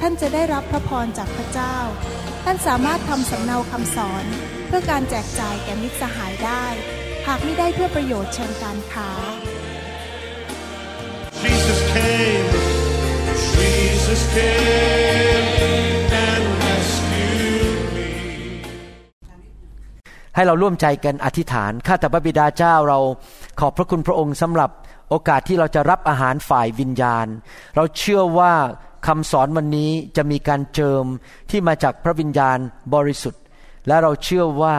[0.00, 1.76] ท่านจะได้รับพระพรจากพระเจ้า
[2.44, 4.24] ท่านสามารถทำสำเนาคำสอน
[4.66, 6.64] เพื่อการแจกจ่ายแก่มิตรสหายได้
[7.26, 9.10] หากไม่ได้เพื่อประโยชน์เชิงการค้า
[11.42, 12.48] Jesus came,
[13.54, 15.46] Jesus came
[16.26, 18.08] and rescued me.
[20.34, 22.98] ให้เราร่วมใจกันอธิษฐาน ข้าแต่พระบิดาเจ้าเรา
[23.60, 24.70] ขอบพระคุณพระองค์สำหรับ
[25.10, 27.26] โอกาสที่เราจะรับอาหารฝ่ายวิญญาณ
[27.76, 28.52] เราเชื่อว่า
[29.06, 31.04] คำสอนวันนี้จะมีการเจิม
[31.50, 32.58] ที่มาจากพระวิญญาณ
[32.94, 33.42] บริสุทธิ์
[33.86, 34.76] และเราเชื่อว่า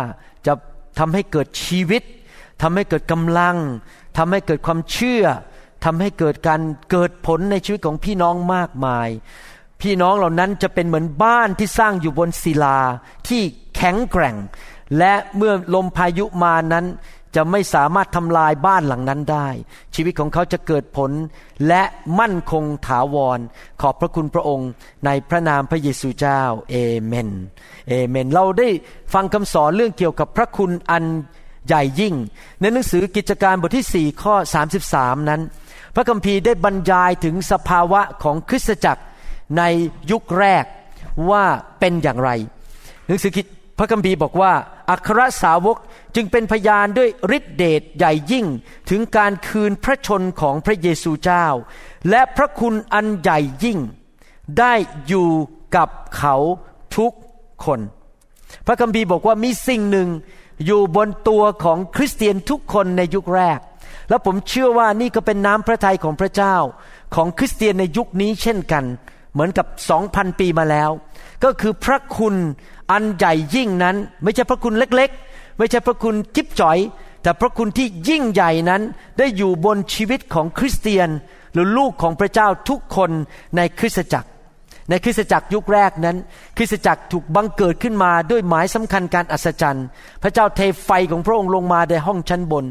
[0.48, 0.54] จะ
[1.00, 2.04] ทำให้เกิดชีวิต
[2.62, 3.58] ทำให้เกิดกำลัง
[4.18, 5.24] ทำให้เกิดความเชื่อ
[5.86, 6.62] ทำให้เกิดการ
[6.92, 9.10] เกิดผลในชีวิตของพี่น้องมากมาย
[9.82, 12.80] พี่น้องเหล่านั้นจะเป็นเหมือนบ้านที่สร้างอยู่บนศิลา
[13.28, 13.42] ที่
[13.76, 14.36] แข็งแกร่ง
[14.98, 16.86] และเมื่อลมพายุมานั้น
[17.36, 19.48] จะไม่สามารถทำลายบ้านหลังนั้นได้
[19.96, 21.12] ชีวิตของเขาจะเกิดผล
[21.68, 21.84] และ
[22.20, 23.40] มั่นคงถาวร
[23.82, 24.70] ขอบพระคุณพระองค์
[25.06, 27.30] ในพระนามพระเยซูเจ้าเอเมน
[27.88, 28.70] เอเมน เราได้
[29.14, 31.06] ฟังคำสอนเรื่องเกี่ยวกับพระคุณอัน
[31.68, 32.16] ใหญ่ยิ่ง
[32.62, 34.36] ในหนังสือกิจการบทที่ 4 ข้อ
[34.82, 35.42] 33 นั้น
[35.96, 39.04] พระคัมภีร์ได้บรรยายถึงสภาวะของคริสตจักร
[39.58, 39.64] ใน
[40.12, 40.66] ยุคแรก
[41.30, 41.46] ว่า
[41.80, 42.30] เป็นอย่างไร
[43.08, 43.32] หนังสือ
[43.80, 44.54] พระคัมภีร์บอกว่า
[44.90, 45.78] อัครสาวก
[46.16, 48.46] จึงเป็นพยานด้วยฤทธิเดชใหญ่ยิ่ง
[48.90, 51.46] ถึงการคืนพระชนของพระเยซูเจ้า
[52.10, 53.80] และพระคุณอันใหญ่ยิ่ง
[54.60, 54.74] ได้
[55.08, 55.30] อยู่
[55.76, 56.36] กับเขา
[56.98, 57.14] ทุก
[57.66, 57.80] คน
[58.66, 60.10] พระคัมภีร์บอกว่ามีสิ่งหนึ่ง
[60.66, 63.60] อยู่บนตัวของคริสเตียนทุกคนในยุคแรก
[64.10, 66.56] และผมเชื่อว่านี่ก็เป็นน้ำพระทัยของพระเจ้า
[67.16, 68.86] ของคริสเตียนในยุคนี้เช่นกัน
[69.34, 70.90] เหมือนกับสองพันปีมาแล้ว
[71.44, 72.36] ก็คือพระคุณ
[72.92, 76.78] อันใหญ่ยิ่งนั้น ไม่ใช่พระคุณเล็กๆ ไม่ใช่พระคุณจิ๊บจ่อย
[77.24, 78.82] แต่พระคุณที่ยิ่งใหญ่นั้น
[79.18, 81.10] ได้อยู่บนชีวิตของคริสเตียน
[81.54, 83.12] หรือลูกของพระเจ้าทุกคน
[83.56, 84.30] ในคริสตจักร
[84.90, 86.18] ในคริสตจักรยุคแรกนั้น
[86.58, 89.86] คริสตจักรถูกบังเกิดขึ้นมาด้วยหมายสำคัญการอัศจรรย์
[90.24, 92.66] พระเจ้าเทไฟของพระองค์ลงมาในห้องชั้นบน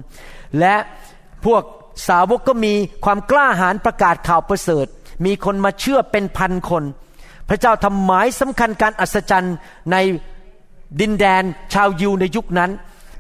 [0.61, 0.75] และ
[1.45, 1.63] พวก
[2.09, 2.75] สาวกก็มี
[3.05, 4.87] ความกล้าหาญประกาศข่าวประเสริฐ
[5.27, 6.85] มีคนมาเชื่อเป็นพันคน
[7.49, 9.57] พระเจ้าทำหมายสำคัญการอัศจรรย์
[9.93, 9.97] ใน
[11.01, 11.43] ดินแดน
[11.73, 12.71] ชาวยิวในยุคนั้น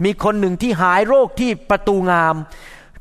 [0.04, 2.34] มีคนหนึ่งที่หายโรคที่ประตูงาม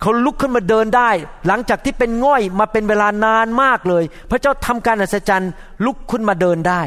[0.01, 1.11] เขาลุกขึ้นมาเดินได้
[1.47, 5.51] หลังจากที่เป็นง่อยมาเป็นเวลานานมากเลย พระเจ้าทำการอัศจรรย์
[5.85, 6.81] ลุกขึ้นมาเดินได้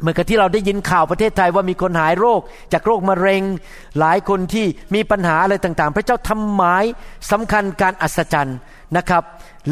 [0.00, 2.40] เหมือนกับที่เราได้ยินข่าวประเทศไทยว่ามีคนหายโรค
[2.72, 3.42] จากโรคมะเร็ง
[3.98, 6.84] หลายคนที่มีปัญหาอะไรต่างๆ พระเจ้าทำหมาย
[7.30, 8.56] สำคัญการอัศจรรย์
[8.96, 9.22] นะครับ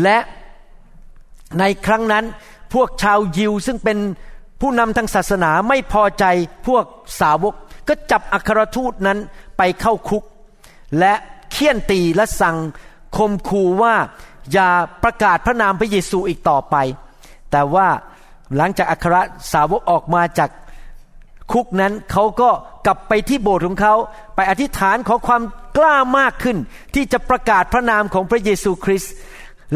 [0.03, 0.19] และ
[1.61, 2.25] ในครั้งนั้น
[2.75, 3.99] พวกชาวยิวซึ่งเป็น
[4.61, 6.25] ผู้นำทางศาสนาไม่พอใจ
[6.67, 6.85] พวก
[7.21, 7.55] สาวก
[7.89, 9.19] ก็จับอัครทูตนั้น
[9.59, 10.25] ไปเข้าคุก
[10.99, 11.15] และ
[11.51, 12.57] เคี่ยนตีและสั่ง
[13.17, 13.95] คมคูว่า
[14.53, 14.69] อย่า
[15.03, 16.77] ประกาศพระนามพระเยซูอีกต่อไป
[17.51, 17.89] แต่ว่า
[18.57, 19.17] หลังจากอัคร
[19.53, 20.51] สาวกออกมาจาก
[21.53, 22.51] คุกนั้นเขาก็
[22.87, 23.95] กลับไปที่โบสถ์ของเขา
[24.35, 25.43] ไปอธิษฐานขอความ
[25.77, 26.57] กล้ามากขึ้น
[26.95, 29.13] ที่จะประกาศพระนามของพระเยซูคริสต์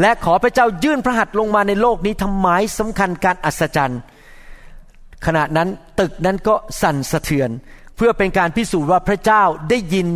[0.01, 4.01] และขอพระเจ้ายื่นพระหัตถ์ลงมาในโลกนี้ทำหมายสำคัญการอัศจรรย์
[5.25, 7.49] ขณะนั้นตึกนั้นก็สั่นสะเทือน
[7.95, 10.07] เพื่อเป็นการพิสูจน์ว่าพระเจ้าได้ยิน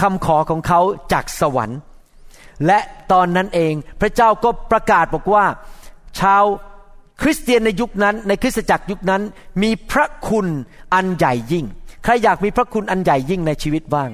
[0.00, 0.80] คำขอของเขา
[1.12, 1.78] จากสวรรค์
[2.66, 2.78] และ
[3.12, 5.44] ตอนนั้นเองพระเจ้าก็ประกาศบอกว่า
[6.20, 6.44] ชาว
[7.22, 9.22] คริสเตียนในยุคนั้น ในคริสตจักรยุคนั้น
[9.62, 10.46] มีพระคุณ
[10.94, 11.64] อันใหญ่ยิ่ง
[12.04, 14.10] ใครอยากมีพระคุณอันใหญ่ยิ่งในชีวิตบ้าง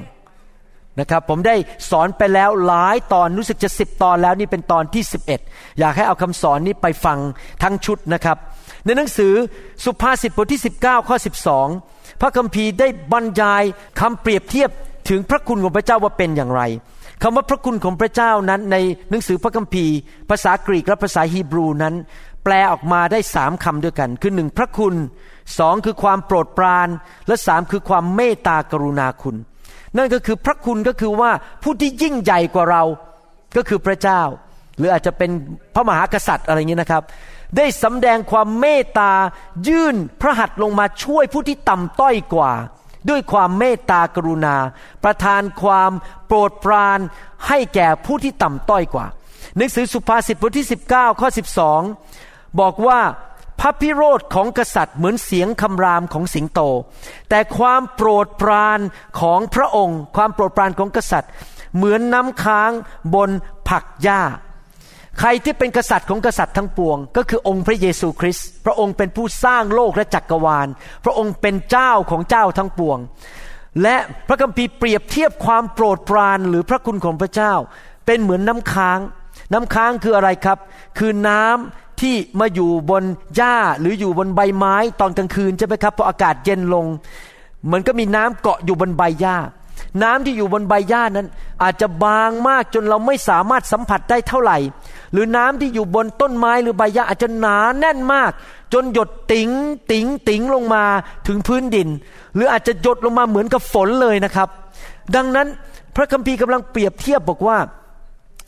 [1.01, 1.57] นะครับผมได้
[1.91, 5.03] สอนไปแล้วหลายตอนรู้สึกจะสิบตอนแล้วนี่เป็นตอนที่
[5.41, 7.19] 11 อยากให้เอาคำสอนนี้ไปฟัง
[7.63, 8.37] ทั้งชุดนะครับ
[8.85, 9.33] ในหนังสือ
[9.85, 11.17] สุภาษิตบทที่ 19 ข้อ
[11.67, 13.63] 12 พระคัมภีร์ได้บรรยาย
[14.01, 14.71] คำเปรียบเทียบ
[15.09, 16.63] ถึงพระคุณของพระเจ้าว่าเป็นอย่างไร
[17.23, 18.77] คำว่าพระคุณของพระเจ้านั้นใน
[19.11, 19.95] หนังสือพระคัมภีร์
[20.31, 21.95] ภาษากรีกและภาษาฮีบรูนั้น
[22.45, 24.95] แปลออกมาได้สามคำด้วยกัน คือหนึ่งพระคุณ
[25.59, 26.89] สองคือความโปรดปราน
[27.27, 29.37] และสามคือความเมตตากรุณาคุณ
[29.97, 31.31] นั่นก็คือพระคุณก็คือว่า
[31.63, 32.83] ผู้ที่ยิ่งใหญ่กว่าเรา
[33.57, 34.21] ก็คือพระเจ้า
[34.79, 35.31] หรืออาจจะเป็น
[35.75, 37.03] พระมหากษัตริย์อะไรอย่างนี้นะครับ
[37.57, 39.13] ได้สำแดงความเมตตา
[39.69, 42.53] ยื่นพระหัตถ์ลงมาช่วยผู้ที่ต่ำต้อยกว่า
[43.11, 44.57] ด้วยความเมตตากรุณา
[45.05, 45.91] ประทานความ
[46.27, 46.99] โปรดปราน
[47.49, 49.07] ให้แก่ผู้ที่ต่ำต้อยกว่า
[49.57, 51.29] หนังสือสุภาษิตบทที่ 19 ข้อ
[51.95, 53.01] 12 บอกว่า
[53.61, 56.61] พระพิโรธของกษัตริย์เหมือนเสียงคำรามของสิงโต
[57.31, 58.81] แต่ความโปรดปราน
[59.21, 61.31] ของพระองค์ ความโปรดปรานของกษัตริย์
[61.77, 62.71] เหมือนน้ำค้าง
[63.15, 63.31] บน
[63.69, 64.23] ผักหญ้า
[65.19, 70.69] ใครที่เป็นกษัตริย์ของกษัตริย์ทั้งปวง ก็คือองค์พระเยซูคริสต์พระองค์เป็นผู้สร้างโลกและจักรวาล
[71.05, 72.99] พระองค์เป็นเจ้าของเจ้าทั้งปวง
[73.83, 73.97] และ
[74.29, 77.53] พระคัมภีร์เปรียบเทียบความโปรดปรานหรือพระคุณของพระเจ้า
[78.07, 79.01] เป็นเหมือนน้ำค้าง
[79.53, 80.59] น้ำค้างคืออะไรครับ
[80.99, 83.05] คือน้ำ ที่มาอยู่บน
[83.37, 86.87] หญ้าหรืออยู่บนใบไม้ตอนกลางคืนใช่ไหมครับพออากาศเย็นลง
[87.73, 89.37] มันก็มีน้ำเกาะอยู่บนใบหญ้า
[90.03, 91.27] น้ำที่อยู่บนใบหญ้านั้น
[91.63, 94.59] อาจจะบางมากจนเราไม่สามารถสัมผัสได้เท่าไหร่
[95.13, 98.31] หรือน้ำที่อยู่บนต้นไม้หรือใบหญ้าอาจจะหนาแน่นมาก
[98.73, 99.51] จนหยดติ๋ง
[99.91, 100.85] ติ๋งติ๋งลงมา
[101.27, 101.89] ถึงพื้นดิน
[102.35, 104.49] หรืออาจจะหยดลงมาเหมือนกับฝนเลยนะครับ
[105.17, 105.47] ดังนั้น
[105.97, 107.59] พระคัมภีร์กำลังเปรียบเทียบบอกว่า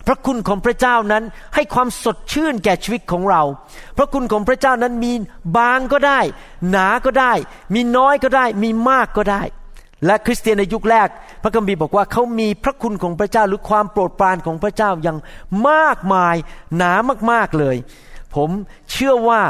[0.06, 1.24] พระคุณของพระเจ้านั้น
[1.54, 3.42] ให้ความสดชื่นแก่ชีวิตของเรา
[3.96, 5.12] พระคุณของพระเจ้านั้นมี
[5.56, 6.20] บางก็ได้
[6.70, 7.32] หนาก็ได้
[7.74, 9.42] มีน้อยก็ได้ มีมากก็ได้
[10.06, 11.08] และคริสเตียนในยุคแรก
[11.42, 15.18] พระคัมภีร์บอกว่าเขามีพระคุณของพระเจ้าหรือความโปรดปรานของพระเจ้าอย่าง
[15.68, 16.36] มากมาย
[16.76, 16.92] หนา
[17.30, 17.76] มากๆเลย
[18.34, 18.50] ผม
[18.90, 19.42] เชื่อว่า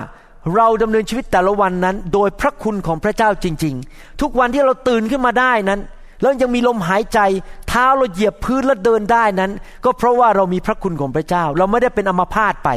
[0.54, 5.80] เราดำเนินชีวิตแต่ละวันนั้น โดยพระคุณของพระเจ้าจริง ๆ ทุกวันที่เราตื่นขึ้นมาได้นั้น
[6.20, 7.20] แล้วยังมีลมหายใจ
[7.68, 9.52] เท้าเราเหยียบพื้นแล้วเดินได้นั้น
[9.84, 12.68] ก็เพราะว่าเรามีพระคุณของพระเจ้า เราไม่ได้เป็นอัมพาตไป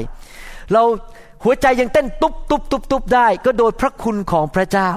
[0.73, 0.83] เรา
[1.43, 4.91] หัวใจยังเต้นตุบตุบตุบตุบได้ ก็โดยพระคุณของพระเจ้า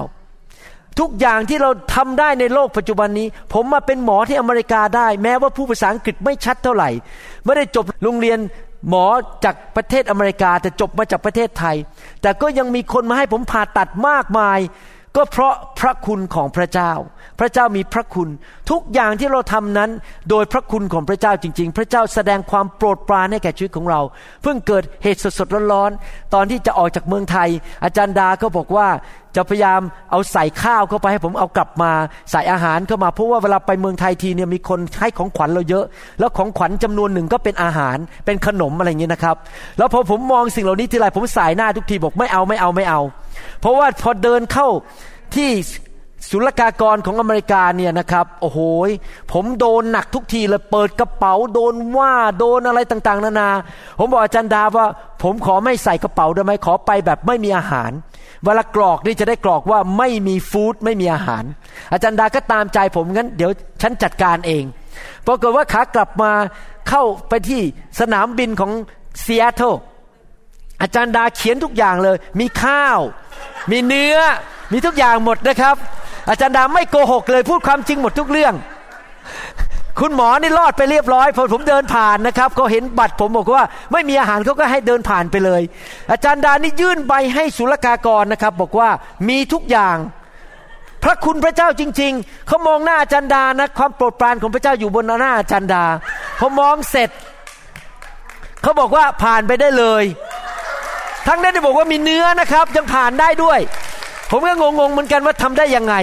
[0.99, 6.89] ทุกอย่างที่เราทำได้ในโลกปัจจุบันนี้ ผมมาเป็นหมอที่อเมริกาได้ แม้ว่าผู้ภาษาอังกฤษไม่ชัดเท่าไหร่
[7.45, 8.39] ไม่ได้จบโรงเรียน
[8.89, 9.05] หมอ
[9.43, 11.75] จากประเทศอเมริกาแต่จบมาจากประเทศไทย
[12.21, 14.59] แต่ก็ยังมีคนมาให้ผมผ่าตัดมากมาย
[15.15, 16.91] ก็เพราะพระคุณของพระเจ้า
[17.39, 18.29] พระเจ้ามีพระคุณ
[18.71, 19.89] ทุกอย่างที่เราทำนั้น
[20.29, 24.01] โดยพระคุณของพระเจ้าจริง ๆ พระเจ้าแสดงความโปรดปรานให้แก่ชีวิตของเรา
[24.43, 27.49] เพิ่งเกิดเหตุสดๆร้อนๆตอนที่จะออกจากเมืองไทย
[27.83, 28.87] อาจารย์ดาก็บอกว่า
[29.35, 29.81] จะพยายาม
[30.11, 31.91] เอาใส่ข้าวเข้าไปให้ผมเอากลับมา
[32.31, 35.85] ใส่อาหารเข้ามาเพราะว่าเวลาไปเมืองไทยทีเนี่ยมีคนให้ของขวัญเราเยอะ
[36.19, 39.35] แล้วของขวัญจำนวนหนึ่งก็เป็นอาหารเป็นขนมอะไรอย่างเงี้ยนะครับ
[39.77, 43.01] แล้วพอผมมองสิ่งเหล่านี้ทีไรผมสายหน้าทุกทีบอกไม่เอาไม่เอาไม่เอา
[43.59, 44.67] เพราะว่าพอเดินเข้า
[45.35, 45.49] ที่
[46.29, 48.59] ศุลกากรของอเมริกาเนี่ยนะครับโอ้โห
[49.33, 53.49] ผมโดนหนักทุกทีเลยเปิดกระเป๋าโดนว่าโดนอะไรต่างๆ นานา
[53.99, 54.85] ผมบอกอาจารย์ดาว่า
[55.23, 57.91] ผมขอไม่ใส่กระเป๋าได้ไหมขอไปแบบไม่มีอาหาร
[58.43, 61.43] เวลากรอกนี่จะได้กรอกว่าไม่มี food ไม่มีอาหาร
[61.91, 64.63] อาจารย์ดาก็ตามใจผมงั้นเดี๋ยวฉันจัดการเอง
[65.27, 66.31] ปรากฏว่าขากลับมา
[66.89, 67.61] เข้าไปที่
[67.99, 68.71] สนามบินของ
[69.23, 69.73] ซีแอตเทิล
[70.81, 72.99] อาจารย์ดาเขียนทุกอย่างเลย มีข้าว
[73.71, 74.17] มีเนื้อ
[74.71, 75.75] มีทุกอย่างหมดนะครับ
[76.29, 78.53] อาจารย์ดาไม่โกหกเลย พูดความจริงหมดทุกเรื่อง
[79.99, 85.61] คุณหมอนี่รอดไปเรียบร้อยพอผมเดินผ่านนะครับเขาเห็นบัตรผมบอกว่า ไม่มีอาหารเขาก็ให้เดินผ่านไปเลย
[86.11, 88.89] อาจารย์ดานี่ยื่นใบให้ศุลกากรนะครับ บอกว่า
[89.29, 89.97] มีทุกอย่าง
[91.03, 95.85] พระคุณพระเจ้าจริง ๆเขามองหน้าอาจารย์ดานะความโปรดปรานของพระเจ้าอยู่บนหน้าอาจารย์ดา
[96.39, 97.09] พอมองเสร็จ
[98.61, 100.03] เขาบอกว่าผ่านไปได้เลย
[101.27, 103.59] ทั้งนั้นได้บอกว่ามีเนื้อนะครับ ยังผ่านได้ด้วย
[104.35, 105.95] ผมก็งงๆเหมือนกันว่าทำได้ยังไง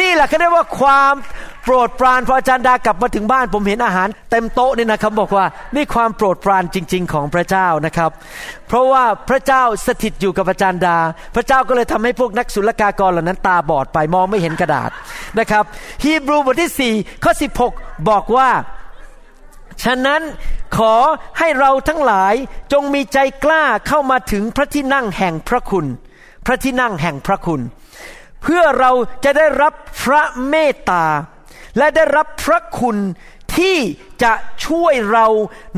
[0.00, 1.14] นี่แหละเขาเรียกว่าความ
[1.64, 8.10] โปรดปรานพออาจารย์ดากลับมาถึงบ้าน ผมเห็นอาหารเต็มโต๊ะนี่นะครับบอกว่านี่ความโปรดปรานจริง ๆ ของพระเจ้านะครับ
[8.68, 10.96] เพราะว่าพระเจ้าสถิตอยู่กับอาจารย์ดา
[11.34, 14.90] พระเจ้าก็เลยทำให้พวกนักศุลกากรเหล่านั้นตาบอดไปมองไม่เห็นกระดาษ
[15.38, 15.64] นะครับ
[16.02, 17.32] ฮีบรูบทที่4ข้อ
[17.70, 18.50] 16 บอกว่า
[19.84, 20.22] ฉะนั้น
[20.76, 20.94] ขอ
[21.38, 22.34] ให้เราทั้งหลาย
[22.72, 25.90] จงมีใจกล้าเข้ามาถึงพระที่นั่งแห่งพระคุณพ
[26.50, 27.60] ระที่นั่งแห่งพระคุณ
[28.42, 28.92] เพื่อเรา
[29.24, 31.04] จะได้รับพระเมตตา
[31.78, 32.96] และได้รับพระคุณ
[33.56, 33.76] ที่
[34.22, 34.32] จะ
[34.66, 35.26] ช่วยเรา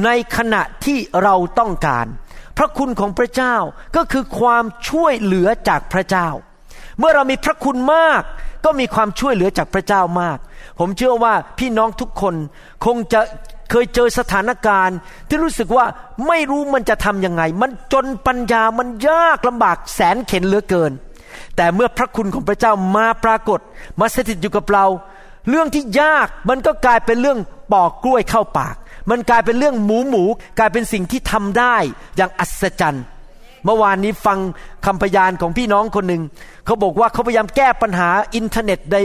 [0.05, 2.07] ในขณะที่เราต้องการ
[2.59, 3.57] พระคุณของพระเจ้า
[3.97, 6.29] ก็คือความช่วยเหลือจากพระเจ้า
[6.99, 8.23] เมื่อเรามีพระคุณมาก
[8.65, 10.39] ก็มีความช่วยเหลือจากพระเจ้ามาก
[10.79, 12.35] ผมเชื่อว่าพี่น้องทุกคน
[12.85, 13.21] คงจะ
[13.73, 14.97] เคยเจอสถานการณ์
[15.29, 15.87] ที่รู้สึกว่า
[16.29, 20.93] ไม่รู้มันจะทำยังไง มันจนปัญญามันยากลำบากแสนเข็นเหลือเกิน
[21.57, 23.61] แต่เมื่อพระคุณของพระเจ้ามาปรากฏ
[24.01, 24.87] มาสถิตอยู่กับเรา
[25.49, 27.39] เรื่องที่ยากมันก็กลายเป็นเรื่อง
[27.73, 28.75] ปอกกล้วยเข้าปาก
[29.11, 30.25] มันกลายเป็นเรื่องหมูหมู
[30.59, 31.77] กลายเป็นสิ่งที่ทำได้
[32.17, 33.05] อย่างอัศจรรย์
[33.65, 34.39] เมื่อวานนี้ฟัง
[34.87, 36.23] คำพยานของพี่น้องคนหนึ่ง
[36.67, 38.97] เขาบอกว่าเขาพยายามแก้ปัญหาอินเทอร์เน็ตใน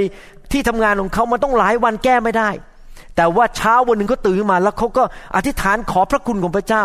[0.51, 2.50] ที่ทำงานของเขามันต้องหลายวันแก้ไม่ได้
[3.17, 5.03] แต่ว่าเช้าวันหนึ่งเขาตื่นมาแล้วเขาก็
[5.36, 6.83] อธิษฐานขอพระคุณของพระเจ้า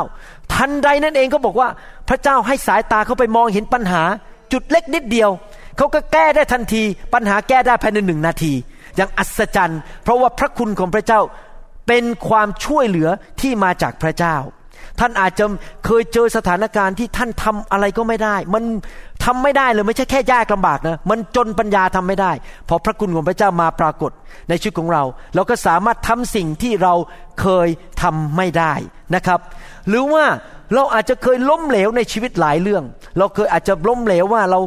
[0.53, 1.69] ทันใดนั่นเองเขาบอกว่า
[2.09, 4.03] พระเจ้าให้สายตาเขาไปมองเห็นปัญหา
[4.53, 5.31] จุดเล็กนิดเดียว
[5.77, 6.83] เขาก็แก้ได้ทันที
[7.15, 8.53] ปัญหาแก้ได้ภายในหนึ่งนาที
[8.97, 11.21] อย่างอัศจรรย์ เพราะว่าพระคุณของพระเจ้า
[11.89, 13.09] เป็นความช่วยเหลือ
[13.41, 14.37] ที่มาจากพระเจ้า
[15.03, 15.45] ท่านอาจจะ
[15.87, 18.65] เคยเจอสถานการณ์ที่ท่านทำอะไรก็ไม่ได้ มัน
[19.25, 22.33] ทำไม่ได้เลยไม่ใช่แค่ยากลำบากนะ มันจนปัญญาทำไม่ได้
[22.69, 24.13] พอพระคุณของพระเจ้ามาปรากฏ
[24.49, 25.03] ในชีวิตของเรา
[25.35, 26.95] เราก็สามารถทำสิ่งที่เรา
[27.41, 27.69] เคย
[28.03, 28.73] ทำไม่ได้
[29.15, 29.41] นะครับ
[29.89, 30.25] หรือว่า
[30.75, 32.85] เราอาจจะเคยล้มเหลวในชีวิตหลายเรื่อง
[33.19, 34.61] เราเคยอาจจะล้มเหลวว่าเรา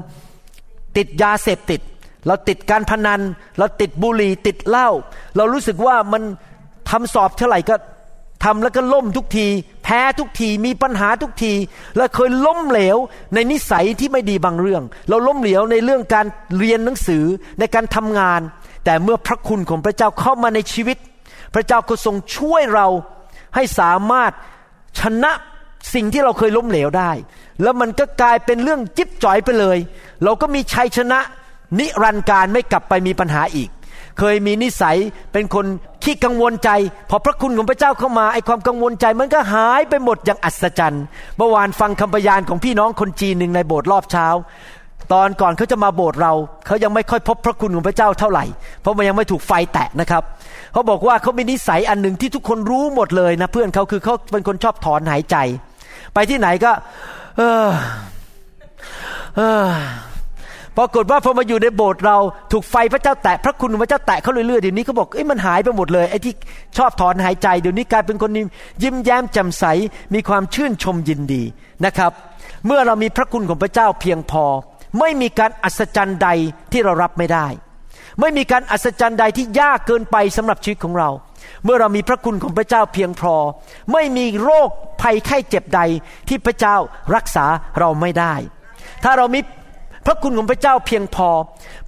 [0.98, 1.82] ติดยาเสพติด
[2.28, 3.22] เราติดการพนัน
[3.60, 4.90] เราติดบุหรี่ติดเหล้า
[5.38, 6.24] เรารู้สึกว่ามัน
[6.90, 7.76] ทำสอบเท่าไหร่ก็
[8.46, 9.48] ทำแล้วก็ล่มทุกที
[9.84, 11.54] แพ้ทุกทีมีปัญหาทุกที
[11.98, 12.98] และเคยล้มเหลว
[13.34, 16.26] ในนิสัยที่ไม่ดีบางเรื่อง เราล้มเหลวในเรื่องการ
[16.58, 17.24] เรียนหนังสือ
[17.60, 18.42] ในการทำงาน
[18.86, 20.98] แต่เมื่อพระคุณของพระเจ้าเข้ามาในชีวิต
[21.54, 22.88] พระเจ้าก็ทรงช่วยเรา
[23.56, 24.32] ให้สามารถ
[25.00, 25.32] ชนะ
[25.94, 27.12] สิ่งที่เราเคยล้มเหลวได้
[27.62, 29.78] แล้วมันก็กลายเป็นเรื่องจิ๊บจ่อยไปเลย
[30.24, 31.20] เราก็มีชัยชนะ
[31.80, 33.70] นิรันดร์การไม่กลับไปมีปัญหาอีก
[34.20, 34.98] เคยมีนิสัย
[35.34, 35.66] เป็นคน
[36.04, 36.70] ขี้กังวลใจ
[37.10, 41.04] พอพระคุณของพระเจ้าเข้ามาไอความกังวลใจมันก็หายไปหมดอย่างอัศจรรย์
[41.38, 44.28] เมื่อวานฟังคำพยานของพี่น้องคนจีนหนึ่งในโบสถ์รอบเช้า
[45.14, 46.34] ตอนก่อนเขาจะมาโบสถ์เรา
[46.66, 48.46] เขายังไม่ค่อยพบพระคุณของพระเจ้าเท่าไหร่
[48.82, 50.24] เพราะมันยังไม่ถูกไฟแตะนะครับ
[50.74, 55.36] เขาบอกว่าเขามีนิสัยอันหนึ่งที่ทุกคนรู้หมดเลยนะเพื่อนเขาคือเขาเป็นคนชอบถอนหายใจ
[56.14, 56.72] ไปที่ไหนก็
[57.38, 57.68] เออ
[59.36, 59.68] เออ
[60.78, 62.18] ปรากฏว่าพอมาอยู่ในโบสถ์เรา
[62.52, 66.34] ถูกไฟพระเจ้าแตะพระคุณของพระเจ้าแตะเขาเรื่อยๆเดี๋ยวนี้เขาบอกเอ้ยมันหายไปหมดเลยไอ้ที่
[66.78, 68.32] ชอบถอนหายใจเดี๋ยวนี้กลายเป็นคน
[68.84, 69.66] ยิ้มแย้มแจ่มใส
[70.14, 71.44] มีความชื่นชมยินดี
[71.86, 72.12] นะครับ
[72.66, 74.46] เมื่อเรามีพระคุณของพระเจ้าเพียงพอ
[75.00, 76.30] ไม่มีการอัศจรรย์ใด
[76.72, 77.48] ที่เรารับไม่ได้
[78.20, 81.10] ไม่มีการอัศจรรย์ใดที่ยากเกินไปสำหรับชีวิตของเรา
[81.64, 83.36] เมื่อเรามีพระคุณของพระเจ้าเพียงพอ
[83.94, 84.70] ไม่มีโรค
[85.02, 85.82] ภัยไข้เจ็บใด
[86.28, 86.76] ที่พระเจ้า
[87.16, 87.46] รักษา
[87.80, 88.34] เราไม่ได้
[89.04, 89.40] ถ้าเรามี
[90.06, 91.30] พระคุณของพระเจ้าเพียงพอ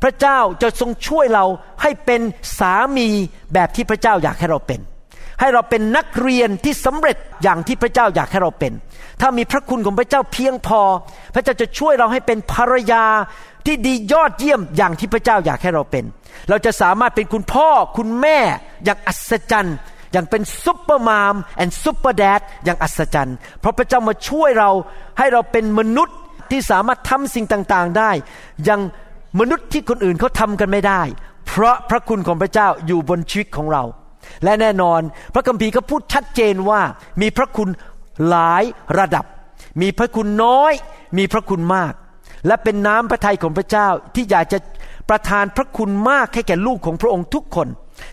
[0.03, 1.45] พระเจ้าจะทรงช่วยเรา
[1.81, 2.21] ให้เป็น
[2.59, 3.07] สามี
[3.53, 4.81] แบบที่พระเจ้าอยากให้เราเป็น
[5.39, 8.74] ให้เราเป็นนักเรียนที่สำเร็จอย่างที่พระเจ้าอยากให้เราเป็น
[9.21, 10.81] ถ้ามีพระคุณของพระเจ้าเพียงพอ
[11.33, 13.05] พระเจ้าจะช่วยเราให้เป็นภรรยา
[13.65, 16.03] ที่ดียอดเยี่ยมอย่างที่พระเจ้าอยากให้เราเป็น
[16.50, 18.39] เราจะสามารถเป็นคุณพ่อคุณแม่
[18.86, 19.77] อย่างอัศจรรย์
[20.12, 24.69] อย่างเป็น super mom and super dad อย่างอัศจรรย์ เพราะพระเจ้ามาช่วยเรา
[25.17, 26.17] ให้เราเป็นมนุษย์
[26.51, 28.12] ที่สามารถทำสิ่งต่างๆ ได้
[28.70, 28.80] ยัง
[29.39, 31.01] มนุษย์ที่คนอื่นเขาทำกันไม่ได้
[31.48, 33.84] เพราะพระคุณของพระเจ้าอยู่บนชีวิตของเรา
[34.44, 35.01] และแน่นอน
[35.34, 36.82] พระคัมภีร์ก็พูดชัดเจนว่า
[37.22, 37.70] มีพระคุณ
[38.30, 38.63] หลาย
[39.00, 39.25] ระดับ
[39.82, 40.74] มีพระคุณน้อย
[41.18, 41.94] มีพระคุณมาก
[42.48, 44.60] และเป็นน้ำพระทัยของพระเจ้าที่อยากจะ
[45.10, 47.68] ประทานพระคุณมากให้แก่ลูกของพระองค์ทุกคน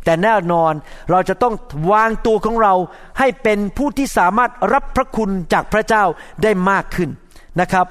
[0.04, 0.72] แต่แน่นอน
[1.10, 1.54] เราจะต้อง
[1.92, 2.74] วางตัวของเรา
[3.18, 6.04] ให้เป็นผู้ที่สามารถรับพระคุณจากพระเจ้า
[6.42, 7.10] ได้มากขึ้น
[7.60, 7.86] นะครับ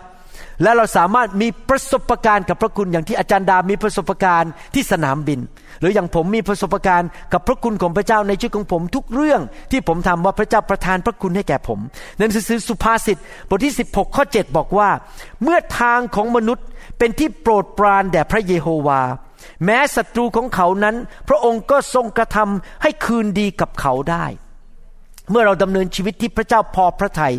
[0.63, 5.39] และเราสามารถมีประสบการณ์กับพระคุณอย่างที่อาจารย์ดามีประสบการณ์ที่สนามบิน
[5.79, 9.41] หรืออย่างผมมีประสบการณ์กับพระคุณของพระเจ้าในชีวิตของผมทุกเรื่อง
[9.71, 11.79] ที่ผมทำว่าพระเจ้าประทานพระคุณให้แก่ผม
[12.15, 13.17] ในหนังสือสุภาษิต
[13.49, 14.89] บทที่ 16 ข้อ 7 บอกว่า
[15.43, 16.65] เมื่อทางของมนุษย์
[16.97, 19.01] เป็นที่โปรดปรานแด่พระเยโฮวา
[19.65, 20.95] แม้ศัตรูของเขานั้น
[21.29, 24.25] พระองค์ก็ทรงกระทำให้คืนดีกับเขาได้
[25.31, 27.35] เมื่อเราดำเนินชีวิตที่พระเจ้าพอพระทยัย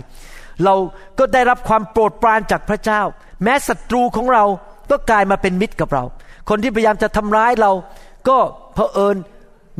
[0.64, 0.74] เรา
[1.18, 3.00] ก็ได้รับความโปรดปรานจากพระเจ้า
[3.42, 4.44] แม้ศัตรูของเรา
[4.90, 6.04] ก็กลายมาเป็นมิตรกับเรา
[6.48, 7.72] คนที่พยายามจะทำร้ายเรา
[8.28, 8.38] ก็
[8.74, 9.16] เพอเอิญ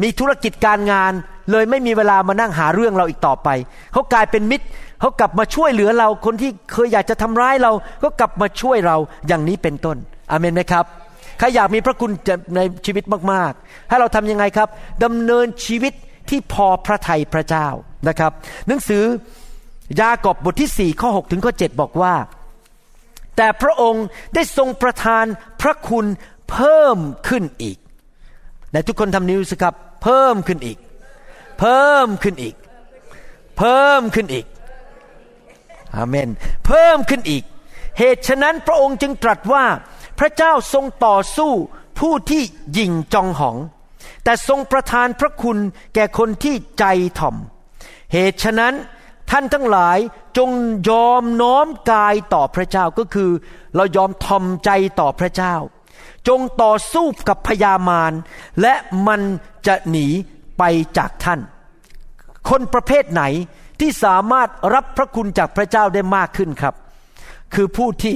[0.02, 1.12] มีธุรกิจการงาน
[1.50, 3.48] เลยไม่มีเวลามานั่งหาเรื่องเราอีกต่อไป
[3.92, 4.66] เขากลายเป็นมิตร
[5.00, 8.96] เขากลับมาช่วยเหลือเรา คนที่เคยอยากจะทำร้ายเรา ก็กลับมาช่วยเรา
[9.28, 9.96] อย่างนี้เป็นต้น
[10.30, 10.84] อเมนไหมครับ
[11.38, 12.10] ใครอยากมีพระคุณ
[12.56, 14.68] ในชีวิตมากๆ ให้เราทำยังไงครับ
[15.04, 15.92] ดำเนินชีวิต
[16.30, 17.66] ที่พอพระทัยพระเจ้า
[18.08, 18.32] นะครับ
[18.68, 19.04] หนังสือ
[20.00, 22.14] ยากอบบทที่สี่ข้อ6ถึงข้อ7บอกว่า
[23.36, 25.24] แต่พระองค์ได้ทรงประทาน
[25.60, 26.06] พระคุณ
[26.50, 26.98] เพิ่ม
[27.28, 27.78] ขึ้นอีก
[28.70, 30.78] แต่ทุกคนทำนิ้วสิครับ เพิ่มขึ้นอีก
[31.58, 32.54] เพิ่มขึ้นอีก
[33.58, 34.46] เพิ่มขึ้นอีก
[35.94, 36.28] อาเมน
[36.66, 37.42] เพิ่มขึ้นอีก
[37.98, 39.64] เหตุฉะนั้นพระองค์จึงตรัสว่า
[40.18, 41.52] พระเจ้าทรงต่อสู้
[41.98, 42.42] ผู้ที่
[42.78, 43.56] ยิงจองหอง
[44.24, 45.58] แต่ทรงประทานพระคุณ
[45.94, 46.84] แก่คนที่ใจ
[47.18, 47.36] ถ่อม
[48.12, 48.74] เหตุฉะนั้น
[49.30, 49.98] ท่านทั้งหลาย
[50.38, 50.50] จง
[50.90, 53.30] ยอมน้อมกายต่อพระเจ้าก็คือ
[53.76, 55.54] เรายอมทอมใจต่อพระเจ้า
[56.28, 58.12] จงต่อสู้กับพยามาร
[58.60, 58.74] และ
[59.06, 59.20] มัน
[59.66, 60.06] จะหนี
[60.58, 60.62] ไป
[60.98, 61.40] จากท่าน
[62.48, 63.22] คนประเภทไหน
[63.80, 66.74] ที่สามารถรับพระคุณจากพระเจ้าได้มากขึ้นครับ
[67.54, 68.14] คือผู้ที่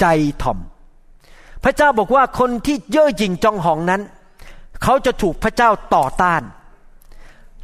[0.00, 0.06] ใจ
[0.42, 0.58] ถ่อม
[1.64, 4.02] พระเจ้าบอกว่าคนที่เย่อหยิ่งจองหองนั้น
[4.82, 6.42] เขาจะถูกพระเจ้าต่อต้าน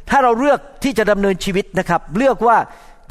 [0.09, 2.57] ถ้าเราเลือกที่จะดำเนินชีวิตนะครับ เลือกว่า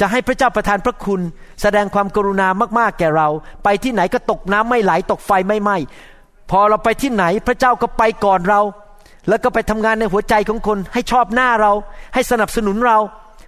[0.00, 1.20] จะให้พระเจ้าประทานพระคุณ
[1.62, 3.28] แสดงความกรุณามากๆแก่เรา
[3.64, 5.76] ไปที่ไหนก็ตกน้ำไม่ไหลตกไฟไม่ไหม้
[6.50, 8.60] พอเราไปที่ไหนพระเจ้าก็ไปก่อนเรา
[9.28, 11.72] แล้วก็ไปทำงานในหัวใจของคน ให้ชอบหน้าเรา
[12.14, 12.98] ให้สนับสนุนเรา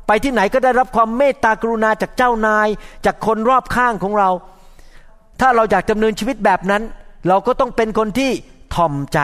[0.06, 2.68] ไปที่ไหนก็ได้รับความเมตตากรุณาจากเจ้านาย
[3.06, 4.30] จากคนรอบข้างของเรา
[5.40, 6.82] ถ้าเราอยากดำเนินชีวิตแบบนั้น
[7.28, 8.30] เราก็ต้องเป็นคนที่
[8.74, 9.20] ถ่อมใจ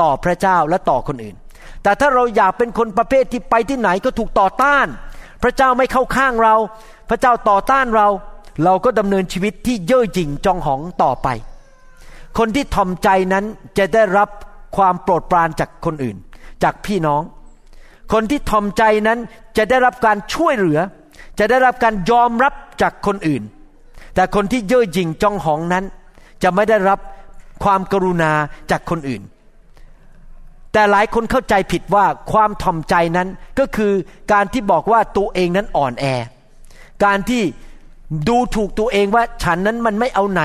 [0.00, 1.36] ต่อพระเจ้าและต่อคนอื่น
[1.86, 4.86] แต่ถ้าเราอยากเป็นคนประเภทที่ไปที่ไหนก็ถูกต่อต้าน
[5.42, 6.54] พระเจ้าไม่เข้าข้างเรา
[7.08, 8.08] พระเจ้าต่อต้านเรา
[8.64, 11.28] เราก็ดำเนินชีวิตที่เย่อหยิ่งจองหองต่อไป
[12.38, 13.44] คนที่ถ่อมใจนั้น
[13.78, 14.28] จะได้รับ
[14.76, 16.16] ความโปรดปรานจากคนอื่น
[16.62, 17.22] จากพี่น้อง
[18.12, 19.18] คนที่ถ่อมใจนั้น
[19.56, 20.80] จะได้รับการช่วยเหลือ
[21.38, 23.42] จะได้รับการยอมรับจากคนอื่น
[24.14, 25.84] แต่คนที่เย่อหยิ่งจองหองนั้น
[26.42, 26.98] จะไม่ได้รับ
[27.64, 28.32] ความกรุณา
[28.70, 29.22] จากคนอื่น
[30.76, 33.28] แต่หลายคนเข้าใจผิดว่าความถ่อมใจนั้น
[33.58, 33.92] ก็คือ
[34.32, 36.04] การที่บอกว่าตัวเองนั้นอ่อนแอ
[37.04, 37.42] การที่
[38.28, 40.42] ดูถูกตัวเองว่าฉันนั้นมันไม่เอาไหน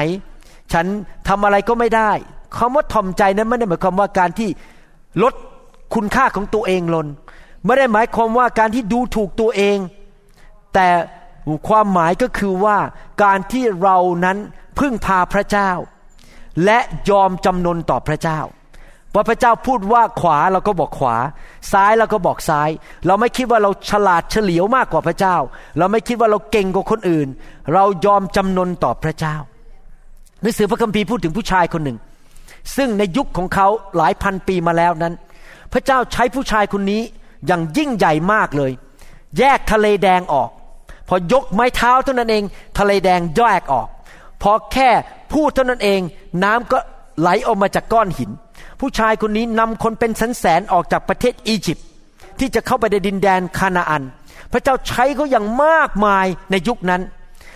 [0.73, 0.85] ฉัน
[1.27, 2.11] ทำอะไรก็ไม่ได้
[2.57, 4.49] คำว่าถ่อมใจนั้นไม่ได้หมายความว่าการที่
[5.23, 5.33] ลด
[5.93, 7.05] คุณค่าของตัวเองลง
[7.65, 9.77] ไม่ได้หมายความว่าการที่ดูถูกตัวเอง
[10.73, 10.87] แต่
[11.67, 12.77] ความหมายก็คือว่า
[13.23, 14.37] การที่เรานั้น
[14.79, 15.71] พึ่งพาพระเจ้า
[16.65, 18.39] และยอมจำนนต่อพระเจ้า
[19.15, 21.15] ว่าพระเจ้าพูดว่าขวาเราก็บอกขวา
[21.71, 22.69] ซ้ายเราก็บอกซ้าย
[23.07, 25.35] เราไม่คิดว่าเราฉลาดเฉลียวมากกว่าพระเจ้า
[25.77, 27.27] เราไม่คิดว่าเราเก่งกว่าคนอื่น
[27.73, 29.35] เรายอมจำนนต่อพระเจ้า
[30.41, 31.97] หนังสือพระคัมภีร์พูดถึงผู้ชายคนหนึ่ง
[32.75, 35.13] ซึ่งในยุคของเขาหลายพันปีมาแล้วนั้น
[35.73, 37.01] พระเจ้าใช้ผู้ชายคนนี้
[37.47, 38.71] อย่างยิ่งใหญ่มากเลย
[39.39, 40.49] แยกทะเลแดงออก
[41.07, 42.43] พอยกไม้เท้าเท่านั้นเอง
[42.79, 43.87] ทะเลแดงแยกออก
[44.41, 44.89] พอแค่
[45.33, 46.01] พูดเท่านั้นเอง
[46.43, 46.77] น้ำก็
[47.19, 48.31] ไหลออกมาจากก้อนหิน
[48.81, 51.87] ผู้ชายคนนี้นำคนเป็นแสนแสนออกจากประเทศอียิปต์
[52.39, 54.03] ที่จะเข้าไปในดินแดนคานาอัน
[54.51, 57.01] พระเจ้าใช้เขาอย่างมากมายในยุคนั้น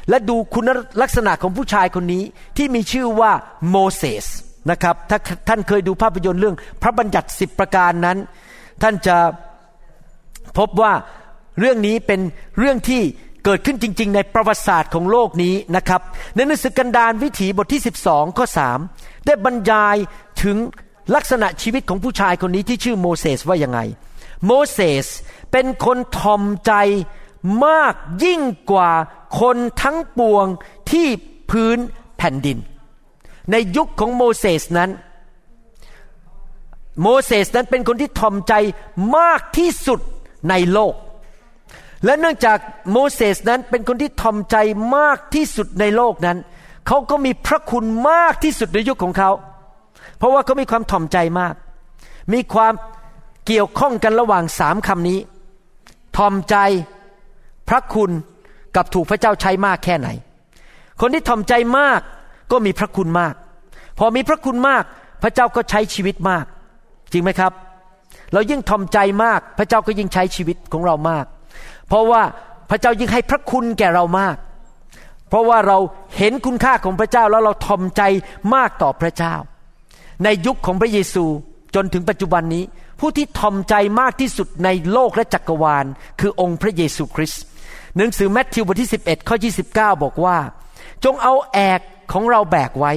[0.09, 0.69] และดูคุณ
[1.01, 2.23] ลักษณะของผู้ชายคนนี้
[2.57, 3.31] ที่มีชื่อว่า
[3.69, 4.25] โมเสส
[4.71, 8.17] นะครับถ้าท่านเคยดูภาพยนตร์เรื่องพระบัญญัติสิบประการนั้น
[8.81, 9.17] ท่านจะ
[10.57, 10.93] พบว่า
[11.59, 12.19] เรื่องนี้เป็น
[12.59, 13.01] เรื่องที่
[13.45, 16.01] เกิดขึ้นจริง ๆ ในประวัติศาสตร์ของโลกนี้นะครับ
[16.35, 18.45] ในหนังสือกันดารวิถีบทที่ 12 ข้อ
[18.85, 19.95] 3 ได้บรรยาย
[20.43, 20.57] ถึง
[21.15, 23.79] ลักษณะชีวิตของผู้ชายคนนี้ที่ชื่อโมเสสว่ายังไง
[24.45, 25.05] โมเสส
[25.51, 26.73] เป็นคนทอมใจ
[27.65, 28.41] มากยิ่ง
[28.71, 28.91] กว่า
[29.39, 30.45] คนทั้งปวง
[30.91, 31.07] ที่
[31.51, 31.77] พื้น
[32.17, 32.57] แผ่นดิน
[33.51, 34.89] ในยุคของโมเสสนั้น
[37.01, 38.53] โมเสสนั้นเป็นคนที่ทอมใจ
[39.17, 39.99] มากที่สุด
[40.49, 40.93] ในโลก
[42.05, 42.57] และเนื่องจาก
[42.91, 44.55] โมเสสนั้นเป็นคนที่ทอมใจ
[44.97, 46.37] มากที่สุดในโลกนั้น
[46.87, 49.31] เขาก็มีพระคุณมากที่สุดในยุคของเขา
[50.17, 51.55] เพราะว่าเขามีความทอมใจมาก
[52.33, 52.73] มีความ
[53.45, 55.19] เกี่ยวข้องกันระหว่างสามคำนี้
[56.17, 56.55] ทอมใจ
[57.69, 58.11] พระคุณ
[58.75, 60.07] กับถูกพระเจ้าใช้มากแค่ไหน
[61.01, 62.01] คนที่ทอมใจมาก
[62.51, 63.33] ก็มีพระคุณมาก
[63.99, 64.83] พอมีพระคุณมาก
[65.23, 66.45] พระเจ้าก็ใช้ชีวิตมาก
[67.11, 67.51] จริงไหมครับ
[68.33, 71.25] เรายิ่งทอมใจมาก พระเจ้าก็ยิ่งใช้ชีวิตของเรามาก
[71.87, 72.21] เพราะว่า
[72.69, 74.35] พระเจ้ายิ่งให้พระคุณแก่เรามาก
[75.29, 75.77] เพราะว่าเรา
[76.17, 78.01] เห็นคุณค่าของพระเจ้าแล้วเราทอมใจ
[78.55, 79.33] มากต่อพระเจ้า
[80.23, 81.25] ในยุคของพระเยซู
[81.75, 82.63] จนถึงปัจจุบันนี้
[82.99, 85.85] ผู้ที่ทอมใจมากที่สุดในโลกและจักรวาล
[86.19, 87.43] คือองค์พระเยซูคริสต์
[87.95, 89.35] หนังสือแมทธิวบทที่ 11 ข้อ
[89.69, 90.37] 29 บอกว่า
[91.03, 92.93] จงเอาแอกของเราแบกไว้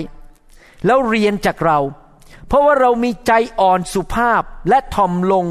[0.87, 1.79] แล้วเรียนจากเรา
[2.49, 5.47] เพราะว่าเรามีใจอ่อนสุภาพและทอมลง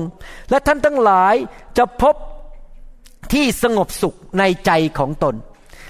[0.50, 1.36] และท่านทั้งหลาย
[1.78, 2.16] จะพบ
[3.34, 5.36] ที่สงบสุขในใจของตน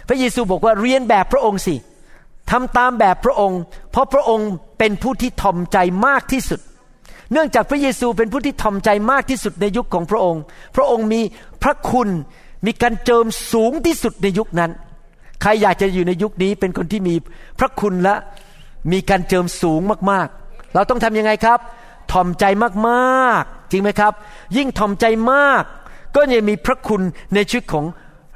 [0.08, 1.76] พระเยซูบอกว่าเรียนแบบพระองค์สิ
[2.52, 3.60] ทำตามแบบพระองค์
[3.92, 6.60] เพราะพระองค์ เป็นผู้ที่ทอมใจมากที่สุด
[7.32, 10.42] เนื่องจากพระเยซูเป็นผู้ที่ทอมใจมากที่สุดในยุคของพระองค์
[10.76, 11.22] พระองค์มี
[11.63, 12.10] พระคุณ
[12.66, 14.72] มีการเจิมสูงที่สุดในยุคนั้น
[15.42, 17.16] ใครอยากจะอยู่ในยุคนี้เป็นคนที่มี
[17.60, 18.16] พระคุณและ
[18.92, 21.60] มีการเจิมสูงมากๆ เราต้องทำยังไงครับ
[22.12, 22.46] ทอมใจ
[22.88, 24.13] มากๆ จริงไหมครับ
[24.58, 25.63] ยิ่งทอมใจมาก
[26.16, 27.02] ก็จะมีพระคุณ
[27.34, 27.86] ในชีวิตของ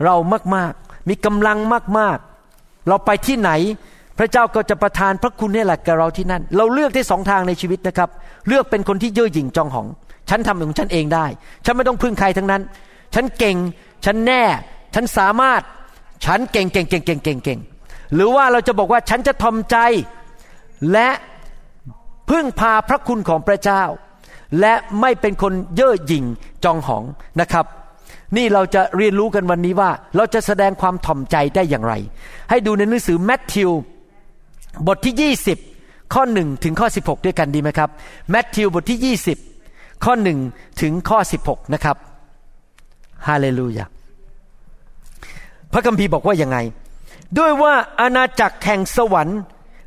[0.03, 0.15] เรา
[0.55, 1.57] มากๆ มีกำลัง
[1.97, 3.51] มากๆ เราไปที่ไหน
[4.23, 8.09] พระเจ้าก็จะประทานพระคุณนี่แหละกับเราที่นั่น เราเลือกได้สองทางในชีวิตนะครับ
[8.47, 9.87] เลือกเป็นคนที่เย่อหยิ่งจองหอง
[10.29, 11.25] ฉันทำของฉันเองได้
[11.65, 12.61] ฉันไม่ต้องพึ่งใครทั้งนั้น
[13.13, 13.57] ฉันเก่ง
[14.05, 14.43] ฉันแน่
[14.95, 15.61] ฉันสามารถ
[16.25, 17.59] ฉันเก่งเก่งเก่งเก่งเก่งเก่ง
[18.13, 19.77] หรือว่าเราจะบอกว่าฉันจะทอมใจ
[20.91, 21.09] และ
[22.29, 23.83] พึ่งพาพระคุณของพระเจ้า
[24.59, 26.25] และไม่เป็นคนเย่อหยิ่ง
[26.63, 27.03] จองหอง
[27.41, 27.65] นะครับ
[28.37, 31.93] นี่เราจะเรียนรู้กันวันนี้ว่าเราจะแสดงความถ่อมใจได้อย่างไร
[32.49, 33.71] ให้ดูในหนังสือแมทธิว
[34.87, 35.33] บทที่
[35.73, 37.89] 20 ข้อ 1 ถึงข้อ 16 ด้วยกันดีไหมครับ
[38.29, 39.17] แมทธิวบทที่
[39.55, 41.97] 20 ข้อ 1 ถึงข้อ 16 นะครับ
[43.27, 43.85] ฮาเลลูยา
[45.71, 46.57] พระคัมภีร์บอกว่ายังไง
[47.37, 49.39] ด้วยว่าอาณาจักรแห่งสวรรค์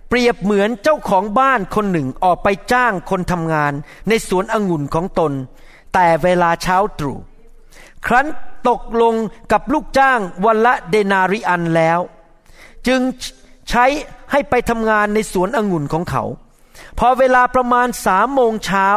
[0.09, 3.73] เปรียบเหมือนเจ้าของบ้านคนหนึ่งออกไปจ้างคนทำงาน
[4.09, 5.33] ในสวนองุ่นของตน
[5.94, 7.18] แต่เวลาเช้าตรู่
[8.07, 8.27] ครั้น
[8.68, 9.14] ตกลง
[9.53, 11.99] กับลูกจ้างวันละเดนาริอันแล้ว
[12.87, 13.01] จึง
[13.70, 13.85] ใช้
[14.33, 16.24] ให้ไปทำงานในสวนองุ่นของเขา
[16.98, 18.88] พอเวลาประมาณสามโมงเช้า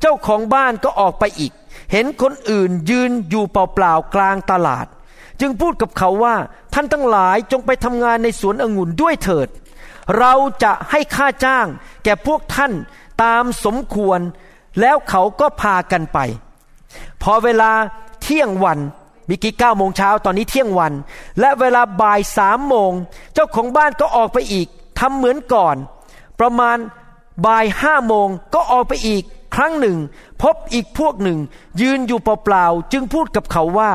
[0.00, 1.52] เจ้าของบ้านก็ออกไปอีก
[1.92, 4.86] เห็นคนอื่นยืนอยู่เปล่าๆกลางตลาด
[5.40, 6.36] จึงพูดกับเขาว่า
[6.74, 9.48] ท่านทั้งหลายจงไปทำงานในสวนองุ่นด้วยเถิด
[10.18, 10.32] เรา
[10.64, 11.66] จะให้ค่าจ้าง
[12.04, 12.72] แก่พวกท่าน
[13.22, 14.20] ตามสมควร
[14.80, 16.18] แล้วเขาก็พากันไป
[17.22, 17.72] พอเวลา
[18.22, 18.78] เที่ยงวัน
[19.28, 20.92] มีกี่เก้าโมงเช้าตอนนี้เที่ยงวัน
[21.40, 22.92] และเวลาบ่ายสามโมง
[23.34, 24.66] เจ้าของบ้านก็ออกไปอีก
[24.98, 25.76] ทำเหมือนก่อน
[26.40, 26.78] ประมาณ
[27.46, 29.22] บ่ายห้าโมงก็ออกไปอีก
[29.54, 29.98] ครั้งหนึ่ง
[30.42, 31.38] พบอีกพวกหนึ่ง
[31.80, 33.90] ยืนอยู่เปล่าๆจึงพูดกับเขาว่า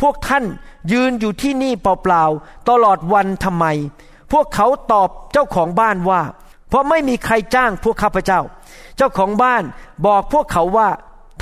[0.00, 0.44] พวกท่าน
[0.92, 3.66] ยืนอยู่ที่นี่เปล่าๆตลอดวันทำไม
[4.32, 6.22] พวกเขาตอบเจ้าของบ้านว่า
[6.68, 8.40] เพราะไม่มีใครจ้างพวกข้าพเจ้า
[8.96, 9.62] เจ้าของบ้าน
[10.06, 10.88] บอกพวกเขาว่า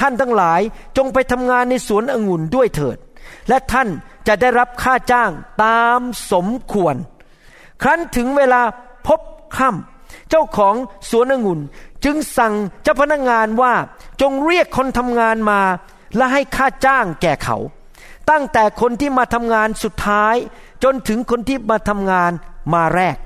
[0.00, 0.60] ท่านทั้งหลาย
[0.96, 2.98] จงไปทำงานในสวนองุ่นด้วยเถิด
[3.48, 3.88] และท่าน
[4.26, 5.30] จะได้รับค่าจ้าง
[5.64, 6.00] ตาม
[6.32, 6.94] สมควร
[7.82, 8.62] ครั้นถึงเวลา
[9.06, 9.20] พบ
[9.56, 10.74] ค่ำเจ้าของ
[11.10, 11.60] สวนองุ่น
[12.04, 13.74] จึงสั่งเจ้าพนักงานว่า
[14.20, 15.60] จงเรียกคนทำงานมา
[16.16, 17.56] และให้ค่าจ้างแก่เขา
[18.30, 20.36] ตั้งแต่คนที่มาทำงานสุดท้าย
[20.84, 22.32] จนถึงคนที่มาทำงาน
[22.74, 23.16] มาแรก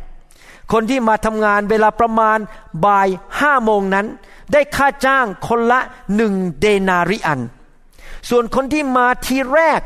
[0.72, 2.38] คนที่มาทำงานเวลาประมาณ
[2.84, 3.08] บ่าย
[3.40, 4.06] ห้าโมงนั้น
[4.52, 5.80] ได้ค่าจ้างคนละ
[6.16, 7.40] หนึ่งเดนาริอัน
[8.28, 9.80] ส่วนคนที่มาทีแรก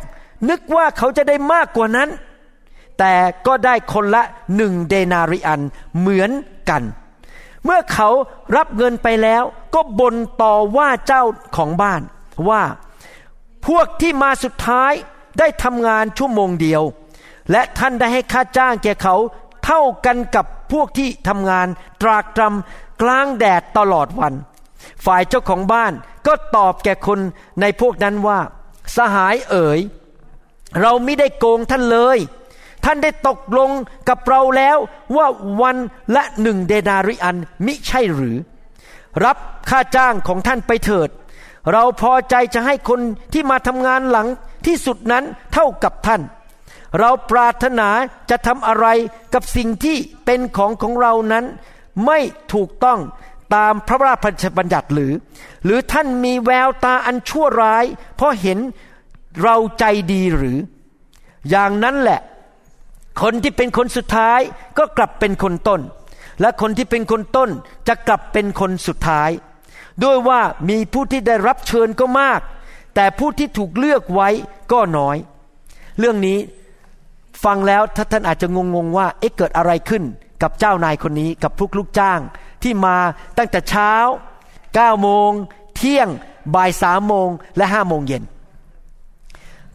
[0.49, 2.09] นึกว่าเขาจะได้มากกว่านั้น
[2.99, 3.15] แต่
[3.47, 4.23] ก็ได้คนละ
[4.57, 5.61] หนึ่งเดนาริอัน
[5.99, 6.31] เหมือน
[6.71, 6.83] กัน
[7.65, 8.09] เมื่อเขา
[8.57, 9.43] รับเงินไปแล้ว
[9.75, 11.23] ก็บ่นต่อว่าเจ้า
[11.57, 12.03] ของบ้าน
[12.49, 12.63] ว่า
[13.67, 14.93] พวกที่มาสุดท้าย
[15.39, 16.83] ได้ทำงานชั่วโมงเดียว
[17.51, 19.17] และท่านได้ให้ค่าจ้างแก่เขา
[19.65, 21.69] เท่ากันกับพวกที่ทำงาน
[22.03, 24.35] ตรากตรำกลางแดดตลอดวัน
[25.05, 25.93] ฝ่ายเจ้าของบ้าน
[26.27, 27.19] ก็ตอบแก่คน
[27.61, 28.39] ในพวกนั้นว่า
[28.97, 29.81] สหายเอ๋ย
[30.81, 32.19] เราไม่ได้โกงท่านเลย
[32.85, 33.71] ท่านได้ตกลง
[34.09, 34.79] กับเราแล้ว
[35.17, 35.27] ว่า
[35.63, 35.77] วัน
[36.17, 38.37] ละหนึ่งเดนาริอันมิใช่หรือ
[39.25, 39.37] รับ
[39.71, 41.09] ค่าจ้างของท่านไปเถิด
[41.73, 43.01] เราพอใจจะให้คน
[43.33, 44.29] ที่มาทำงานหลัง
[44.67, 46.23] ที่สุดนั้นเท่ากับท่าน
[46.99, 47.89] เราปรารถนา
[48.31, 48.87] จะทำอะไร
[49.35, 51.45] กับสิ่งที่เป็นของของเรานั้น
[52.07, 52.19] ไม่
[52.53, 52.99] ถูกต้อง
[53.55, 55.13] ตามพระราชบัญญัติหรือ
[55.65, 57.85] หรือท่านมีแววตาอันชั่วร้าย
[58.17, 58.59] เพราะเห็น
[59.43, 60.59] เราใจดีหรือ
[61.51, 62.21] อย่างนั้นแหละ
[63.23, 64.41] คนที่เป็นคนสุดท้าย
[64.79, 65.81] ก็กลับเป็นคนต้น
[66.41, 67.51] และคนที่เป็นคนต้น
[67.89, 69.31] จะกลับเป็นคนสุดท้าย
[70.05, 72.41] ด้วยว่ามีผู้ที่ได้รับเชิญก็มาก
[72.95, 74.29] แต่ผู้ที่ถูกเลือกไว้
[74.73, 75.17] ก็น้อย
[75.99, 76.39] เรื่องนี้
[77.45, 80.03] ฟังแล้วถ้าท่านอาจจะงงๆว่าเอ๊ะเกิดอะไรขึ้น
[80.43, 82.21] กับเจ้านายคนนี้กับพวกลูกจ้าง
[82.63, 82.97] ที่มา
[83.39, 83.93] ตั้งแต่เช้า
[84.51, 85.31] 9โมง
[85.77, 86.09] เที่ยง
[86.55, 88.23] บ่ายสามโมงและห้าโมงเย็น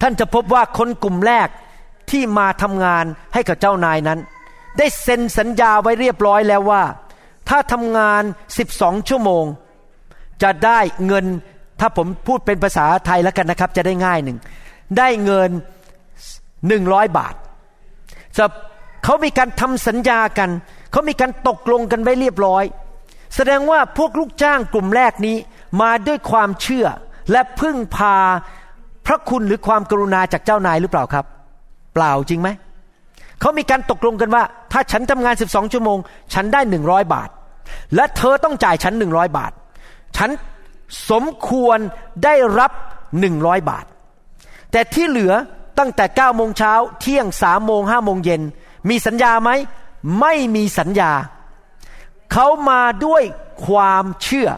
[0.01, 1.47] ท่านจะพบว่าคนกลุ่มแรก
[2.11, 4.19] ที่มาทำงานให้กับเจ้านายนั้น
[4.77, 6.83] ได้เซ็นสัญญาไว้เรียบร้อยแล้วว่า
[7.49, 8.23] ถ้าทำงาน
[8.65, 9.45] 12 ชั่วโมง
[10.43, 11.25] จะได้เงิน
[11.79, 14.37] ถ้าผมพูดเป็นภาษาไทยแล้วกันนะครับ จะได้ง่ายหนึ่ง
[14.97, 15.51] ได้เงิน
[16.67, 17.35] หนึ่งร้อยบาท
[18.37, 18.45] จะ
[19.03, 20.49] เขามีการทำสัญญากัน
[20.91, 22.63] เขามีการตกลงกันไว้เรียบร้อย
[23.35, 25.37] แสดงว่าพวกลูกจ้างกลุ่มแรกนี้
[25.81, 26.87] มาด้วยความเชื่อ
[27.31, 28.17] และพึ่งพา
[29.07, 31.25] พระคุณหรือความกรุณาจากเจ้านายหรือเปล่าครับ
[31.93, 32.49] เปล่าจริงไหม
[33.39, 35.97] เขามีการตกลงกันว่า ถ้าฉันทำงาน 12 ชั่วโมง
[36.33, 37.29] ฉันได้ 100 บาท
[37.95, 39.51] และเธอต้องจ่ายฉัน 100 บาท
[40.17, 40.29] ฉัน
[41.09, 41.79] สมควร
[42.23, 42.71] ได้รับ
[43.19, 43.85] 100 บาท
[44.71, 45.33] แต่ที่เหลือ
[45.79, 48.41] ตั้งแต่9โมงเช้าเที่ยง3โมง5โมงเย็น
[48.89, 49.49] มีสัญญาไหม
[50.19, 51.11] ไม่มีสัญญา
[52.31, 53.23] เขามาด้วย
[53.67, 54.49] ความเชื่อ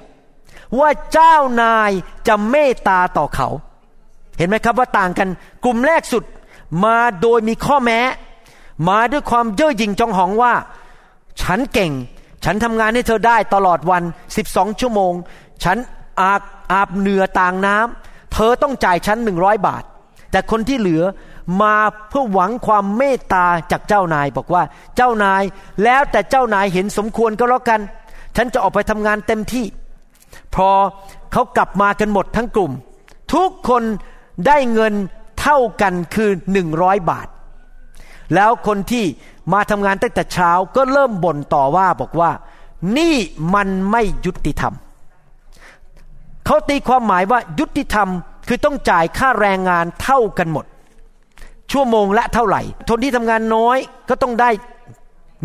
[0.79, 1.91] ว่าเจ้านาย
[2.27, 3.49] จะเมตตาต่อเขา
[4.39, 5.29] เห็นไหมครับว่าต่างกัน
[5.65, 6.23] กลุ่มแรกสุด
[6.85, 7.99] มาโดยมีข้อแม้
[8.89, 10.53] มาด้วยความเย่อหยิ่งจองหองว่า
[11.41, 11.91] ฉันเก่ง
[12.43, 14.03] ฉันทำงานให้เธอได้ตลอดวัน
[14.41, 15.13] 12 ชั่วโมง
[15.63, 15.77] ฉัน
[16.21, 19.83] อาบอาบเหนือต่างน้ำเธอต้องจ่ายฉันหนึ่งร้อยบาท
[20.31, 21.03] แต่คนที่เหลือ
[21.61, 21.75] มา
[22.09, 24.63] เพื่อหวังความเมตตาจากเจ้านายบอกว่า
[24.95, 25.43] เจ้านาย
[25.83, 27.81] แล้วแต่เจ้านายเห็นสมควรก็แล้วกัน
[28.35, 29.65] ฉันจะออกไปทำงานเต็มที่
[30.55, 30.69] พอ
[31.31, 32.71] เขากลับมากันหมดทั้งกลุ่ม
[33.33, 33.83] ทุกคน
[34.47, 34.93] ได้เงิน
[35.41, 37.27] เท่ากันคือหนึ่งร้อยบาท
[38.35, 39.05] แล้วคนที่
[39.53, 42.31] มาทำงานตั้งแต่เช้าก็เริ่มบ่นต่อว่าบอกว่า
[42.97, 43.15] นี่
[43.55, 44.73] มันไม่ยุติธรรม
[46.45, 48.09] เขาตีความหมายว่ายุติธรรม
[48.47, 50.65] คือต้องจ่ายค่าแรงงานเท่ากันหมด
[51.71, 53.77] ชั่วโมงละเท่าไหร่ คนที่ทำงานน้อย
[54.09, 54.49] ก็ต้องได้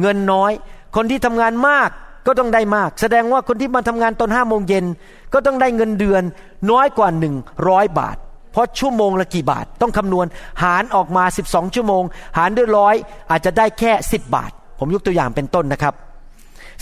[0.01, 0.53] เงินน้อย
[0.97, 1.91] คนที่ทำงานมาก
[2.27, 4.85] ก็ต้องได้มาก แสดงว่าคนที่มาทำงานตอนห้าโมงเย็น
[5.33, 6.23] ก็ต้องได้เงินเดือน
[6.71, 7.35] น้อยกว่าหนึ่ง
[7.69, 8.17] ร้อยบาท
[8.55, 10.27] เพราะชั่วโมงละกี่บาท ต้องคำนวณ
[10.63, 12.03] หารออกมา 12 ชั่วโมง
[12.39, 12.95] หารด้วยร้อย
[13.31, 15.95] อาจจะได้แค่ 10 บาท ผมยกตัวอย่างเป็นต้นนะครับ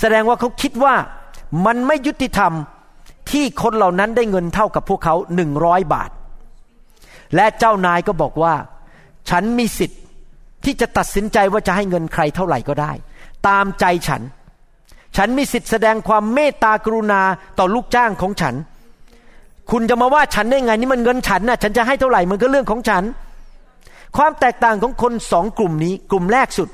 [0.01, 0.95] แสดงว่าเขาคิดว่า
[1.67, 2.53] มันไม่ยุติธรรม
[3.31, 6.11] ที่คนเหล่านั้นได้เงินเท่ากับพวกเขาหนึ่งร้อยบาท
[7.37, 8.55] และเจ้านายก็บอกว่า
[9.31, 10.01] ฉันมีสิทธิ์
[10.65, 12.93] ที่จะตัดสินใจว่าจะให้เงินใครเท่าไหร่ก็ได้
[13.49, 14.23] ตามใจฉัน
[15.17, 17.23] ฉันมีสิทธิ์แสดงความเมตตากรุณา
[17.59, 18.55] ต่อลูกจ้างของฉัน
[19.71, 23.03] คุณจะมาว่าฉันได้ไงนี่มันเงินฉันนะ่ะ ฉันจะให้เท่าไหร่มันก็เรื่องของฉัน
[24.17, 26.69] ความแตกต่างของคนสองกลุ่มนี้ กลุ่มแรกสุด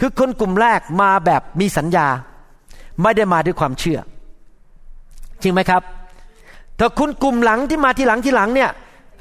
[0.00, 2.06] คือคนกลุ่มแรกมาแบบมีสัญญา
[3.02, 3.98] ไม่ได้มาด้วยความเชื่อ
[5.42, 5.82] จริงไหมครับ
[6.76, 8.70] แต่คุณกลุ่มหลังที่มาทีหลังทีหลังเนี่ย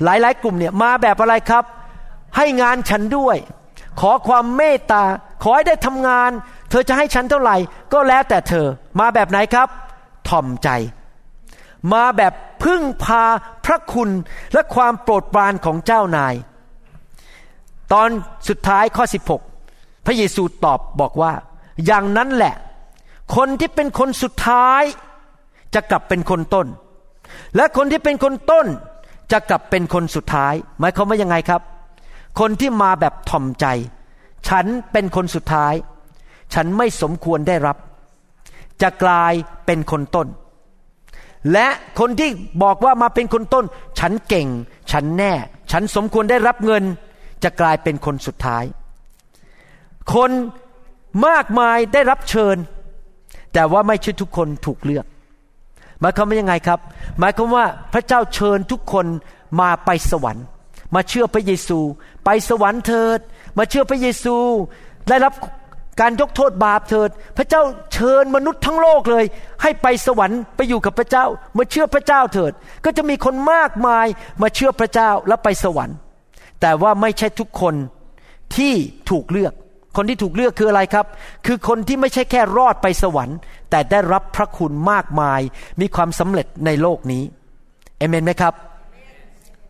[0.03, 1.63] หลายๆ กลุ่มเนี่ยมาแบบอะไรครับ
[2.37, 3.37] ให้งานฉันด้วย
[3.99, 5.03] ขอความเมตตา
[5.43, 6.31] ขอให้ได้ทำงาน
[6.69, 7.57] เธอจะให้ฉันเท่าไหร่
[7.93, 8.65] ก็แล้วแต่เธอ
[8.99, 9.67] มาแบบไหนครับ
[10.29, 10.69] ถ่อมใจ
[11.93, 13.23] มาแบบพึ่งพา
[13.65, 14.09] พระคุณ
[14.53, 16.35] และความโปรดปรานของเจ้านาย
[17.93, 18.09] ตอน
[18.47, 19.05] สุดท้ายข้อ
[19.55, 21.33] 16 พระเยซูตอบบอกว่า
[21.85, 22.55] อย่างนั้นแหละ
[23.35, 24.83] คนที่เป็นคนสุดท้าย
[25.73, 26.67] จะกลับเป็นคนต้น
[27.55, 28.67] และคนที่เป็นคนต้น
[29.31, 31.61] จะกลับเป็นคนสุดท้าย หมายความว่ายังไงครับ
[32.39, 33.65] คนที่มาแบบถ่อมใจ
[34.47, 35.73] ฉันเป็นคนสุดท้าย
[36.53, 37.77] ฉันไม่สมควรได้รับ
[38.81, 39.33] จะกลาย
[39.65, 40.27] เป็นคนต้น
[41.54, 41.67] และ
[41.99, 42.30] คนที่
[42.63, 43.65] บอกว่ามาเป็นคนต้น
[43.99, 44.47] ฉันเก่ง
[44.91, 45.34] ฉันแน่
[45.71, 46.84] ฉันสมควรได้รับเงิน
[47.43, 48.63] จะกลายเป็นคนสุดท้าย
[50.13, 50.32] คน
[51.28, 52.56] มากมายได้รับเชิญ
[53.54, 55.06] แต่ว่าไม่ใช่ทุกคนถูกเลือก
[55.99, 56.80] หมายความว่ายังไงครับ
[57.19, 59.06] หมายความว่าพระเจ้าเชิญทุกคน
[59.62, 60.45] มาไปสวรรค์
[60.95, 61.80] มาเชื่อพระเยซู
[62.25, 63.19] ไปสวรรค์เถิด
[63.58, 64.36] มาเชื่อพระเยซู
[65.10, 65.34] ได้รับ
[66.01, 67.62] การยกโทษบาปเถิด พระเจ้า
[67.93, 69.25] เชิญมนุษย์ทั้งโลกเลย
[69.62, 71.25] ให้ไปสวรรค์ไปอยู่กับพระเจ้า
[71.57, 72.53] มาเชื่อพระเจ้าเถิด
[72.85, 74.07] ก็จะมีคนมากมาย
[74.41, 75.97] มาเชื่อพระเจ้าแล้วไปสวรรค์
[76.62, 77.75] แต่ว่าไม่ใช่ทุกคน
[78.55, 78.73] ที่
[79.09, 79.53] ถูกเลือก
[79.95, 81.05] คนที่ถูกเลือกคืออะไรครับ
[81.45, 83.38] คือคนที่ไม่ใช่แค่รอดไปสวรรค์
[83.69, 85.41] แต่ได้รับพระคุณมากมาย
[85.81, 87.23] มีความสำเร็จในโลกนี้
[87.97, 88.53] เอเมนไหมครับ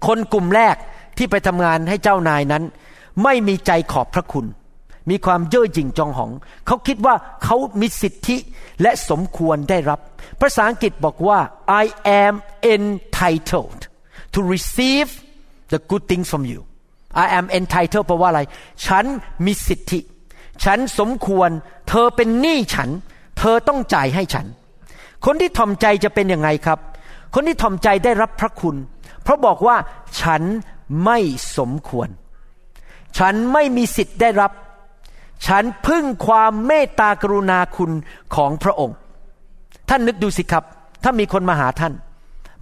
[0.08, 0.76] คนกลุ่มแรก
[1.18, 2.64] ที่ไปทำงานให้เจ้านายนั้น
[3.24, 4.46] ไม่มีใจขอบพระคุณ
[5.10, 6.32] มีความเย่อหยิ่งจองหอง
[6.68, 8.38] เขาคิดว่าเขามีสิทธิ
[8.82, 10.00] และสมควรได้รับ
[10.42, 11.40] ภาษาอังกฤษบอกว่า
[11.84, 11.86] I
[12.24, 12.34] am
[12.76, 13.82] entitled
[14.34, 15.10] to receive
[15.72, 16.62] the good things from you
[17.24, 18.42] I am entitled แปลว่าอะไร
[18.86, 19.06] ฉัน
[19.46, 20.00] มีสิทธิ
[20.64, 21.50] ฉันสมควร
[21.90, 22.90] เธอเป็นหนี้ฉัน
[23.40, 24.46] เธอต้องจ่ายให้ฉัน
[25.26, 26.80] คนที่ถ่อมใจจะเป็นยังไงครับ
[27.34, 28.76] คนที่ถ่อมใจได้รับพระคุณ
[29.24, 29.78] เพราะบอกว่า
[30.22, 30.42] ฉัน
[31.06, 31.18] ไม่
[31.58, 32.10] สมควร
[33.18, 34.52] ฉันไม่มีสิทธิ์ได้รับ
[35.48, 37.92] ฉันพึ่งความเมตตากรุณาคุณ
[38.36, 38.96] ของพระองค์
[39.90, 40.64] ท่านนึกดูสิครับ
[41.04, 41.94] ถ้ามีคนมาหาท่าน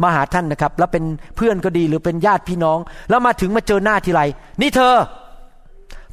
[0.03, 1.03] มาหาท่านนะครับ แล้วเป็น
[1.35, 2.77] เพื่อนก็ดีหรือเป็นญาติพี่น้อง
[3.09, 4.21] แล้วมาถึงมาเจอหน้าทีไร
[4.61, 4.93] นี่เธอ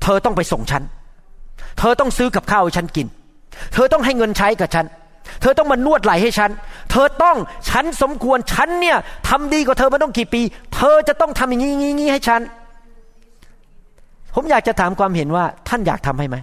[0.02, 0.82] เธอต้องไปส่งฉัน
[1.78, 3.06] เธอต้องซื้อกับข้าวให้ฉันกิน
[3.72, 4.86] เธอต้องให้เงินใช้กับฉัน
[5.40, 6.50] เธอต้องมานวดไหล่ให้ฉัน
[6.90, 7.36] เธอต้อง
[7.70, 8.96] ฉันสมควรฉันเนี่ย
[9.28, 10.42] ทำดีกว่าเธอมาต้องกี่ปี
[10.74, 12.40] เธอจะต้องทำอย่างนี้งี้งี้ให้ฉัน
[14.34, 16.36] ผมอยากจะถามความเห็นว่าท่านอยากทำให้ไหม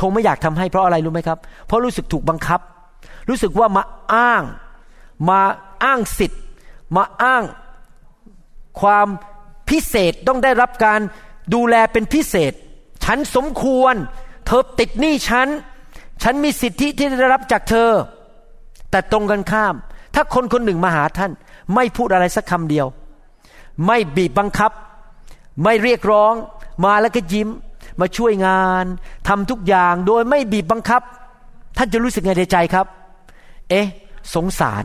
[0.00, 2.60] คงไม่อยากทำให้เพราะอะไรรู้ไหมครับ เพราะรู้สึกถูกบังคับ
[3.28, 3.82] รู้สึกว่ามา
[4.14, 4.42] อ้าง
[5.28, 5.40] มา
[5.84, 6.42] อ้างสิทธิ์
[6.96, 7.42] มาอ้าง
[8.80, 9.06] ความ
[9.68, 11.00] พิเศษต้องได้รับการ
[11.54, 12.52] ดูแลเป็นพิเศษ
[13.04, 13.94] ฉันสมควร
[14.46, 15.48] เธอติดหนี้ฉัน
[16.22, 17.90] ฉันมีสิทธิที่ได้รับจากเธอ
[18.90, 19.74] แต่ตรงกันข้าม
[20.14, 21.32] ถ้าคนคนหนึ่งมาหาท่าน
[21.74, 22.86] ไม่พูดอะไรสักคำเดียว
[23.86, 24.72] ไม่บีบบังคับ
[25.62, 26.34] ไม่เรียกร้อง
[26.84, 27.48] มาแล้วก็ยิ้ม
[28.00, 28.84] มาช่วยงาน
[29.28, 31.02] ทำทุกอย่างโดยไม่บีบบังคับ
[31.76, 32.86] ท่านจะรู้สึกไงในใจครับ
[33.70, 33.86] เอ๊ะ
[34.34, 34.84] สงสาร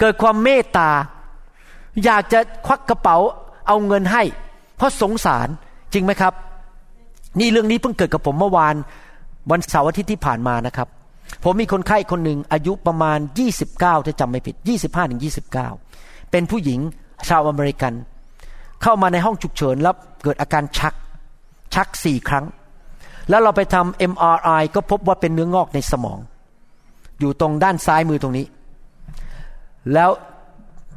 [0.00, 0.90] เกิดความเมตตา
[2.04, 3.16] อยากจะควักกระเป๋า
[3.66, 4.22] เอาเงินให้
[4.76, 5.48] เพราะสงสาร
[5.92, 6.34] จริงไหมครับ
[7.40, 8.74] นี่เรื่องนี้เพิ่งเกิดกับผมเมื่อวาน
[9.50, 10.88] วันเสาร์อาทิตย์ที่ผ่านมานะครับ
[11.44, 13.18] ผมมีคนไข้คนหนึ่งอายุประมาณ
[13.62, 15.20] 29 ถ้าจำไม่ผิด 25ถึง
[15.74, 16.80] 29 เป็นผู้หญิง
[17.28, 17.92] ชาวอเมริกัน
[18.82, 20.94] เข้ามาในห้องฉุกเฉินแล้วเกิดอาการชัก
[21.74, 22.44] ชักสี่ครั้ง
[23.28, 26.18] แล้วเราไปทำ MRI ก็พบว่าเป็นเนื้องอกในสมอง
[27.20, 28.46] อยู่ตรงด้านซ้ายมือตรงนี้
[29.92, 30.10] แล้ว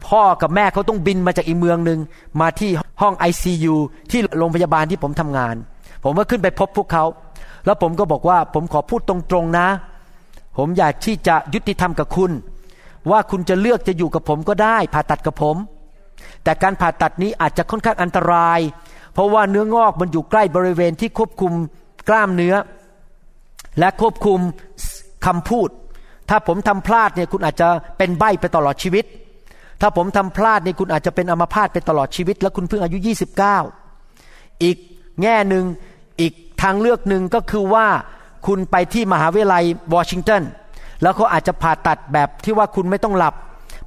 [0.08, 1.99] พ่อกับแม่เขาต้องบินมาจากอีเมืองหนึ่ง
[2.41, 3.75] มาที่ห้อง ICU
[4.12, 5.55] ที่โรงพยาบาลที่ผมทำงาน
[6.03, 7.05] ผมก็ขึ้นไปพบพวกเขา
[7.65, 9.67] แล้วผมก็บอกว่าผมขอพูดตรงๆนะ
[10.58, 12.32] ผมอยากที่จะยุติธรรมกับคุณ
[13.12, 15.55] ว่าคุณจะเลือกจะอยู่กับผมก็ได้ ผ่าตัดกับผม
[16.43, 18.60] แต่การผ่าตัดนี้อาจจะค่อนข้างอันตราย
[19.19, 21.53] ราะว่าเนื้องอกมันอยู่ใกล้บริเวณที่ควบคุม
[22.10, 22.55] กล้ามเนื้อ
[23.79, 24.39] และควบคุม
[25.25, 25.69] คำพูด
[26.29, 29.05] ถ้าผมทำพลาดเนี่ยคุณอาจจะเป็นใบ้ไปตลอดชีวิต
[29.82, 32.97] ถ้าผมทำพลาดเนี่ยคุณอาจจะเป็นอัมพาตไปตลอดชีวิต แล้วคุณเพิ่งอายุ
[33.79, 34.77] 29 อีก
[35.21, 35.65] แง่หนึ่ง
[36.21, 37.88] อีกทางเลือกหนึ่งก็คือว่า
[38.47, 40.41] คุณไปที่มหาวิทยาลัยวอชิงตัน
[41.01, 43.36] แล้วเขาอาจจะผ่าตัดแบบที่ว่าคุณไม่ต้องหลับ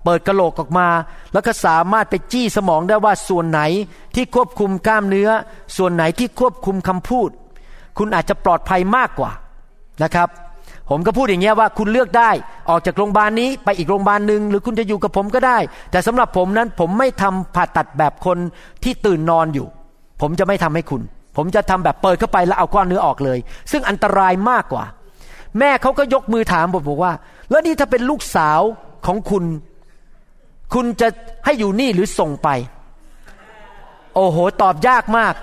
[0.04, 0.88] เปิดกระโหลกออกมา
[1.32, 3.60] แล้วก็สามารถไปจี้สมองได้ว่าส่วนไหน
[4.14, 5.30] ที่ควบคุมกล้ามเนื้อ
[5.76, 7.30] ส่วนไหนที่ควบคุมคำพูด
[7.98, 9.30] คุณอาจจะปลอดภัยมากกว่า
[10.02, 10.28] นะครับ
[10.90, 12.30] ผมก็พูดอย่างเงี้ยว่าคุณเลือกได้
[12.70, 15.58] ออกจากโรงพยาบาลนี้ไปอีกโรงพยาบาลหนึ่งหรือคุณจะอยู่กับผมก็ได้
[15.90, 18.38] แต่สำหรับผมนั้นผมไม่ทำผ่าตัดแบบคน
[18.82, 19.66] ที่ตื่นนอนอยู่
[20.20, 21.02] ผมจะไม่ทำให้คุณ
[21.36, 23.38] ผมจะทำแบบเปิดเข้าไปแล้วเอาก้อนเนื้อออกเลย
[23.70, 24.84] ซึ่งอันตรายมากกว่า
[25.58, 27.12] แม่เขาก็ยกมือถามผมบอกว่า
[27.50, 28.60] แล้วนี่ถ้าเป็นลูกสาว
[29.06, 29.44] ของคุณ
[30.74, 31.08] คุณจะ
[31.44, 32.48] ให้อยู่นี่หรือส่งไป
[34.14, 35.34] โอ้โห ตอบยากมาก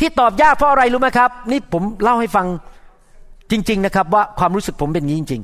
[0.00, 2.46] ที่ตอบยากเพราะอะไรรู้ไหมครับ นี่ผมเล่าให้ฟัง
[3.50, 5.42] จริง ๆ นะครับว่าความรู้สึกผมเป็นอย่างนี้จริง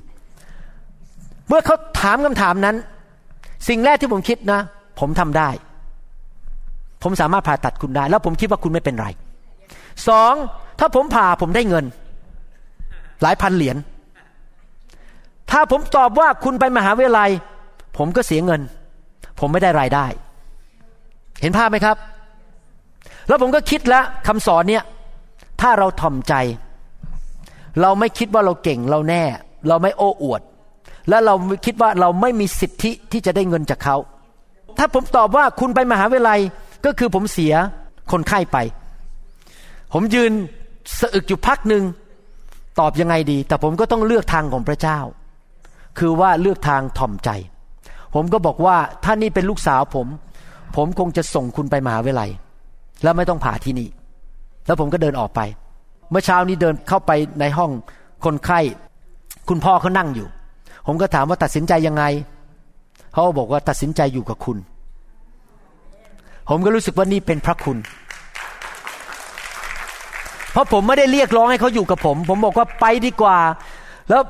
[0.73, 2.77] ๆ เมื่อเขาถามคำถามนั้น
[3.69, 4.61] สิ่งแรกที่ผมคิดนะ
[5.01, 5.49] ผมทำได้
[7.03, 9.07] ผมสามารถผ่าตัดคุณได้ แล้วผมคิดว่าคุณไม่เป็นไร
[10.09, 10.35] สอง
[10.79, 11.85] ถ้าผมผ่าผมได้เงิน
[13.23, 13.77] หลายพันเหรียญ
[15.53, 17.31] ถ้าผมตอบว่าคุณไปมหาวิทยาลัย
[17.97, 18.61] ผมก็เสียเงิน
[19.39, 20.07] ผมไม่ได้รายได้
[21.41, 21.97] เห็นภาพไหมครับ
[23.29, 24.85] แล้วผมก็คิดแล้วคำสอนเนี่ย
[25.61, 26.35] ถ้าเราถ่อมใจ
[27.81, 29.23] เราไม่คิดว่าเราเก่งเราแน่
[29.69, 30.41] เราไม่โอ้อวด
[31.09, 31.35] และเรา
[31.67, 33.97] คิดว่าเราไม่มีสิทธิที่จะได้เงินจากเขา
[34.79, 36.41] ถ้าผมตอบว่าคุณไปมหาวิทยาลัย
[36.85, 37.55] ก็คือผมเสีย
[38.13, 38.57] คนไข้ไป
[39.93, 40.33] ผมยืน
[40.99, 41.83] สะอึกอยู่พักหนึ่ง
[42.81, 44.99] ตอบยังไงดี แต่ผมก็ต้องเลือกทางของพระเจ้า
[46.01, 47.31] คือว่าเลือกทางถ่อมใจ
[48.15, 50.07] ผมก็บอกว่าถ้านี่เป็นลูกสาวผม
[50.77, 52.31] ผมคงจะส่งคุณไปมหาวิทยาลัย
[53.03, 53.89] แล้วไม่ต้องผ่าที่นี่
[54.67, 55.41] แล้วผมก็เดินออกไป
[56.11, 57.11] เมื่อเช้านี้เดินเข้าไป
[57.41, 57.71] ในห้อง
[58.25, 58.61] คนไข้
[59.49, 60.29] คุณพ่อเขานั่งอยู่
[60.87, 62.05] ผมก็ถามว่าตัดสินใจยังไง
[63.13, 64.59] เขาบอกว่าตัดสินใจอยู่กับคุณ
[66.49, 67.79] ผมก็รู้สึกว่านี่เป็นพระคุณ
[70.53, 73.39] เพราะผมไม่ได้เรียกร้องให้เขาอยู่กับผม ผมบอกว่าไปดีกว่า
[74.11, 74.23] แล้ว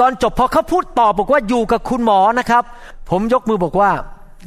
[0.00, 2.62] ตอนจบพอเขาพูดตอบบอกว่าอยู่กับคุณหมอนะครับ
[3.10, 3.90] ผมยกมือบอกว่า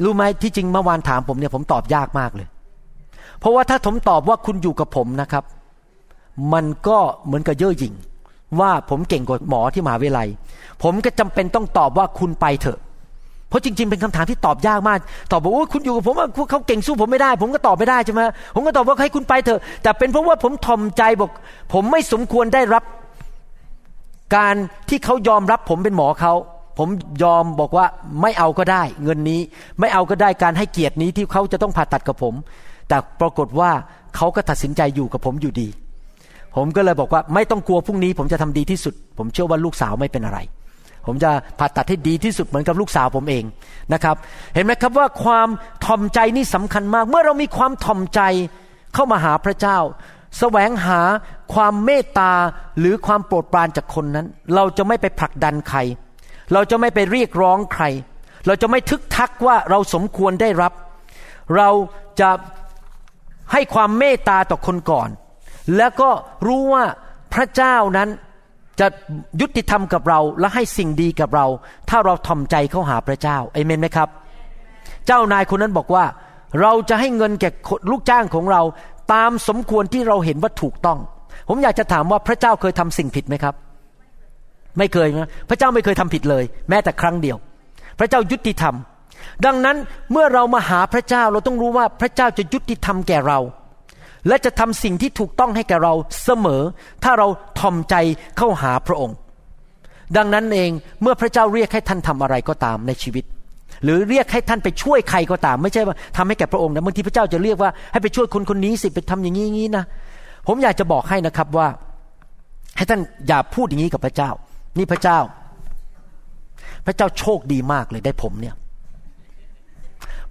[0.03, 2.47] รู้ไหมที่จริงเมื่อวานถามผมเนี่ยผมตอบยากมากเลย
[3.39, 5.43] เพราะว่าถ้าผมตอบว่าคุณอยู่กับผมนะครับ
[6.53, 7.93] มันก็เหมือนกับเย่อหยิ่ง
[8.59, 10.27] ว่าผมเก่งกว่าหมอที่มหาวิทยาลัย
[10.83, 12.79] ผมก็จำเป็นต้องตอบว่าคุณไปเถอะ
[13.49, 14.99] เพราะจริง ๆ เป็นคำถามที่ตอบยากมาก
[15.31, 16.15] ตอบบอกว่าคุณอยู่กับผม
[16.49, 18.21] เขาเก่งสู้ผมไม่ได้ ผมก็ตอบไม่ได้ใช่ไหม
[18.55, 21.31] ผมก็ตอบว่าให้คุณไปเถอะ แต่เป็นเพราะว่าผมทอมใจบอก
[21.73, 22.83] ผมไม่สมควรได้รับ
[24.35, 24.55] การ
[24.89, 26.33] ที่เขายอมรับผมเป็นหมอเขา
[26.77, 26.89] ผม
[27.23, 27.85] ยอมบอกว่า
[28.21, 29.41] ไม่เอาก็ได้ เงินนี้
[29.79, 32.33] ไม่เอาก็ได้การให้เกียรตินี้ที่เขาจะต้องผ่าตัดกับผม
[32.87, 33.71] แต่ปรากฏว่า
[34.15, 35.67] เขาก็ตัดสินใจอยู่กับผมอยู่ดี
[36.55, 40.39] ผมก็เลยบอกว่าไม่ต้องกลัวพรุ่งนี้ ผมจะทำดีที่สุด ผมเชื่อว่าลูกสาวไม่เป็นอะไร
[41.05, 43.43] ผมจะผ่าตัดให้ดีที่สุดเหมือนกับลูกสาวผมเอง
[43.93, 44.15] นะครับ
[44.53, 45.47] เห็นไหมครับว่าความ
[45.85, 48.21] ทอมใจนี่สำคัญมาก เมื่อเรามีความทอมใจ
[48.93, 49.77] เข้ามาหาพระเจ้า
[50.39, 51.01] แสวงหา
[51.53, 52.31] ความเมตตา
[52.79, 55.79] หรือความโปรดปรานจากคนนั้น เราจะไม่ไปผลักดันใคร
[56.53, 57.83] เราจะไม่ไปเรียกร้องใคร
[58.47, 60.73] เราจะไม่ทึกทักว่าเราสมควรได้รับ
[61.55, 61.69] เรา
[62.19, 62.29] จะ
[63.51, 65.09] ให้ความเมตตาต่อคนก่อน
[65.77, 66.09] แล้วก็
[66.47, 66.83] รู้ว่า
[67.33, 68.09] พระเจ้านั้น
[68.79, 68.87] จะ
[69.41, 71.45] ยุติธรรมกับเราและให้สิ่งดีกับเรา
[71.89, 74.09] ถ้าเราทอมใจเข้าหาพระเจ้าเอเมนไหมครับ
[75.05, 76.05] เจ้านายคนนั้นบอกว่า
[76.61, 77.49] เราจะให้เงินแก่
[77.91, 78.61] ลูกจ้างของเรา
[79.13, 80.99] ตามสมควรที่เราเห็นว่าถูกต้อง
[81.49, 83.55] ผมอยากจะถามว่าพระเจ้าเคยทำสิ่งผิดไหมครับ
[84.77, 87.37] ไม่เคยนะพระเจ้าไม่เคยทำผิดเลย แม้แต่ครั้งเดียว
[87.99, 88.75] พระเจ้ายุติธรรม
[89.45, 89.77] ดังนั้น
[90.11, 93.39] เมื่อเรามาหาพระเจ้าเราต้องรู้ว่าพระเจ้าจะยุติธรรมแก่เรา
[94.27, 96.61] และจะทำสิ่งที่ถูกต้องให้แก่เราเสมอ
[97.03, 97.27] ถ้าเรา
[97.59, 97.95] ทอมใจ
[98.37, 99.17] เข้าหาพระองค์
[100.17, 103.25] ดังนั้นเองเมื่อพระเจ้าเรียกให้ท่านทำอะไรก็ตามในชีวิต
[103.83, 109.85] หรือเรียกให้ท่านไปช่วยใครก็ตาม ไม่ใช่ว่าทำให้แก่พระองค์นะบางทีพระเจ้าจะเรียกว่าให้ไปช่วยคนคนนี้สิไปทำอย่างนี้นี้นะ
[110.47, 111.67] ผมอยากจะบอกให้นะครับว่า
[112.77, 114.29] ให้ท่านอย่าพูดอย่างนี้กับพระเจ้า
[114.77, 115.19] นี่พระเจ้า
[116.85, 118.55] พระเจ้าโชคดีมากเลยได้ผมเนี่ย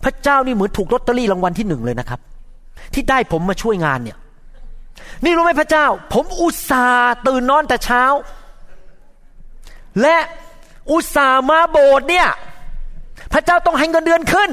[0.05, 2.21] พระเจ้านี่เหมือนถูกลอตเตอรี่รางวัลที่หนึ่งเลยนะครับ
[2.95, 4.19] ที่ได้ผมมาช่วยงานเนี่ย
[5.25, 8.05] นี่รู้ไหมพระเจ้า ผมอุตส่าห์ตื่นนอนแต่เช้า
[10.03, 10.17] และ
[10.91, 12.29] อุตส่าห์มาโบสถ์เนี่ย
[13.35, 14.51] พระเจ้าต้องให้เงินเดือนขึ้น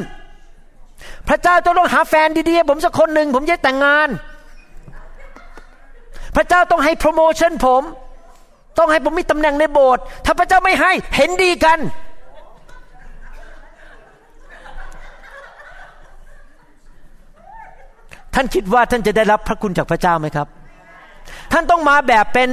[1.29, 4.09] พระเจ้าต้องหาแฟนดีๆผมสักคนหนึ่งผมจะแต่งงาน
[6.35, 7.83] พระเจ้าต้องให้โปรโมชั่นผม
[8.77, 11.79] ต้องให้ผมมีตำแหน่งในโบสถ์ถ้าพระเจ้าไม่ให้เห็นดีกัน
[18.33, 20.47] ท่านคิดว่าท่านจะได้รับพระคุณจากพระเจ้าไหมครับ
[21.51, 22.49] ท่านต้องมาแบบเป็น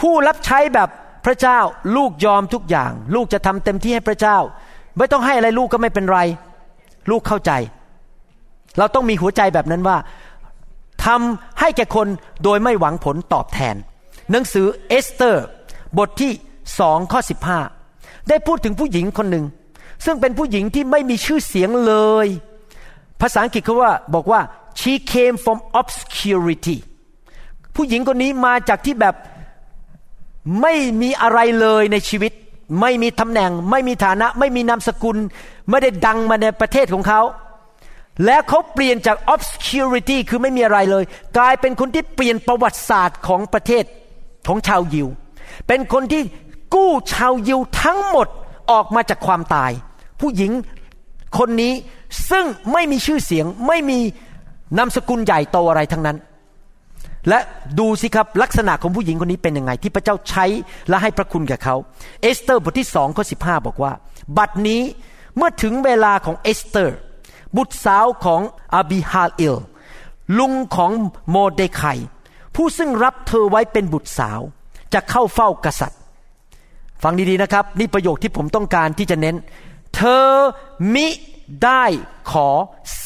[0.00, 0.88] ผู้รับใช้แบบ
[1.26, 1.58] พระเจ้า
[1.96, 4.38] ลูกยอมทุกอย่าง ลูกจะทำเต็มที่ให้พระเจ้า
[4.98, 6.20] ไม่ต้องให้อะไรลูกก็ไม่เป็นไร
[7.10, 7.52] ลูกเข้าใจ
[8.78, 9.96] เราต้องมีหัวใจแบบนั้นว่า
[11.04, 12.06] ทำให้แก่คน
[12.44, 13.76] โดยไม่หวังผลตอบแทน
[14.30, 15.44] หนังสือเอสเตอร์
[15.98, 16.32] บทที่
[16.78, 17.58] สองข้อสิบห้า
[18.28, 19.44] ได้พูดถึงผู้หญิงคนหนึ่ง
[20.04, 21.94] ซึ่งเป็นผู้หญิงที่ไม่มีชื่อเสียงเล
[22.26, 22.28] ย
[23.20, 24.40] ภาษาอังกฤษเขาว่าบอกว่า
[24.80, 26.76] she came from obscurity
[27.74, 29.14] ผู้หญิงคนนี้มาจากที่แบบ
[30.60, 32.32] ไม่มีอะไรเลยในชีวิต
[32.80, 35.16] ไม่มีตำแหน่ง ไม่มีฐานะ ไม่มีนามสกุล
[35.70, 37.20] ไม่ได้ดังมาในประเทศของเขา
[38.24, 41.04] และเขาเปลี่ยนจาก obscurity คือไม่มีอะไรเลย
[41.36, 43.84] กลายเป็นคนที่เปลี่ยนประวัติศาสตร์ของประเทศ
[44.48, 45.08] ของชาวยิว
[45.66, 46.22] เป็นคนที่
[46.74, 48.28] กู้ชาวยิวทั้งหมด
[48.70, 49.70] ออกมาจากความตาย
[50.20, 50.52] ผู้หญิง
[51.38, 51.72] คนนี้
[52.30, 53.98] ซึ่งไม่มีชื่อเสียงไม่มี
[54.78, 56.16] นามสกุลใหญ่โตอะไรทั้งนั้น
[57.28, 57.38] และ
[57.78, 60.44] ดูสิครับลักษณะของผู้หญิงคนนี้เป็นยังไง ที่พระเจ้าใช้
[60.88, 61.76] และให้พระคุณแก่เขา
[62.22, 63.92] เอสเตอร์บทที่สองข้อสิบห้าบอกว่า
[64.36, 64.82] บัดนี้
[65.36, 66.96] เมื่อถึงเวลาของเอสเตอร์
[67.56, 68.40] บุตรสาวของ
[68.74, 69.56] อาบิฮาเอล
[70.38, 70.92] ลุงของ
[71.30, 71.82] โมรเดคัย
[72.54, 74.40] ผู้ซึ่งรับเธอไว้เป็นบุตรสาว
[74.94, 76.00] จะเข้าเฝ้ากษัตริย์
[77.02, 79.36] ฟังดีๆนะครับ นี่ประโยคที่ผมต้องการที่จะเน้น
[79.94, 80.26] เธอ
[80.94, 81.06] มิ
[81.64, 81.84] ได้
[82.30, 82.48] ขอ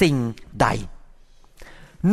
[0.00, 0.16] สิ่ง
[0.60, 0.66] ใด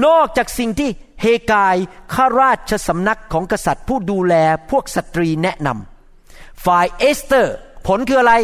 [0.05, 0.89] นอกจากสิ่งที่
[1.21, 1.75] เฮกาย
[2.13, 4.35] ข้าราชสำนักของกษัตริย์ผู้ดูแล
[4.69, 7.55] พวกสตรีแนะนำฝ่ายเอสเตอร์
[7.87, 8.35] ผลคืออะไร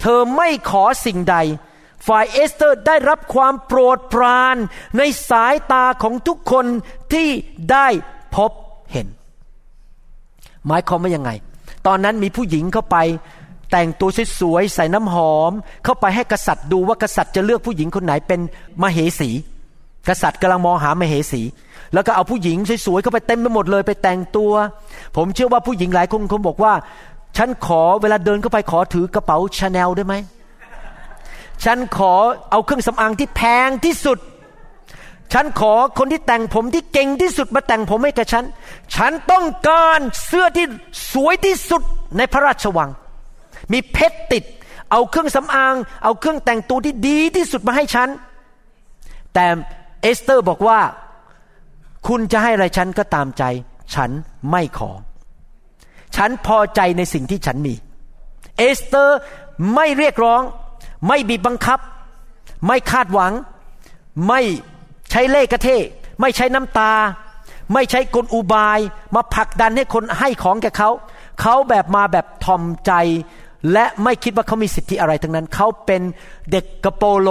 [0.00, 1.36] เธอไม่ขอสิ่งใด
[2.06, 4.56] ฝ่ายเอสเตอร์ได้รับความโปรดปราน
[4.98, 6.66] ในสายตาของทุกคน
[7.12, 7.28] ที่
[7.72, 7.86] ได้
[8.36, 8.50] พบ
[8.92, 9.06] เห็น
[10.66, 11.30] หมายความว่ายังไง
[11.86, 12.96] ตอนนั้นมีผู้หญิงเข้าไป
[13.70, 15.52] แต่งตัวสวยๆใส่น้ำหอม
[15.84, 18.40] เข้าไปให้กษัตริย์ดูว่ากษัตริย์จะเลือกผู้หญิงคนไหนเป็น
[18.82, 19.30] มเหสี
[20.10, 21.42] กษัตริย์กำลังมองหามเหสี
[21.94, 24.52] แล้วก็เอาผู้หญิงสวยๆเข้าไปเต็มไปหมดเลยไปแต่งตัว
[25.16, 26.72] ผมเชื่อว่าผู้หญิงหลายคนคงบอกว่า
[27.36, 30.14] ฉันขอเวลาเดินเข้าไปขอถือกระเป๋าชาแนลได้ไหม
[31.64, 32.14] ฉันขอ
[32.50, 34.18] เอาเครื่องสำอางที่แพงที่สุด
[35.32, 38.44] ฉันขอคนที่แต่งผมที่เก่งที่สุดมาแต่งผมให้กับฉัน
[38.94, 40.66] ฉันต้องการเสื้อที่
[41.12, 41.82] สวยที่สุด
[42.16, 42.90] ในพระราชวัง
[43.72, 44.44] มีเพชรติด
[44.90, 48.08] เอาเครื่องสำอาง เอาเครื่องแต่งตัวที่ดีที่สุดมาให้ฉัน
[49.34, 49.46] แต่
[50.02, 50.80] เอสเตอร์บอกว่า
[52.08, 53.44] คุณจะให้อะไรฉันก็ตามใจ
[53.94, 54.10] ฉัน
[54.50, 54.90] ไม่ขอ
[56.16, 57.74] ฉันพอใจในสิ่งที่ฉันมี
[58.58, 59.18] เอสเตอร์
[59.74, 60.42] ไม่เรียกร้อง
[61.06, 61.78] ไม่บีบบังคับ
[62.66, 63.32] ไม่คาดหวัง
[64.28, 64.40] ไม่
[65.10, 65.68] ใช้เล่กระเท
[66.20, 66.92] ไม่ใช้น้ำตา
[67.72, 68.78] ไม่ใช้กลอุบาย
[69.14, 70.90] มาผลักดันให้คนให้ของแกเขา
[71.40, 72.92] เขาแบบมาแบบทอมใจ
[73.72, 76.02] และไม่คิดว่าเขามีสิทธิอะไรทั้งนั้น เขาเป็น
[76.50, 77.28] เด็กกระโปโล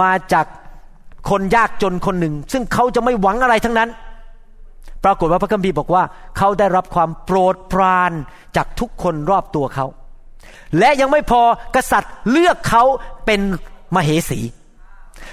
[0.00, 0.46] มาจาก
[1.30, 3.90] คนยากจนคนหนึ่ง ซึ่งเขาจะไม่หวังอะไรทั้งนั้น
[5.04, 6.02] ปรากฏว่าพระคัมภีร์บอกว่า
[6.38, 8.12] เขาได้รับความโปรดปราน
[8.56, 9.86] จากทุกคนรอบตัวเขา
[10.78, 11.42] และยังไม่พอ
[11.76, 12.84] กษัตริย์เลือกเขา
[13.26, 13.40] เป็น
[13.94, 14.40] มเหสี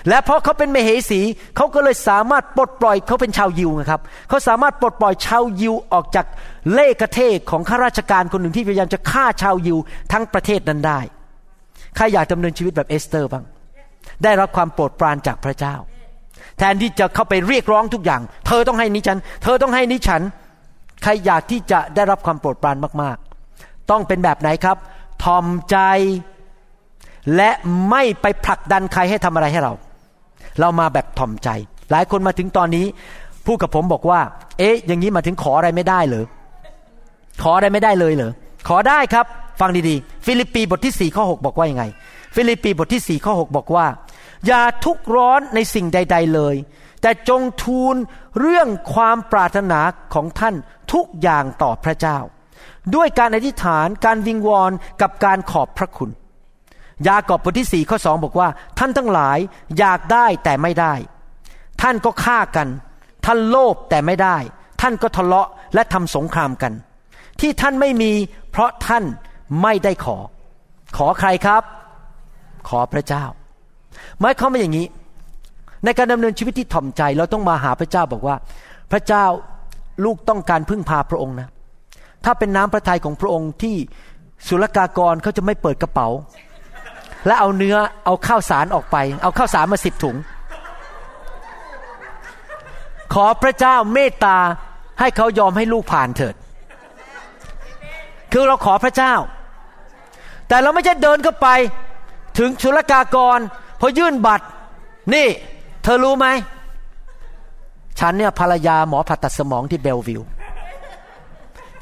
[0.10, 1.20] และเพราะเขาเป็นมเหสี
[1.56, 6.26] เขาก็เลยสามารถปลดปล่อยเขาเป็นชาวยิวนะครับเขาสามารถปลดปล่อยชาวยิวออกจาก
[6.74, 9.78] เล่ห์กระเท่ห์ของข้าราชการคนหนึ่งที่พยายามจะฆ่าชาวยิว
[10.12, 11.00] ทั้งประเทศนั้นได้
[11.96, 13.44] ใครอยากดำเนินชีวิตแบบเอสเตอร์บ้าง
[14.24, 15.76] ได้รับความโปรดปรานจากพระเจ้า
[16.58, 20.22] แทนที่จะเข้าไปเรียกร้องทุกอย่าง เธอต้องให้นิฉัน เธอต้องให้นิฉัน
[21.04, 24.78] ใครอยากที่จะได้รับความโปรดปรานมากๆ ต้องเป็นแบบไหนครับ
[25.24, 25.78] ทอมใจ
[27.36, 27.50] และ
[27.90, 29.74] ไม่ไปผลักดันใครให้ทำอะไรให้เรา
[30.60, 31.50] เรามาแบบทอมใจ
[31.92, 32.86] หลายคนมาถึงตอนนี้
[33.46, 34.20] พูดกับผมบอกว่า
[34.60, 36.26] เอ๊ะ อย่างนี้มาถึงขออะไรไม่ได้เหรอ
[37.44, 38.32] ขออะไรไม่ได้เลยเหรอ
[38.68, 39.26] ขอได้ครับ
[39.62, 41.84] ฟังดีๆ ฟิลิปปีบทที่4ข้อ6บอกว่ายังไง
[42.36, 43.88] ฟิลิปปีบทที่ 4 ข้อ 6 บอกว่า
[44.48, 46.56] อย่าทุกข์ร้อนในสิ่งใด ๆเลย
[47.02, 47.96] แต่จงทูล
[48.40, 49.80] เรื่องความปรารถนา
[50.14, 50.56] ของท่าน
[50.94, 52.18] ทุกอย่างต่อพระเจ้า
[52.96, 54.72] ด้วยการอธิษฐานการวิงวอน
[55.02, 56.10] กับการขอบพระคุณ
[57.08, 59.38] ยากอบบทที่สี่ข้อสองบอกว่า ท่านทั้งหลาย
[59.78, 60.94] อยากได้แต่ไม่ได้
[61.82, 62.68] ท่านก็ฆ่ากัน
[63.26, 64.38] ท่านโลภแต่ไม่ได้
[64.82, 66.74] ท่านก็ทะเลาะและทำสงครามกัน
[67.40, 68.12] ที่ท่านไม่มี
[68.52, 69.04] เพราะท่าน
[69.62, 70.18] ไม่ได้ขอ
[70.98, 71.64] ขอใครครับ
[72.70, 73.24] ขอพระเจ้า
[74.20, 74.88] หมายความว่าอย่างนี้
[75.86, 78.36] ในการดำเนินชีวิตที่ถ่อมใจ เราต้องมาหาพระเจ้าบอกว่า
[78.92, 79.26] พระเจ้า
[80.06, 81.48] ลูกต้องการพึ่งพาพระองค์นะ
[82.26, 83.76] ถ้าเป็นน้ำพระทัยของพระองค์ที่
[84.48, 86.08] ศุลกากรเขาจะไม่เปิดกระเป๋า
[87.28, 90.16] และเอาเนื้อเอาข้าวสารออกไป เอาข้าวสารมาสิบถุง
[93.14, 94.38] ขอพระเจ้าเมตตา
[95.00, 96.36] ให้เขายอมให้ลูกผ่านเถิด
[98.34, 99.14] คือเราขอพระเจ้า
[100.48, 101.48] แต่เราไม่ใช่เดินเข้าไป
[102.38, 103.40] ถึงชุลกากร
[103.80, 104.46] พอยื่นบัตร
[105.14, 105.28] นี่
[105.84, 106.28] เธอรู้ไหม
[108.00, 110.22] ฉันเนี่ยภรรยาหมอผ่าตัดสมองที่เบลวิว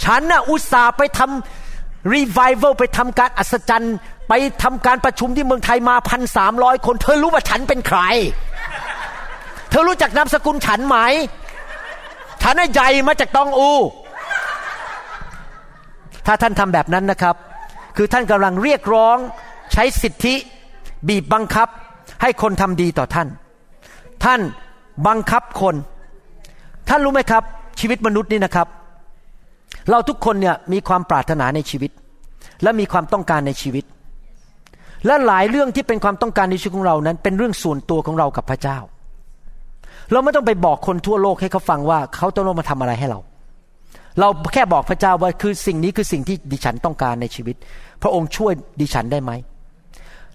[0.04, 3.96] ฉันน่ะอุตส่าห์ไปทำรีไวเวลไปทำการอัศจรรย์
[4.30, 4.34] ไป
[4.64, 8.00] ทำการประชุมที่เมืองไทยมาพันสามร้อยคน เธอรู้ว่าฉันเป็นใคร
[9.70, 10.98] เธอรู้จักนามสกุลฉันไหม
[12.42, 13.72] ฉันน่ะใหญ่มาจากตองอู
[16.26, 17.36] ถ้าท่านทำแบบนั้นนะครับ
[17.98, 19.18] คือท่านกำลังเรียกร้อง
[19.74, 20.36] ใช้สิทธิ
[21.08, 21.68] บีบบังคับ
[22.22, 23.28] ให้คนทำดีต่อท่าน
[24.24, 24.42] ท่าน
[25.08, 25.76] บังคับคน
[26.90, 27.44] ท่านรู้ไหมครับ
[27.80, 28.68] ชีวิตมนุษย์นี่นะครับ
[29.90, 31.92] เราทุกคนเนี่ยมีความปรารถนาในชีวิต
[32.64, 33.86] และมีความต้องการในชีวิต
[35.06, 38.78] และหลายเรื่องที่เป็นความต้องการในชีวิตของเรานั้น เป็นเรื่องส่วนตัวของเรากับพระเจ้า
[40.12, 43.20] เราไม่ต้องไปบอกคนทั่วโลกให้เขาฟังว่าเขาต้องมาทำอะไรให้เรา
[44.20, 47.56] เราแค่บอกพระเจ้าว่าคือสิ่งนี้คือสิ่งที่ดิฉันต้องการในชีวิต
[48.02, 49.32] พระองค์ช่วยดิฉันได้ไหม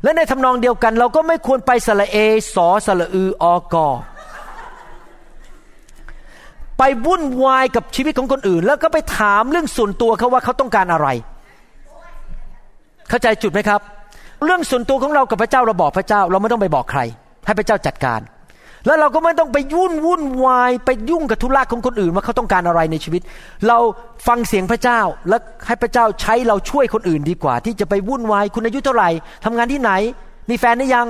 [0.02, 2.16] และในทำนองเดียวกัน เราก็ไม่ควรไปสระเอ
[2.54, 3.88] สอสระอืออกอ
[6.78, 11.08] ไปวุ่นวายกับชีวิตของคนอื่น แล้วก็ไปถามเรื่องส่วนตัวเขาว่าเขาต้องการอะไร
[13.08, 13.80] เข้าใจจุดไหมครับ
[14.44, 17.00] เรื่องส่วนตัวของเรากับพระเจ้าเราบอกพระเจ้า เราไม่ต้องไปบอกใคร
[17.46, 18.20] ให้พระเจ้าจัดการ
[18.86, 23.22] แล้วเราก็ไม่ต้องไปยุ่นวุ่นวาย ไปยุ่งกับธุระของคนอื่นว่าเขาต้องการอะไรในชีวิต
[23.68, 23.78] เรา
[24.26, 29.10] ฟังเสียงพระเจ้าและให้พระเจ้าใช้เราช่วยคนอื่นดีกว่า ที่จะไปวุ่นวายคุณอายุเท่าไหร่
[29.44, 29.90] ทำงานที่ไหน
[30.50, 31.06] มีแฟนหรือยัง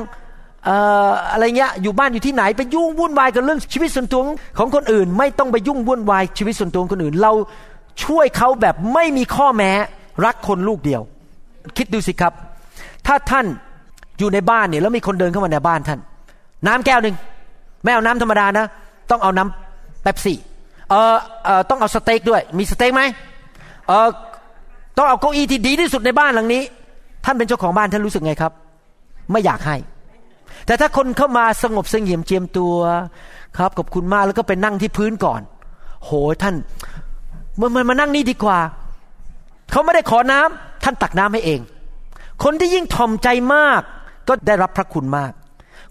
[1.33, 4.23] อะไรเงี้ยอยู่บ้านอยู่ที่ไหนไปยุ่งวุ่นวายกับเรื่องชีวิตส่วนตัว
[4.59, 7.33] ของคนอื่น ไม่ต้องไปยุ่งวุ่นวายชีวิตส่วนตัวของคนอื่น เรา
[8.05, 9.73] ช่วยเขาแบบไม่มีข้อแม้
[10.25, 11.03] รักคนลูกเดียว
[11.77, 12.33] คิดดูสิครับ
[13.07, 13.47] ถ้าท่าน
[14.19, 16.01] อยู่ในบ้านเนี่ยแล้วมีคนเดินเข้ามาในบ้านท่าน
[16.67, 17.17] น้ำแก้วหนึ่ง
[17.87, 18.67] ไม่เอาน้ำธรรมดานะ
[19.11, 20.39] ต้องเอาน้ำเป๊ปซี่
[20.91, 23.03] เออเออต้องเอาสเต็กด้วย มีสเต็กไหม
[23.89, 24.09] เออ
[24.97, 26.63] ต้องเอาเก้าอี้ที่ดีที่สุดในบ้านหลังนี้
[27.25, 28.53] ท่านเป็นเจ้าของบ้านท่านรู้สึกไงครับ
[29.31, 29.77] ไม่อยากให้
[30.67, 32.75] แต่ถ้าคนเข้ามาสงบเสงี่ยมเจียมตัว
[33.59, 35.41] ครับขอบคุณมากแล้วก็ไปนั่งที่พื้นก่อน
[36.05, 36.11] โห
[36.43, 36.55] ท่าน
[37.61, 38.59] มันมันมานั่งนี่ดีกว่า
[39.71, 41.61] เขาไม่ได้ขอน้ำท่านตักน้ำให้เอง
[42.45, 43.83] คนที่ยิ่งถ่อมใจมาก
[44.29, 45.33] ก็ได้รับพระคุณมาก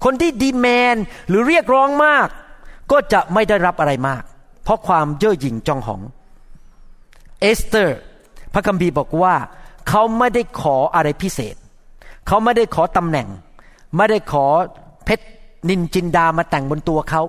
[0.04, 0.96] คนที่ดีแมน
[1.28, 2.28] หรือเรียกร้องมาก
[2.92, 4.24] ก็จะไม่ได้รับอะไรมาก
[4.64, 6.02] เพราะความเย่อหยิ่งจองหอง
[7.42, 7.98] เอสเตอร์
[8.54, 9.36] พระคัมภีร์บอกว่า
[9.90, 11.56] เขาไม่ได้ขออะไรพิเศษ
[12.28, 13.28] เขาไม่ได้ขอตำแหน่ง
[13.96, 14.46] ไม่ได้ขอ
[15.06, 15.26] เพชร
[15.70, 17.22] นินจินดามาแต่งบนตัวเขา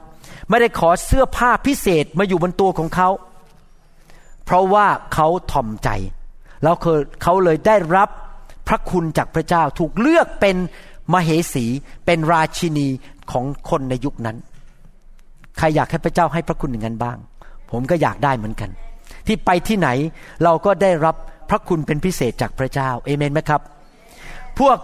[0.49, 3.09] ไม่ได้ขอเสื้อผ้าพิเศษมาอยู่บนตัวของเขา
[4.45, 5.89] เพราะว่าเขาถ่อมใจ
[6.63, 6.77] แล้ว
[7.23, 8.09] เขาเลยได้รับ
[8.69, 10.57] พระคุณจากพระเจ้าถูกเลือกเป็น
[11.13, 11.65] มเหสี
[12.07, 12.89] เป็นราชินี
[13.33, 14.37] ของคนในยุคนั้น
[15.59, 17.19] ใครอยากให้พระเจ้าให้พระคุณอย่างนั้นบ้าง
[17.71, 18.71] ผมก็อยากได้เหมือนกัน
[19.27, 19.89] ที่ไปที่ไหน
[20.45, 21.17] เราก็ได้รับ
[21.51, 23.61] พระคุณเป็นพิเศษจากพระเจ้าเอเมนไหมครับ
[24.59, 24.79] พวก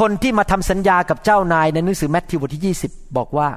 [0.00, 3.48] คนที่มาทำสัญญากับเจ้านายในหนังสือแมทธิวบทที่ 20 บอกว่า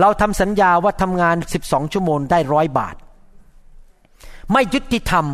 [0.00, 2.94] เราทำสัญญาว่าทำงาน 12 ชั่วโมงได้ร้อยบาท
[4.52, 5.24] ไม่ยุติธรรม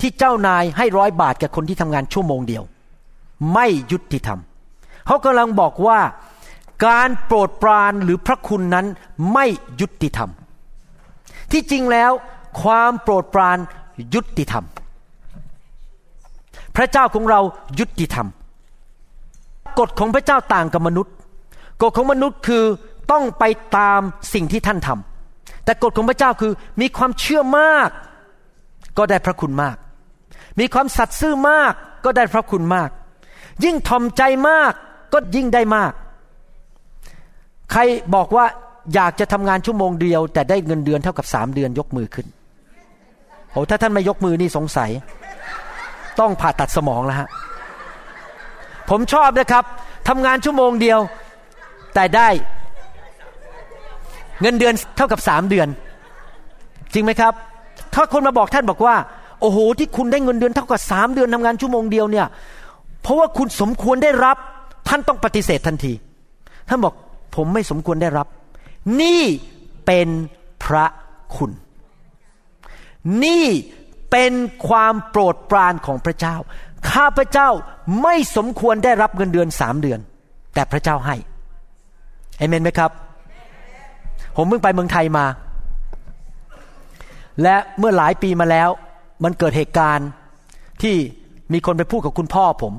[0.00, 2.64] ที่เจ้านายให้ร้อยบาทกับคนที่ทำงานชั่วโมงเดียว
[3.54, 4.38] ไม่ยุติธรรม
[5.08, 6.00] เขากำลังบอกว่า
[6.86, 8.86] การโปรดปรานหรือพระคุณนั้น
[9.32, 9.46] ไม่
[9.80, 10.30] ยุติธรรม
[11.52, 12.12] ที่จริงแล้ว
[12.62, 13.58] ความโปรดปราน
[14.14, 14.64] ยุติธรรม
[16.76, 17.40] พระเจ้าของเรา
[17.78, 18.26] ยุติธรรม
[19.78, 21.14] กฎของพระเจ้าต่างกับมนุษย์
[21.82, 22.64] กฎของมนุษย์คือ
[23.10, 23.44] ต้องไป
[23.76, 24.00] ตาม
[24.34, 27.90] สิ่งที่ท่านทำแต่กฎของพระเจ้าคือมีความเชื่อมาก
[28.98, 29.76] ก็ได้พระคุณมาก
[30.58, 31.72] มีความสัตย์ซื่อมาก
[32.04, 32.90] ก็ได้พระคุณมาก
[33.64, 34.72] ยิ่งทอมใจมาก
[35.12, 35.92] ก็ยิ่งได้มาก
[37.72, 37.80] ใคร
[38.14, 38.44] บอกว่า
[38.94, 42.26] อยากจะทำงานชั่วโมงเดียว แต่ได้เงินเดือนเท่ากับสามเดือนยกมือขึ้น
[43.50, 44.90] โอ้ถ้าท่านไม่ยกมือนี่สงสัย
[46.20, 47.28] ต้องผ่าตัดสมองแล้วฮะ
[48.90, 49.64] ผมชอบนะครับ
[50.08, 50.98] ทำงานชั่วโมงเดียว
[51.94, 52.28] แต่ได้
[54.40, 55.68] เงินเดือนเท่ากับสามเดือน
[56.92, 57.32] จริงไหมครับ
[57.94, 58.96] ถ้าคนมาบอกท่านบอกว่า
[59.40, 62.26] โอ้โห ที่คุณได้เงินเดือนเท่ากับสามเดือนทำงานชั่วโมงเดียวเนี่ย
[63.02, 64.36] เพราะว่าคุณสมควรได้รับ
[64.88, 65.92] ท่านต้องปฏิเสธทันที
[66.68, 66.94] ท่านบอก
[67.36, 68.26] ผมไม่สมควรได้รับ
[69.02, 69.22] นี่
[69.86, 70.08] เป็น
[70.64, 70.86] พระ
[71.36, 71.50] คุณ
[73.24, 73.46] นี่
[74.10, 74.32] เป็น
[74.68, 76.36] ความโปรดปรานของพระเจ้า
[76.92, 77.48] ข้าพระเจ้า
[78.02, 80.00] ไม่สมควรได้รับเงินเดือนสามเดือน
[80.54, 81.16] แต่พระเจ้าให้
[82.38, 82.90] เอเมนไหมครับ
[84.36, 85.26] ผมเพิ่งไปเมืองไทยมา
[87.42, 88.68] และเมื่อหลายปีมาแล้ว
[89.24, 90.08] มันเกิดเหตุการณ์
[90.82, 90.96] ที่
[91.52, 92.74] มีคนไปพูดกับคุณพ่อผม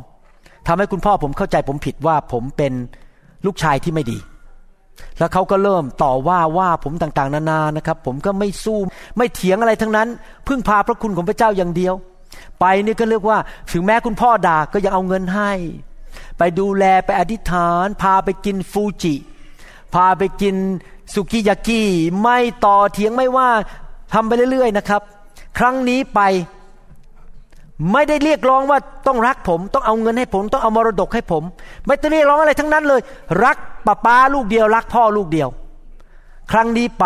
[0.67, 2.73] ทำให้คุณพ่อผมเข้าใจผมผิดว่าผมเป็น
[3.45, 4.17] ลูกชายที่ไม่ดี
[5.19, 8.79] แล้วเขาก็เริ่มต่อว่าว่าผมต่างๆ นานานะครับ ผมก็ไม่สู้
[9.17, 10.07] ไม่เถียงอะไรทั้งนั้น
[10.47, 11.93] พึ่งพาพระคุณของพระเจ้าอย่างเดียว
[12.59, 13.37] ไปนี่ก็เรียกว่า
[13.71, 15.51] ถึงแม้คุณพ่อด่าก็ยังเอาเงินให้
[16.37, 19.15] ไปดูแลไปอธิษฐาน พาไปกินฟูจิ
[19.93, 20.55] พาไปกิน
[21.13, 21.81] สุกิยากิ
[22.21, 23.49] ไม่ต่อเถียงไม่ว่า
[24.13, 25.01] ทำไปเรื่อยๆนะครับ
[25.57, 26.19] ครั้งนี้ไป
[27.91, 31.43] ไม่ได้เรียกร้องว่าต้องรักผม ต้องเอาเงินให้ผม ต้องเอามรดกให้ผม
[31.85, 33.01] ไม่ต้องเรียกร้องอะไรทั้งนั้นเลย
[33.43, 35.49] รักป้าป้าลูกเดียว รักพ่อลูกเดียว
[36.51, 37.05] ครั้งนี้ไป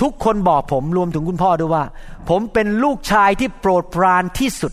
[0.00, 1.84] ทุกคนบอกผมรวมถึงคุณพ่อด้วยว่า
[2.28, 4.72] ผมเป็นลูกชายที่โปรดปรานที่สุด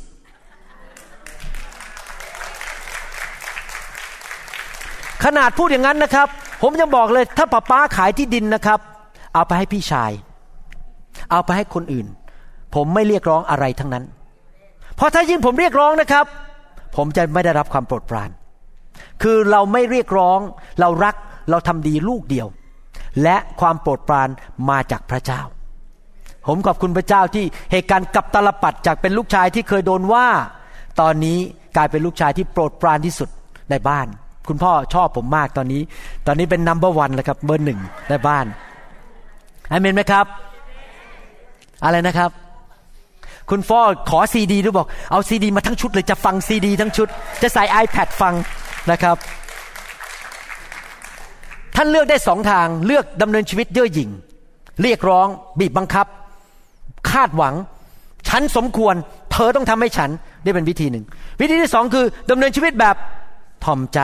[5.24, 6.28] ขนาดพูดอย่างนั้นนะครับ
[6.62, 8.80] ผมยังบอกเลยถ้าป้าป้าขายที่ดินนะครับ
[9.34, 10.12] เอาไปให้พี่ชาย
[11.32, 12.08] เอาไปให้คนอื่น
[12.76, 14.04] ผมไม่เรียกร้องอะไรทั้งนั้น
[14.98, 16.26] เพราะถ้ายิ่งผมเรียกร้องนะครับ
[16.96, 18.30] ผมจะไม่ได้รับความโปรดปราน
[19.24, 20.40] คือเราไม่เรียกร้อง
[20.80, 21.16] เรารัก
[21.50, 22.48] เราทำดีลูกเดียว
[23.24, 24.30] และความโปรดปราน
[24.70, 25.42] มาจากพระเจ้า
[26.48, 30.28] ผมขอบคุณพระเจ้าที่เหตุการณ์กับตลปัดจากเป็นลูกชายที่เคยโดนว่า
[31.02, 31.38] ตอนนี้
[31.76, 33.30] กลายเป็นลูกชายที่โปรดปรานที่สุด
[33.72, 34.08] ในบ้าน
[34.48, 35.82] คุณพ่อชอบผมมากตอนนี้
[36.28, 37.80] ตอนนี้เป็นนัมเบอร์วันแล้วครับเบอร์หนึ่ง
[38.10, 38.46] ในบ้าน
[39.72, 40.26] อาเมนไหมครับ
[41.84, 42.32] อะไรนะครับ
[43.50, 43.80] คุณพ่อ
[44.10, 47.08] ขอซีดีด้วยบอกเอาซีดีมาทั้งชุดเลยจะฟังซีดีทั้งชุด
[47.42, 48.34] จะใส่ iPad ฟัง
[48.92, 49.16] นะครับ
[51.76, 54.10] ท่านเลือกได้สองทางเลือกดำเนินชีวิตเย่อหยิ่ง
[54.82, 55.28] เรียกร้อง
[55.60, 56.08] บีบบังคับ
[57.12, 57.56] คาดหวัง
[58.28, 58.96] ฉันสมควร
[59.32, 60.10] เธอต้องทำให้ฉัน
[60.44, 61.06] นี่เป็นวิธีหนึ่ง
[61.42, 62.96] วิธีที่สองคือดำเนินชีวิตแบบ
[63.64, 64.00] ถ่อมใจ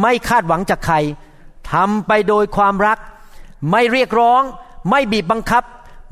[0.00, 0.96] ไม่คาดหวังจากใคร
[1.72, 2.98] ทำไปโดยความรัก
[3.70, 4.42] ไม่เรียกร้อง
[4.90, 5.64] ไม่บีบบังคับ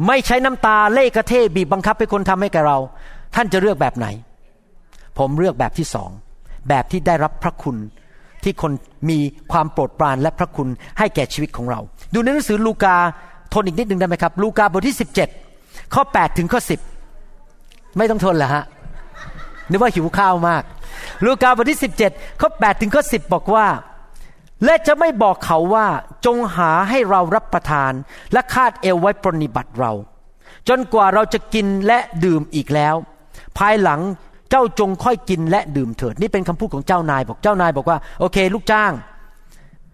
[0.06, 2.78] ไม่ใช้น้ำตาเล่กระเทบีบบังคับให้คนทำให้แกเรา
[3.34, 4.06] ท่านจะเลือกแบบไหน
[5.18, 6.10] ผมเลือกแบบที่สอง
[6.68, 7.76] แบบที่ได้รับพระคุณ
[8.42, 8.72] ที่คน
[9.10, 9.18] มี
[9.52, 10.68] ความโปรดปรานและพระคุณ
[10.98, 11.80] ให้แก่ชีวิตของเรา
[12.14, 12.96] ดูในหนังสือลูกา
[13.52, 14.96] ทนอีกนิดหนึ่งได้ไหมครับ ลูกาบทที่
[15.44, 16.60] 17 ข้อ 8 ถึงข้อ
[17.24, 18.64] 10 ไม่ต้องทนเหรอฮะ
[19.70, 20.62] นึกว่าหิวข้าวมาก
[21.24, 21.80] ลูกาบทที่
[22.10, 23.66] 17 ข้อ 8 ถึงข้อ 10 บอกว่า
[24.64, 25.86] และจะไม่บอกเขาว่า
[26.26, 27.92] จงหาให้เรารับประทาน
[28.32, 29.92] และคาดเอวไว้ปรนิบัติเรา
[30.68, 32.94] จนกว่าเราจะกินและดื่มอีกแล้ว
[33.58, 34.00] ภายหลัง
[34.50, 38.92] เจ้าจงค่อยกินและดื่มเถิด นี่เป็นคำพูดของเจ้านายบอกเจ้านายบอกว่า โอเค ลูกจ้าง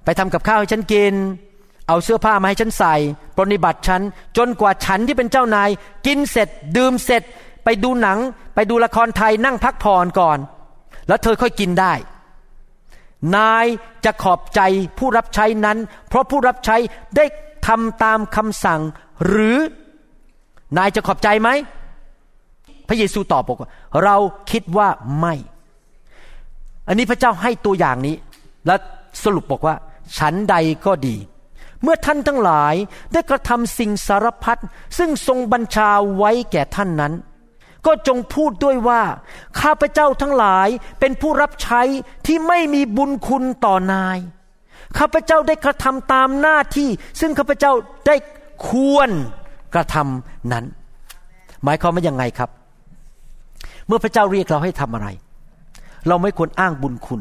[0.05, 1.15] ไปทำกับข้าวให้ฉันกิน
[1.89, 2.95] เอาเสื้อผ้ามาให้ฉันใส่
[3.37, 4.03] ปรนิบัติฉัน
[4.37, 5.69] จนกว่าฉันที่เป็นเจ้านาย
[6.07, 7.23] กินเสร็จ ดื่มเสร็จ
[7.65, 8.19] ไปดูหนัง
[8.55, 10.39] ไปดูละครไทยนั่งพักผ่อนก่อน
[11.09, 11.93] แล้วเธอค่อยกินได้
[13.37, 13.67] นาย
[14.05, 14.61] จะขอบใจ
[14.99, 16.77] ผู้รับใช้นั้น เพราะผู้รับใช้
[17.17, 17.25] ได้
[17.67, 18.81] ทำตามคำสั่ง
[19.27, 19.57] หรือ
[20.77, 21.49] นายจะขอบใจไหม
[22.89, 23.71] พระเยซูตอบบอกว่า
[24.03, 24.17] เรา
[24.51, 24.89] คิดว่า
[25.21, 25.35] ไม่
[26.89, 28.17] อันนี้พระเจ้าให้ตัวอย่างนี้
[28.67, 28.77] และ
[29.23, 29.75] สรุปบอกว่า
[30.19, 30.57] ฉันใด
[30.87, 31.17] ก็ดี
[31.83, 32.75] เมื่อท่านทั้งหลาย
[33.13, 34.61] ได้กระทำสิ่งสารพัด
[34.99, 37.13] ซึ่งทรงบัญชาไว้แก่ท่านนั้น
[37.87, 39.03] ก็จงพูดด้วยว่า
[39.61, 40.69] ข้าพเจ้าทั้งหลาย
[41.01, 41.83] เป็นผู้รับใช้
[42.27, 44.19] ที่ไม่มีบุญคุณต่อนาย
[44.99, 46.89] ข้าพเจ้าได้กระทำตามหน้าที่
[47.21, 47.73] ซึ่งข้าพเจ้า
[48.07, 48.17] ได้
[48.69, 49.11] ควร
[49.75, 50.65] กระทำนั้น
[51.65, 52.51] หมายความว่ายังไงครับ
[53.87, 55.09] เมื่อพระเจ้าเรียกเราให้ทำอะไร
[56.09, 57.21] เราไม่ควรอ้างบุญคุณ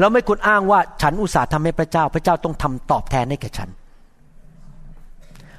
[0.00, 3.68] เราไม่ควรอ้างว่าฉันอุตส่าห์ทำให้พระเจ้า พระเจ้าต้องทำตอบแทนให้แก่ฉัน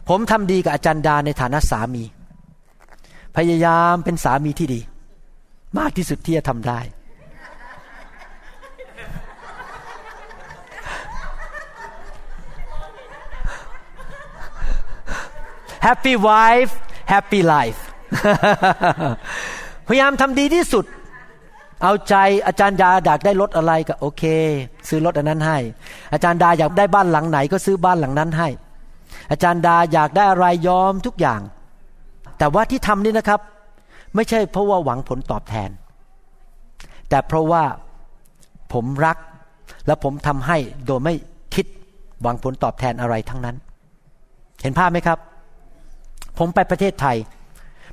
[0.09, 2.03] ผมทำดีกับอาจารย์ดาในฐานะสามี
[3.37, 4.81] พยายามเป็นสามีที่ดี
[5.77, 6.79] มากที่สุดที่จะทำได้
[15.87, 16.73] Happy wife
[17.13, 17.79] happy life
[19.87, 20.85] พยายามทำดีที่สุด
[21.83, 22.15] เอาใจ
[22.47, 24.23] อาจารย์ดาอยากได้รถอะไรก็โอเค
[24.87, 25.57] ซื้อรถอันนั้นให้
[26.13, 28.49] อาจารย์ดาอยากได้บ้านหลังไหนก็ซื้อบ้านหลังนั้นให้
[29.31, 31.41] อาจารย์ดาอยากได้อะไรยอมทุกอย่าง
[32.39, 33.39] แต่ว่าที่ทำนี่นะครับ
[34.15, 35.69] ไม่ใช่เพราะว่าหวังผลตอบแทน
[37.09, 37.63] แต่เพราะว่า
[38.73, 39.17] ผมรัก
[39.87, 41.13] และผมทำให้โดยไม่
[41.55, 41.65] คิด
[42.21, 43.55] หวังผลตอบแทนอะไรทั้งนั้น
[44.61, 45.19] เห็นภาพไหมครับ
[46.37, 47.17] ผมไปประเทศไทย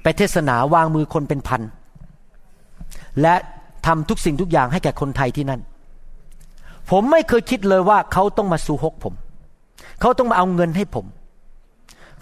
[0.03, 1.63] ไปเทศนาวางมือคนเป็นพัน
[3.23, 3.35] และ
[3.87, 5.61] ทำทุกสิ่งทุกอย่างให้แก่คนไทยที่นั่น
[6.91, 9.15] ผมไม่เคยคิดเลยว่าเขาต้องมาสู่ฮกผม
[10.01, 11.07] เขาต้องมาเอาเงินให้ผม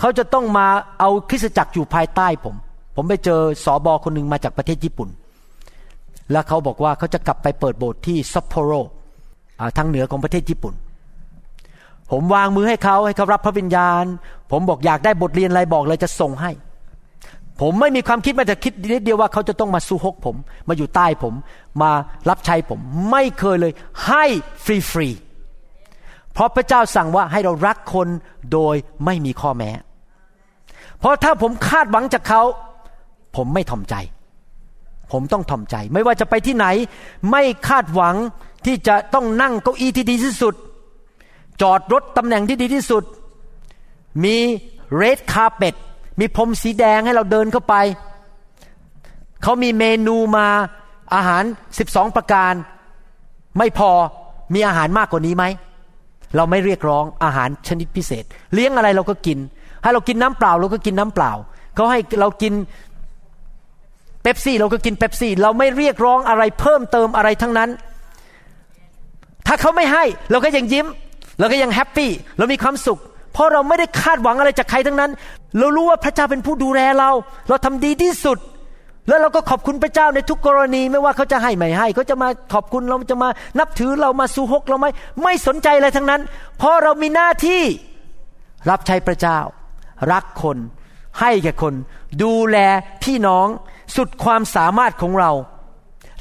[0.01, 0.67] เขาจะต้องมา
[1.01, 2.55] เอาคริสตจักรอยู่ภายใต้ผม
[2.97, 5.09] ผมไปเจอสอบอคนหนึ่งมาจากประเทศญี่ปุ่น
[6.33, 8.73] แล้วเขาบอกว่าเขาจะกลับไปเปิดโบสถ์ที่ซัปโปโร
[9.77, 10.75] ทางเหนือของประเทศญี่ปุ่น
[12.11, 14.05] ผมวางมือให้เขาให้เขารับพระวิญญาณ
[14.51, 16.51] ผมบอกอยากได้บทเรียนอะไรบอกเลยจะส่งให้
[17.61, 20.37] ผมไม่มีความคิดแม้แต่คิดนิดเดียวว่าเขาจะต้องมาสู้ฮกผม
[20.69, 21.35] มาอยู่ใต้ผม
[21.83, 21.91] มา
[22.29, 22.81] รับใช้ผม
[23.11, 23.73] ไม่เคยเลย
[24.07, 24.25] ให้
[24.65, 25.09] ฟรีฟรี
[26.35, 28.09] เพราะพระเจ้าสั่งว่าให้เรารักคน
[28.53, 28.75] โดย
[29.05, 29.71] ไม่มีข้อแม้
[30.99, 32.43] เพราะถ้าผมคาดหวังจากเขา
[33.37, 33.95] ผมไม่ทอมใจ
[35.13, 36.67] ผมต้องทอมใจ ไม่ว่าจะไปที่ไหน
[37.31, 38.17] ไม่คาดหวัง
[38.67, 40.55] ที่จะต้องนั่งเก้าอี้ที่ดีที่สุด
[41.63, 43.05] จอดรถตำแหน่งที่ดีที่สุด
[44.25, 44.37] มี
[44.97, 45.75] เรดคาร์เปต
[46.21, 47.75] มีพรมสีแดงให้เราเดินเข้าไป
[49.43, 50.47] เขามีเมนูมา
[51.15, 51.43] อาหาร
[51.79, 52.53] สิบสองประการ
[53.59, 53.91] ไม่พอ
[54.55, 55.45] มีอาหารมากกว่านี้ไหม
[56.37, 58.25] เราไม่เรียกร้องอาหารชนิดพิเศษ
[58.55, 59.39] เลี้ยงอะไรเราก็กิน
[59.83, 61.33] ให้เรากินน้ำเปล่าเราก็กินน้ำเปล่า
[61.75, 62.55] เขาให้เรากิน
[64.23, 67.71] เป๊ปซี่เราก็กินเป๊ปซี่ เราไม่เรียกร้องอะไรเพิ่มเติมอะไรทั้งนั้น
[69.47, 70.87] ถ้าเขาไม่ให้เราก็ยังยิ้ม
[71.39, 73.01] เราก็ยังแฮปปี้เรามีความสุข
[73.33, 75.11] เพราะเราไม่ได้คาดหวังอะไรจากใครทั้งนั้น
[75.59, 77.11] เรารู้ว่าพระเจ้าเป็นผู้ดูแลเรา
[77.49, 78.39] เราทำดีที่สุด
[79.09, 83.29] แล้วเราก็ขอบคุณพระเจ้าในทุกกรณีไม่ว่าเขาจะให้ไม่ให้เขาจะมาขอบคุณเราจะมา
[83.59, 84.87] นับถือเรามาสู้ฮกเราไหม
[85.23, 86.21] ไม่สนใจอะไรทั้งนั้น
[86.59, 87.63] เพราะเรามีหน้าที่
[88.71, 89.39] รับใช้พระเจ้า
[90.13, 90.59] รักคน
[91.21, 91.75] ให้แก่คน
[92.23, 92.59] ดูแล
[93.05, 93.47] พี่น้อง
[93.97, 95.31] สุดความสามารถของเรา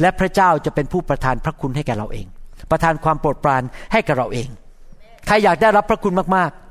[0.01, 2.25] และพระเจ้าจะเป็นผู้ประทานพระคุณให้แก่เราเอง
[2.71, 4.47] ประทานความโปรดปรานให้กับเราเอง
[5.27, 6.62] ใครอยากได้รับพระคุณมากๆ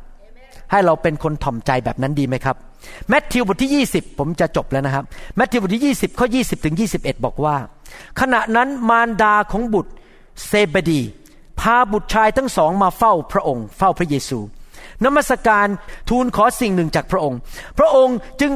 [0.72, 2.56] ให้เราเป็นคนถ่อมใจแบบนั้นดีไหมครับ
[3.08, 5.04] แมทธิวบทที่ 20 ผมจะจบแล้วนะครับ
[5.36, 7.56] แมทธิวบทที่ 20 ข้อ 20 ถึง 21 บอกว่า
[8.20, 9.92] ขณะนั้นมารดาของบุตร
[10.46, 11.00] เซบดี
[11.60, 14.38] พาบุตรชายทั้งสองมาเฝ้าพระองค์ เฝ้าพระเยซู
[15.04, 15.66] นมัสการ
[16.08, 17.38] ทูลขอสิ่งหนึ่งจากพระองค์
[17.78, 18.52] พระองค์จึง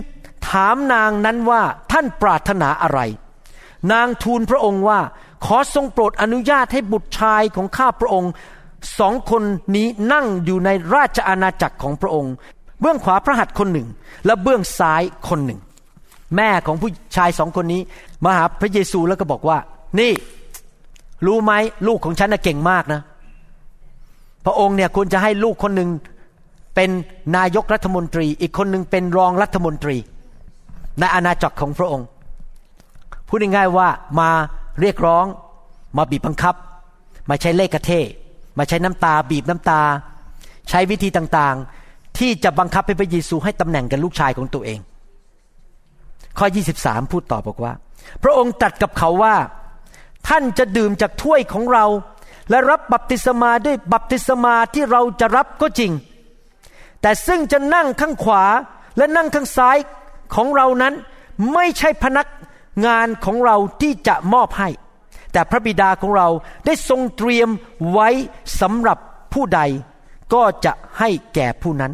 [0.49, 1.63] ถามนางนั้นว่า
[1.93, 3.01] ท่านปรารถนาอะไร
[3.93, 5.01] นางทูลพระองค์ว่า
[5.45, 8.31] ขอทรงโปรดอนุญาตให้บุตรชายของข้าพระองค์
[8.99, 9.43] สองคน
[9.77, 12.35] นี้นั่งอยู่ในราชอาณาจักรของพระองค์
[12.81, 13.89] เบื้องขวาพระหัตถ์คนหนึ่ง
[14.27, 15.61] และเบื้องซ้ายคนหนึ่ง
[16.37, 17.81] แม่ของผู้ชายสองคนนี้
[18.25, 19.59] มาหาพระเยซูแล้วก็บอกว่า
[20.01, 20.13] นี่
[21.27, 21.53] รู้ไหม
[21.87, 23.01] ลูกของฉันน่ะเก่งมากนะ
[24.45, 25.91] พระองค์เนี่ยควรจะให้ลูกคนหนึ่ง
[26.75, 26.91] เป็น
[27.37, 29.97] นายกรัฐมนตรี อีกคนหนึ่งเป็นรองรัฐมนตรี
[31.01, 32.07] ในอาณาจักรของพระองค์
[33.29, 33.89] พูดง่ายๆว่า
[34.21, 34.31] มา
[34.81, 35.27] เรียกร้อง
[35.97, 36.55] มาบีบบังคับ
[37.29, 37.91] มาใช้เล่ห์กระเท
[38.59, 39.81] มาใช้น้ำตาบีบน้ำตา
[40.69, 44.81] ใช้วิธีต่างๆ ที่จะบังคับให้พระเยซูให้ตำแหน่งกับลูกชายของตัวเอง
[46.39, 46.47] ข้อ
[46.79, 47.73] 23 พูดต่อบอกว่า
[48.23, 49.35] พระองค์ตรัสกับเขาว่า
[50.29, 51.85] ท่านจะดื่มจากถ้วยของเรา
[52.51, 55.93] และรับบัพติศมาด้วยบัพติศมาที่เราจะรับก็จริง
[57.03, 58.45] แต่ซึ่งจะนั่งข้างขวา
[58.97, 59.77] และนั่งข้างซ้าย
[60.35, 60.95] ของเรานั้น
[61.55, 62.27] ไม่ใช่พนัก
[62.87, 64.69] งานของเราที่จะมอบให้
[65.37, 66.29] แต่พระบิดาของเรา
[66.67, 67.49] ได้ทรงเตรียม
[67.93, 68.09] ไว้
[68.61, 68.99] สำหรับ
[69.33, 69.61] ผู้ใด
[70.35, 71.93] ก็จะให้แก่ผู้นั้น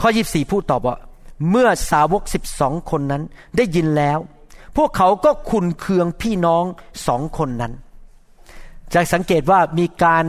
[0.00, 0.96] ข้อ 24 พูดตอบว่า
[1.50, 3.22] เมื่อสาวกสิบสองคนนั้น
[3.56, 4.18] ได้ยินแล้ว
[4.76, 6.64] พวกเขาก็ขุนเคืองพี่น้อง
[7.06, 7.72] สองคนนั้น
[8.94, 10.24] จะสังเกตว่ามีการ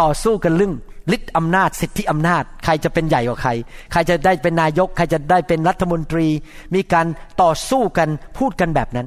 [0.00, 0.74] ต่อสู้กันเรื่อง
[1.16, 3.50] ฤทธิอำนาจสิทธิอำนาจ ใครจะเป็นใหญ่กว่าใคร
[3.92, 6.26] ใครจะได้เป็นนายก ใครจะได้เป็นรัฐมนตรี
[6.74, 7.06] มีการ
[7.42, 8.08] ต่อสู้กัน
[8.38, 9.06] พูดกันแบบนั้น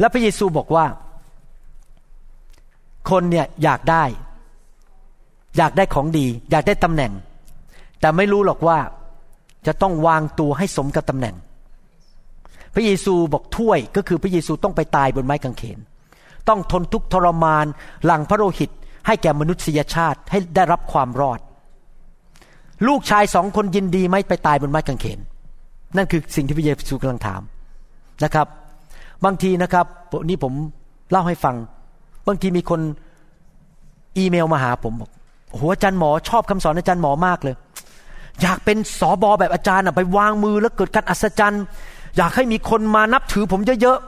[0.00, 0.86] แล้วพระเยซูบอกว่า
[3.10, 4.04] คนเนี่ยอยากได้
[5.56, 7.12] อยากได้ของดี อยากได้ตำแหน่ง
[8.00, 8.78] แต่ไม่รู้หรอกว่า
[9.66, 11.34] จะต้องวางตัวให้สมกับตำแหน่ง
[12.74, 15.78] พระเยซูบอกถ้วยก็คือพระเยซูต้องไปตายบนไม้กางเขน
[16.48, 17.66] ต้องทนทุกข์ทรมาน
[18.04, 18.70] หลังพระโลหิต
[19.06, 21.40] ให้แก่มนุษยชาติให้ได้รับความรอด
[22.86, 25.18] ลูกชายสองคนยินดีไหมไปตายบนไม้กางเขน
[25.96, 27.42] นั่นคือสิ่งที่พระเยซูกำลังถาม
[28.24, 28.46] นะครับ
[29.24, 29.86] บางทีนะครับ
[30.28, 30.52] นี่ผม
[31.10, 31.54] เล่าให้ฟัง
[32.26, 32.80] บางทีมีคน
[34.16, 35.10] อีเมลมาหาผมบอก
[35.50, 37.56] โอ้โหอาจารย์หมอชอบคำสอนอาจารย์หมอมากเลย
[38.42, 41.62] อยากเป็นสอบอแบบอาจารย์ไปวางมือแล้วเกิดการอัศจรรย์
[42.16, 43.98] อยากให้มีคนมานับถือผมเยอะ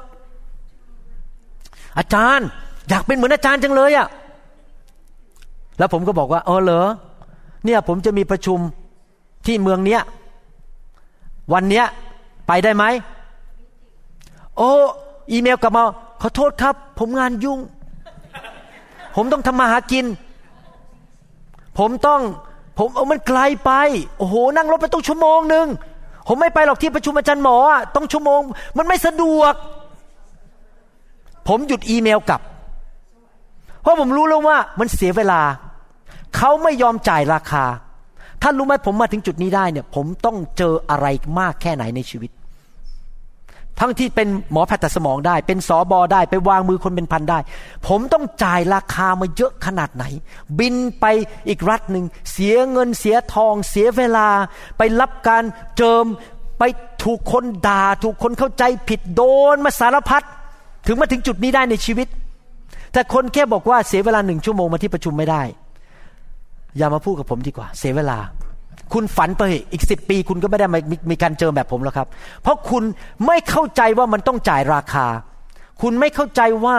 [1.14, 2.46] ๆอาจารย์
[2.88, 4.08] อยากเป็นเหมือนอาจารย์จังเลยอะ่ะ
[5.78, 6.88] แล้วผมก็บอกว่าเออเหรอ
[7.64, 8.58] เนี่ยผมจะมีประชุม
[9.46, 10.02] ที่เมืองเนี้ย
[11.52, 11.84] วันเนี้ย
[12.46, 12.84] ไปได้ไหม
[14.56, 14.72] โอ้
[15.32, 15.84] อีเมลกลับมา
[16.22, 17.58] ขอโทษครับ ผมงานยุ่ง
[19.16, 20.06] ผมต้องทำมาหากิน
[21.78, 22.20] ผมต้อง
[22.78, 23.72] ผมเอามันไกลไป
[24.18, 25.66] โอ้โห นั่งรถไปต้องชั่วโมงหนึ่ง
[26.28, 27.56] ผมไม่ไปหรอกที่ประชุมอาจารย์หมอ
[27.96, 28.40] ต้องชั่วโมง
[28.78, 29.54] มันไม่สะดวก
[31.48, 32.40] ผมหยุดอีเมลกลับ
[33.82, 35.40] เพราะผมรู้แล้วว่ามันเสียเวลา
[36.36, 37.64] เขาไม่ยอมจ่ายราคา
[38.42, 41.06] ท่านรู้ไหมผมมาถึงจุดนี้ได้เนี่ย ผมต้องเจออะไร
[41.38, 42.30] มากแค่ไหนในชีวิต
[43.80, 47.38] ทั้งที่เป็นหมอผ่าตัดสมองได้ เป็นสอบอได้ ไปวางมือคนเป็นพันได้
[47.86, 50.04] ผมต้องจ่ายราคามาเยอะขนาดไหน
[50.58, 51.04] บินไป
[51.48, 54.28] อีกรัฐหนึ่ง เสียเงินเสียทอง เสียเวลา
[54.78, 55.44] ไปรับการ
[55.76, 56.04] เจิม
[56.58, 56.62] ไป
[57.02, 59.22] ถูกคนด่า ถูกคนเข้าใจผิดโด
[59.54, 60.22] นมาสารพัด
[60.86, 62.08] ถึงมาถึงจุดนี้ได้ในชีวิต
[62.92, 65.42] แต่คนแค่บอกว่าเสียเวลาหนึ่งชั่วโมงมาที่ประชุมไม่ได้
[66.76, 68.18] อย่ามาพูดกับผมดีกว่า เสียเวลา
[68.92, 70.76] คุณฝันไปอีกสิบปี คุณก็ไม่ได้ม
[71.10, 72.08] มีการเจอแบบผมแล้วครับ
[72.42, 72.84] เพราะคุณ
[73.26, 75.06] ไม่เข้าใจว่ามันต้องจ่ายราคา
[75.82, 76.76] คุณไม่เข้าใจว่า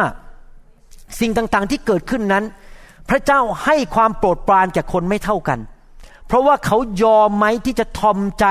[1.20, 2.44] สิ่งต่างๆที่เกิดขึ้นนั้น
[3.10, 5.60] พระเจ้าให้ความโปรดปรานแก่คนไม่เท่ากัน
[6.28, 8.46] เพราะว่าเขายอมไหมที่จะทอมใจ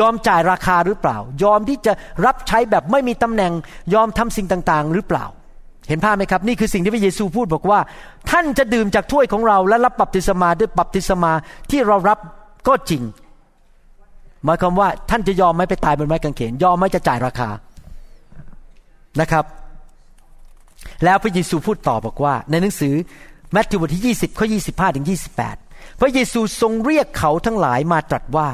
[0.00, 1.92] ยอมจ่ายราคาหรือเปล่า ยอมที่จะ
[2.26, 3.52] รับใช้แบบไม่มีตำแหน่ง
[3.94, 5.24] ยอมทำสิ่งต่างๆ หรือเปล่า
[5.88, 7.80] เห็นภาพไหมครับนี่คือสิ่งที่พระเยซูพูดบอกว่า
[8.30, 11.32] ท่านจะดื่มจากถ้วยของเราและรับบัพติศมาด้วยบัพติศมา
[11.70, 12.18] ที่เรารับ
[12.68, 13.02] ก็จริง
[14.44, 17.48] หมายความว่าท่านจะยอมไหมไปตายบนไม้กางเขน ยอมไหมจะจ่ายราคา
[19.20, 19.44] นะครับ
[21.04, 22.94] แล้วพระเยซูพูดต่อบอกว่า ในหนังสือ
[23.52, 25.06] แมทธิวบทที่ 20ข้อ25ถึง
[25.52, 28.48] 28 พระเยซูทรงเรียกเขาทั้งหลายมาตรัสว่า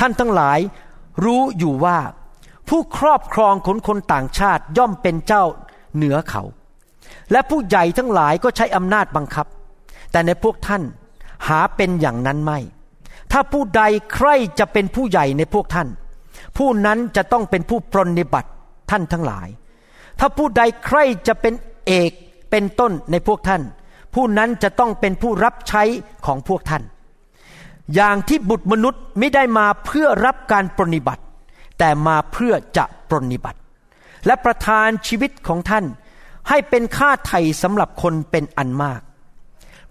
[0.00, 0.58] ท่านทั้งหลาย
[1.24, 1.98] รู้อยู่ว่า
[2.68, 5.44] ผู้ครอบครองคนคนต่างชาติย่อมเป็นเจ้า
[5.96, 6.42] เหนือเขา
[7.32, 9.46] และผู้ใหญ่ทั้งหลายก็ใช้อำนาจบังคับ
[10.12, 10.82] แต่ในพวกท่าน
[11.48, 12.58] หาเป็นอย่างนั้นไม่
[13.38, 13.82] ถ้าผู้ใด
[14.14, 14.28] ใคร
[14.58, 15.88] จะเป็นผู้ใหญ่ในพวกท่าน
[16.56, 18.50] ผู้นั้นจะต้องเป็นผู้ปรนนิบัติ
[18.90, 19.48] ท่านทั้งหลาย
[20.18, 21.54] ถ้าผู้ใดใครจะเป็น
[21.86, 22.10] เอก
[22.50, 23.62] เป็นต้นในพวกท่าน
[24.14, 25.82] ผู้นั้นจะต้องเป็นผู้รับใช้
[26.26, 26.82] ของพวกท่าน
[27.94, 31.22] อย่างที่บุตรมนุษย์ไม่ได้มาเพื่อรับการปรนนิบัติ
[31.78, 33.60] แต่มาเพื่อจะปรนนิบัติ
[34.26, 35.84] และประทานชีวิตของท่าน
[36.48, 39.00] ให้เป็นค่าไถ่สำหรับคนเป็นอันมาก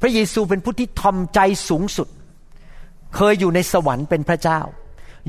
[0.02, 1.40] พระเยซูเป็นผู้ที่ทอมใจ
[1.70, 2.08] สูงสุด
[3.16, 4.60] เคยอยู่ในสวรรค์เป็นพระเจ้า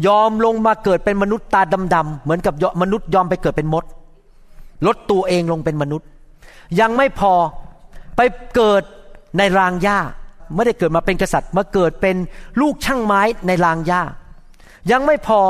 [0.06, 1.62] ยอมลงมาเกิดเป็นมนุษย์ตา
[1.94, 3.84] ดำๆเหมือนกับมนุษย์ยอมไปเกิดเป็นมด
[4.86, 6.08] ลดตัวเองลงเป็นมนุษย์
[6.80, 7.32] ยังไม่พอ
[8.16, 8.20] ไป
[8.54, 8.82] เกิด
[9.38, 9.98] ในรางหญ้า
[10.54, 12.16] ไม่ได้เกิดมาเป็นกษัตริย์มาเกิดเป็น
[12.60, 14.02] ลูกช่างไม้ในรางหญ้า
[14.90, 15.40] ยังไม่พอ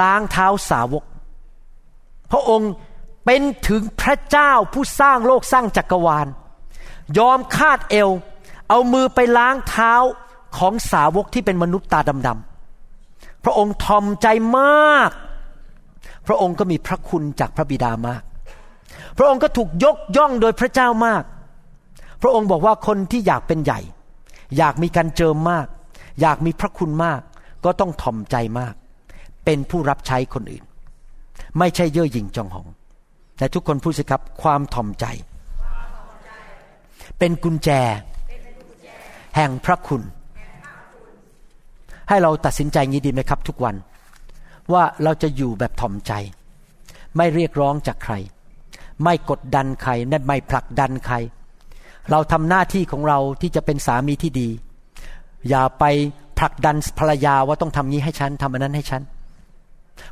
[0.00, 1.04] ล้างเท้าสาวก
[2.30, 2.72] พระองค์
[3.24, 6.26] เป็นถึงพระเจ้าผู้สร้างโลกสร้างจักรวาล
[7.18, 8.10] ยอมคาดเอว
[8.68, 9.94] เอามือไปล้างเท้า
[10.56, 14.26] ของสาวกที่เป็นมนุษย์ตาดำๆ พระองค์ทอมใจ
[14.58, 15.10] มาก
[16.26, 18.22] พระองค์ก็มีพระคุณจากพระบิดามาก
[19.18, 21.22] พระองค์ก็ถูกยกย่องโดยพระเจ้ามาก
[22.22, 23.80] พระองค์บอกว่าคนที่อยากเป็นใหญ่
[24.56, 25.66] อยากมีการเจิมมาก
[26.20, 27.20] อยากมีพระคุณมาก
[27.64, 28.74] ก็ต้องทอมใจมาก
[29.44, 30.64] เป็นผู้รับใช้คนอื่น
[31.58, 32.66] ไม่ใช่เย่อหยิ่งจองหอง
[33.38, 35.06] แต่ทุกคนพูดสิครับความทอมใจ
[37.18, 37.70] เป็นกุญแจ
[39.36, 40.02] แห่งพระคุณ
[42.08, 43.74] ให้เราตัดสินใจงี้ดีไหมครับ ทุกวัน
[44.72, 46.12] ว่าเราจะอยู่แบบถ่อมใจ
[47.16, 48.14] ไม่เรียกร้องจากใคร
[49.04, 49.90] ไม่กดดันใคร
[50.26, 51.16] ไม่ผลักดันใคร
[52.10, 54.48] เราทำหน้าที่ของเราที่จะเป็นสามีที่ดี
[55.48, 55.84] อย่าไป
[56.38, 59.02] ผลักดันภรรยาว่าต้องทำนี้ให้ฉันทำอันนั้นให้ฉัน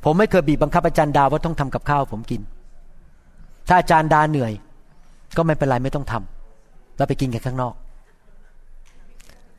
[0.05, 2.40] ผมไม่เคยบีบบังคับอาจารย์ดาว่าต้องทำกับข้าวผมกิน
[3.68, 4.53] ถ้าอาจารย์ดาเหนื่อย
[5.36, 7.74] ก็ไม่เป็นไรไม่ต้องทำเราไปกินกันข้างนอก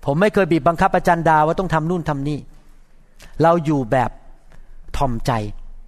[0.06, 2.40] ผมไม่เคยบีบบังคับอาจารย์ดาว่าต้องทำนู่นทำนี่
[3.44, 4.12] เราอยู่แบบ
[4.98, 5.32] ทอมใจ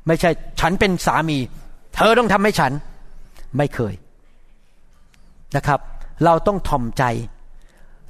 [0.08, 1.38] ไม่ใช่ฉันเป็นสามี
[1.96, 2.72] เธอต้องทำให้ฉัน
[3.58, 3.94] ไม่เคย
[5.56, 5.80] นะครับ
[6.26, 7.04] เราต้องทอมใจ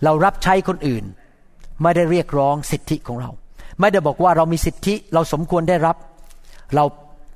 [0.04, 1.04] เรารับใช้คนอื่น
[1.82, 3.30] ไม่ได้เรียกร้องสิทธิของเรา
[3.80, 5.96] ไม่ได้บอกว่าเรามีสิทธิเราสมควรได้รับ
[6.76, 6.86] เรา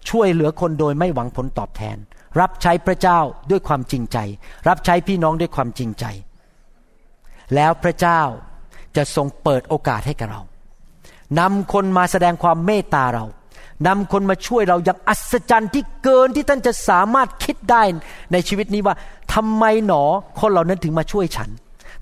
[0.09, 1.97] ช่วยเหลือคนโดยไม่หวังผลตอบแทน
[2.39, 3.19] รับใช้พระเจ้า
[3.51, 4.17] ด้วยความจริงใจ
[4.67, 6.05] รับใช้พี่น้องด้วยความจริงใจ
[7.55, 8.21] แล้วพระเจ้า
[8.95, 10.41] จะทรงเปิดโอกาสให้กับเรา
[11.39, 13.25] นำคนมาแสดงความเมตตาเรา
[13.87, 17.81] นำคนมาช่วยเราอย่างอัศจรรย์ที่เกินที่ท่านจะสามารถคิดได้
[18.31, 18.95] ในชีวิตนี้ว่า
[19.33, 20.03] ทำไมหนอ
[20.39, 21.49] คนเหล่านั้นถึงมาช่วยฉัน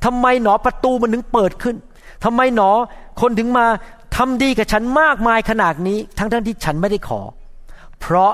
[0.06, 1.76] ทำไมหนอประตูมันถึงเปิดขึ้น
[2.24, 2.70] ทำไมหนอ
[3.22, 3.66] คนถึงมา
[4.16, 7.22] ทำดีกับฉันมากมายขนาดนี้ ทั้งทั้งที่ฉันไม่ได้ขอ
[8.00, 8.34] เพราะ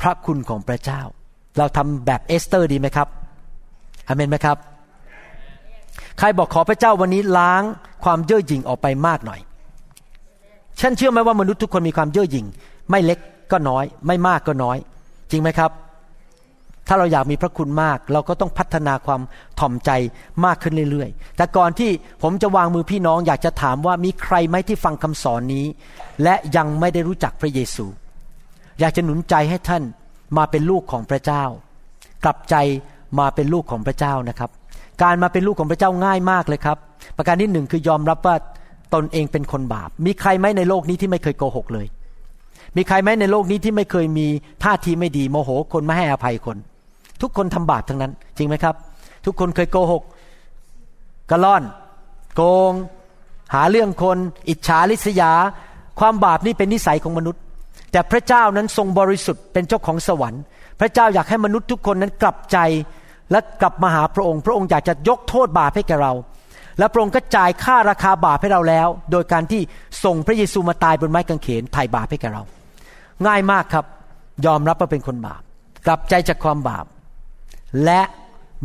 [0.00, 1.00] พระคุณของพระเจ้า
[1.58, 3.08] เราทำแบบเอสเตอร์ดีไหมครับ
[4.08, 4.56] อาเมนไหมครับ
[6.18, 7.62] ใครบอกขอพระเจ้าวันนี้ล้าง
[8.04, 9.40] ความเย่อหยิ่งออกไปมากหน่อย
[10.80, 12.46] ฉันเชื่อไหมว่ามนุษย์ทุกคนมีความเย่อหยิ่ง
[12.90, 13.18] ไม่เล็ก
[13.52, 14.76] ก็น้อย ไม่มากก็น้อย
[15.30, 15.70] จริงไหมครับ
[16.88, 19.20] ถ้าเราอยากมีพระคุณมาก เราก็ต้องพัฒนาความ
[19.60, 19.90] ถ่อมใจ
[20.44, 21.90] มากขึ้นเรื่อยๆ แต่ก่อนที่
[22.22, 25.66] ผมจะวางมือพี่น้องอยากจะถามว่ามีใครไหมที่ฟังคำสอนนี้
[26.22, 27.86] และยังไม่ได้รู้จักพระเยซู
[28.80, 29.82] อยากจะหนุนใจให้ท่าน
[30.36, 31.44] มาเป็นลูกของพระเจ้า
[32.24, 32.54] กลับใจ
[33.18, 34.50] มาเป็นลูกของพระเจ้านะครับ
[35.02, 36.78] การมาเป็นลูกของพระเจ้าง่ายมากเลยครับ
[37.16, 38.36] ประการที่หนึ่งคือยอมรับว่า
[38.94, 41.86] ตนเองเป็นคนบาป มีใครไหมในโลกนี้ที่ไม่เคยโกหกเลย
[42.76, 44.26] มีใครไหมในโลกนี้ที่ไม่เคยมี
[44.64, 46.56] ท่าทีไม่ดีโมโหคนไม่ให้อภัยคน
[47.22, 48.74] ทุกคนทำบาปทั้งนั้น จริงไหมครับ
[49.26, 50.02] ทุกคนเคยโกหก
[51.30, 51.62] กระล่อน
[52.34, 52.72] โกง
[53.54, 54.18] หาเรื่องคน
[54.48, 55.32] อิจฉาริษยา
[56.00, 57.42] ความบาปนี่เป็นนิสัยของมนุษย์
[57.92, 60.42] แต่พระเจ้านั้นทรงบริสุทธิ์เป็นเจ้าของสวรรค์
[60.80, 62.58] พระเจ้าอยากให้มนุษย์ทุกคนนั้นกลับใจ
[63.32, 66.12] และกลับมาหาพระองค์ พระองค์อยากจะยกโทษบาปให้แก่เรา
[66.78, 69.60] และพระองค์ก็จ่ายค่าราคาบาปให้เราแล้ว โดยการที่
[70.04, 72.42] ส่งพระเยซูมาตายบนไม้กางเขนไถ่บาปให้แก่เรา
[73.26, 73.84] ง่ายมากครับ
[74.46, 75.42] ยอมรับว่าเป็นคนบาป
[75.86, 76.84] กลับใจจากความบาป
[77.84, 78.00] และ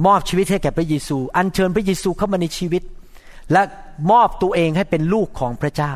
[0.05, 2.83] มอบชีวิตให้แก่พระเยซู อัญเชิญพระเยซูเข้ามาในชีวิต
[3.51, 3.61] และ
[4.11, 5.93] มอบตัวเองให้เป็นลูกของพระเจ้า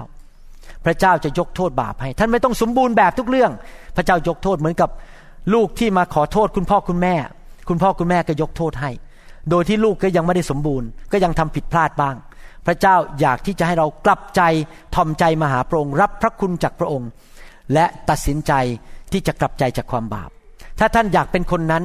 [0.86, 3.52] พระเจ้าจะยกโทษบาปให้ ท่านไม่ต้องสมบูรณ์แบบทุกเรื่อง
[3.96, 4.90] พระเจ้ายกโทษเหมือนกับ
[5.54, 7.16] ลูกที่มาขอโทษคุณพ่อคุณแม่
[7.72, 8.92] คุณพ่อคุณแม่ก็ยกโทษให้
[9.50, 12.16] โดยที่ลูกก็ยังไม่ได้สมบูรณ์ ก็ยังทำผิดพลาดบ้าง
[12.66, 14.42] พระเจ้าอยากที่จะให้เรากลับใจ
[14.96, 17.10] ทอมใจมาหาพระองค์ รับพระคุณจากพระองค์
[17.74, 18.54] และตัดสินใจ
[19.12, 20.30] ที่จะกลับใจจากความบาป
[20.80, 21.84] ถ้าท่านอยากเป็นคนนั้น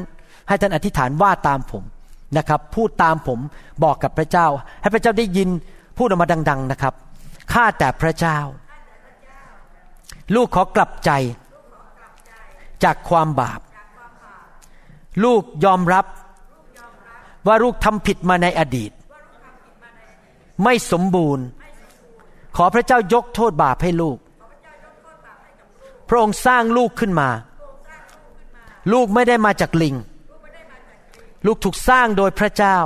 [0.48, 1.84] ให้ท่านอธิษฐานว่าตามผม
[2.38, 3.38] นะครับ พูดตามผม
[3.84, 4.46] บอกกับพระเจ้า
[4.82, 5.48] ให้พระเจ้าได้ยิน
[5.98, 6.94] พูดออกมาดัง ๆนะครับ
[7.52, 8.38] ข้าแต่พระเจ้า
[10.34, 11.10] ลูกขอกลับใจ
[12.84, 13.60] จากความบาป
[15.24, 16.06] ลูกยอมรับ
[17.46, 18.92] ว่าลูกทำผิดมาในอดีต
[20.62, 21.44] ไม่สมบูรณ์
[22.56, 24.18] ขอพระเจ้ายกโทษบาปให้ลูก
[26.08, 27.30] พระองค์สร้างลูกขึ้นมา
[28.92, 29.94] ลูกไม่ได้มาจากลิง
[31.46, 32.76] ลูกถูกสร้างโดยพระเจ้า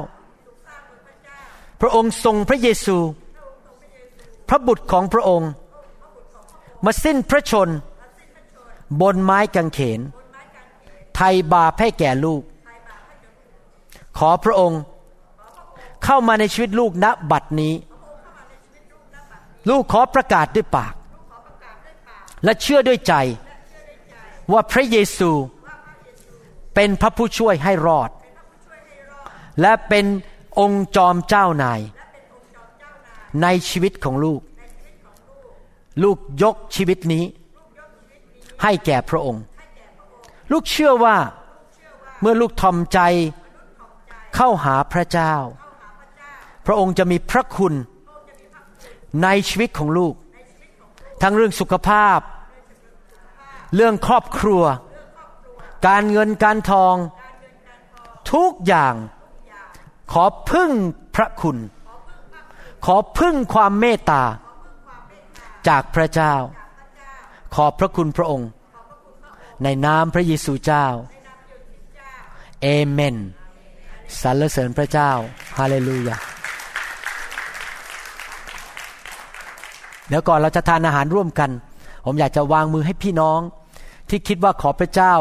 [1.80, 2.98] พระองค์ทรงพระเยซู
[4.48, 5.50] พระบุตรของพระองค์
[6.84, 7.68] มาสิ้นพระชน
[9.00, 10.00] บนไม้กางเขน
[11.22, 12.42] ไทยบาปให้แก่ลูก
[14.18, 14.80] ขอพระองค์
[16.04, 17.74] เข้ามาในชีวิตลูกณบัดนี้
[19.70, 20.94] ลูกขอประกาศด้วยปาก
[22.44, 23.14] และเชื่อด้วยใจ
[24.52, 25.30] ว่าพระเยซู
[26.74, 28.10] เป็นพระผู้ช่วยให้รอด
[29.60, 30.04] และเป็น
[30.60, 31.80] องค์จอมเจ้านาย
[33.42, 34.40] ในชีวิตของลูก
[36.02, 37.24] ลูกยกชีวิตนี้
[38.62, 39.42] ให้แก่พระองค์
[40.52, 41.16] ลูกเชื่อว่า
[42.20, 43.00] เมื่อลูกทอมใจ
[44.34, 45.34] เข้าหาพระเจ้า
[46.66, 47.74] พระองค์จะมีพระคุณ
[49.22, 50.14] ในชีวิตของลูก
[51.22, 52.18] ทั้งเรื่องสุขภาพ
[53.74, 54.62] เรื่องครอบครัว
[55.86, 56.94] การเงินการทอง
[58.32, 58.94] ทุกอย่าง
[60.12, 60.70] ขอพึ่ง
[61.16, 61.56] พระคุณ
[62.84, 64.22] ขอพึ่งความเมตตา
[65.68, 66.34] จากพระเจ้า
[67.54, 68.48] ขอบพระคุณพระองค์
[69.64, 70.86] ในนามพระเยซูเจ้า
[72.62, 73.16] เอเมน
[74.22, 75.10] สรรเสริญพระเจ้า
[75.58, 76.16] ฮาเลลูยา
[80.08, 81.50] เดี๋ยวก่อนเราจะทานอาหารร่วมกัน
[82.04, 83.40] ผมอยากจะวางมือให้พี่น้อง
[84.08, 85.14] ที่คิดว่าขอพระเจ้า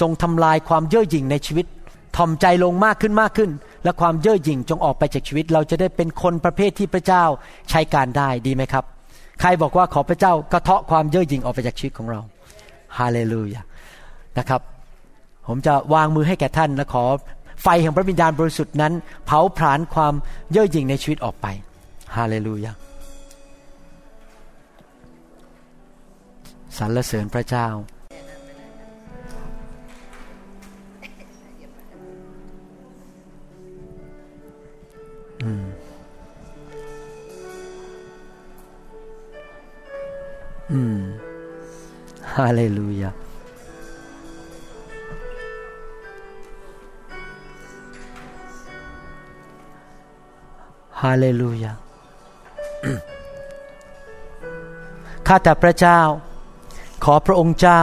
[0.00, 1.66] ทรงทำลายความเย่อหยิ่งในชีวิต
[2.16, 3.50] ทอมใจลงมากขึ้นมากขึ้น
[3.84, 7.24] และความเย่อหยิ่งจงออกไปจากชีวิต เราจะได้เป็นคนประเภทที่พระเจ้า
[7.70, 8.84] ใช้การได้ดีไหมครับ
[9.40, 12.20] ใครบอกว่าขอพระเจ้ากระเทาะความเย่อหยิ่งออกไปจากชีวิตของเรา
[12.98, 13.62] ฮาเลลูยา
[14.38, 14.60] นะครับ
[15.46, 17.04] ผมจะวางมือให้แก่ท่านและขอ
[17.62, 18.92] ไฟแห่งพระวิญญาณบริสุทธิ์นั้น
[19.26, 20.14] เผาผลาญความ
[20.50, 21.46] เย่อหยิ่งในชีวิตออกไป
[22.16, 22.72] ฮาเลลูยา
[26.76, 27.68] สรรเสริญพระเจ้า
[35.42, 35.64] อืม
[40.72, 41.23] อืม
[42.38, 43.10] ฮาเลลูยา
[51.02, 51.72] ฮาเลลูยา
[55.26, 56.00] ข้าแต่พระเจ้า
[57.04, 57.82] ขอพระองค์เจ้า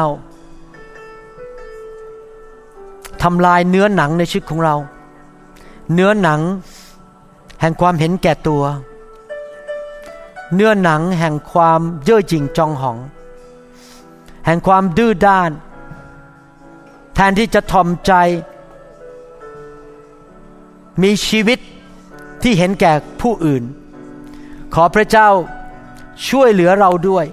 [3.24, 4.76] ทำลายเนื้อหนังในชีวิตของเรา
[5.93, 6.39] เนื้อหนัง
[7.62, 8.64] แห่งความเห็นแก่ตัว
[10.54, 12.97] เนื้อหนังแห่งความเย่อหยิ่งจองหอง
[14.45, 15.51] แห่งความดื้อด้าน
[17.15, 18.13] แทนที่จะทอมใจ
[21.03, 21.59] มีชีวิต
[22.43, 23.63] ที่เห็นแก่ผู้อื่น
[24.73, 25.29] ขอพระเจ้า
[26.29, 27.25] ช่วยเหลือเราด้วย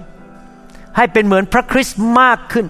[0.95, 2.65] ให้เป็นเหมือนพระคริสต์มากขึ้น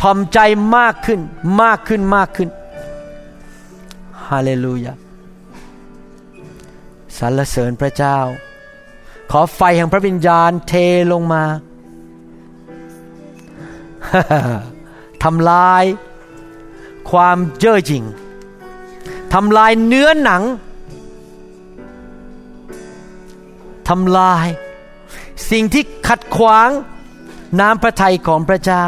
[0.00, 0.38] ทอมใจ
[0.76, 1.20] มากขึ้น
[1.62, 2.48] มากขึ้นมากขึ้น
[4.26, 4.92] ฮาเลลูยา
[7.18, 8.18] สรรเสริญพระเจ้า
[9.30, 10.74] ขอไฟแห่งพระวิญญาณเท
[11.12, 11.44] ลงมา
[15.24, 15.84] ทำลาย
[17.10, 18.04] ความเย่อหยิ่ง
[19.34, 20.42] ทำลายเนื้อหนัง
[23.88, 24.46] ทำลาย
[25.50, 26.68] สิ่งที่ขัดขวาง
[27.60, 28.84] น้ำพระทัยของพระเจ้า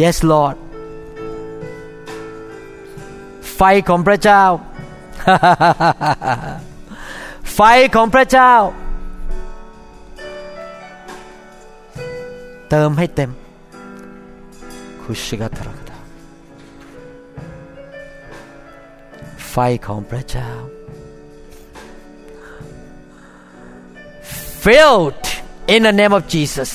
[0.00, 0.56] Yes Lord
[3.54, 4.44] ไฟของพระเจ้า
[7.54, 7.60] ไฟ
[7.94, 8.54] ของพระเจ้า
[12.70, 13.30] เติมให้เต็ม
[15.02, 15.98] คุชิกาตรักดา
[19.50, 19.56] ไฟ
[19.86, 20.50] ของพระเจ้า
[24.62, 25.24] filled
[25.74, 26.72] in the name of Jesus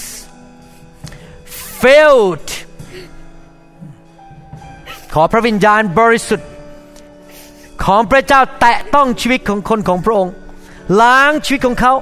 [1.82, 2.50] filled
[5.14, 6.50] ขอพระวิญญาณบริสุทธิ์
[7.86, 10.34] ของพระเจ้าแตะต้องชีวิตของคนของพระองค์
[11.02, 11.94] ล้างชีวิตของเขา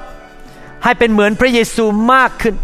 [0.84, 1.84] ให้เป็นเหมือนพระเยซู
[2.14, 2.56] มากขึ้น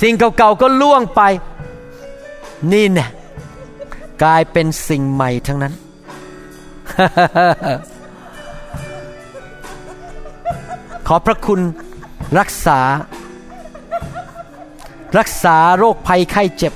[0.00, 1.22] สิ่งเก่าๆก็ล่วงไป
[2.72, 3.08] นี่เนี่ย
[4.22, 5.72] กลายเป็นสิ่งใหม่ทั้งนั้น
[11.06, 11.60] ขอพระคุณ
[12.38, 12.80] รักษา
[15.18, 16.72] รักษาโรคภัยไข้เจ็บ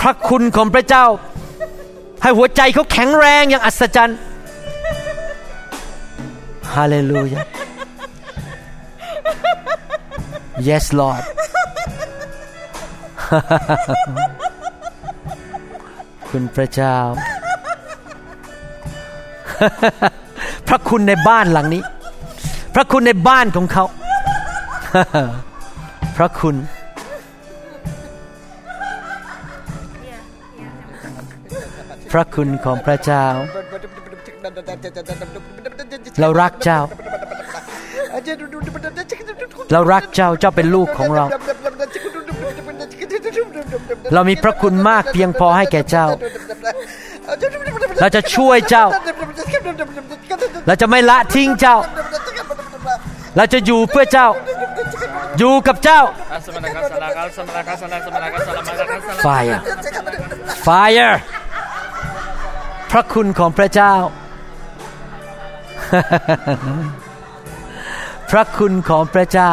[0.00, 1.06] พระคุณของพระเจ้า
[2.22, 4.18] ให้หัวใจเขาแข็งแรงอย่างอัศจรรย์
[6.74, 7.38] ฮาเลลูยา
[10.68, 11.24] Yes Lord
[16.28, 16.96] คุณพระเจ้า
[20.68, 21.82] พระคุณในบ้านหลังนี้
[22.74, 23.84] พระคุณในบ้านของเขา
[26.16, 26.56] พระคุณ
[32.12, 33.24] พระคุณของพระเจ้า
[36.20, 36.80] เรารักเจ้า
[39.72, 41.24] เรารักเจ้าเจ้าเป็นลูกของเรา
[44.14, 46.06] เรามีพระคุณมากเพียงพอให้แก่เจ้า
[48.00, 48.86] เราจะช่วยเจ้า
[50.66, 51.76] เราจะไม่ละทิ้งเจ้า
[53.36, 54.28] เราจะอยู่เพื่อเจ้า
[55.38, 56.00] อยู่กับเจ้า
[59.24, 59.58] Fire
[60.66, 61.14] Fire
[62.90, 63.94] พระคุณของพระเจ้า
[68.30, 69.52] พระคุณของพระเจ้า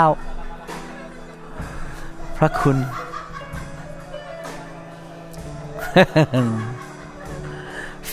[2.38, 2.78] พระคุณ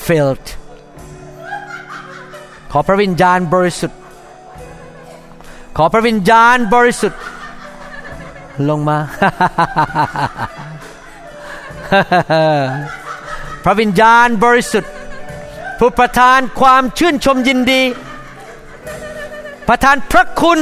[0.05, 0.47] filled
[2.73, 3.99] ขอพระวิญญาณบริสุทธิ์
[5.77, 7.21] ขอพระวิญญาณบริสุทธิ์
[8.69, 8.99] ลงมา
[13.65, 14.93] พระวิญญาณบริสุทธิ์
[15.79, 17.83] ผู้ประทานความชื่นชมยินดี
[19.68, 20.60] ประทานพระคุณ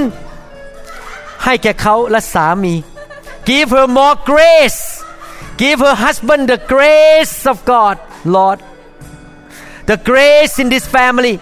[1.44, 2.76] ให้แก่เขาและสามี
[3.50, 4.82] Give her more grace
[5.62, 7.96] Give her husband the grace of God
[8.36, 8.60] Lord
[9.92, 11.36] the grace in this family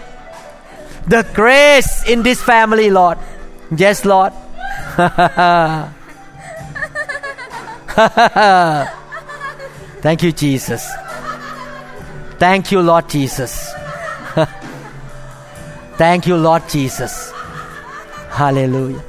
[1.14, 3.18] the grace in this family Lord
[3.82, 4.32] yes Lord
[10.04, 10.82] Thank you Jesus
[12.38, 13.52] Thank you Lord Jesus
[16.02, 17.32] Thank you Lord Jesus
[18.39, 19.01] ฮาเลลูยา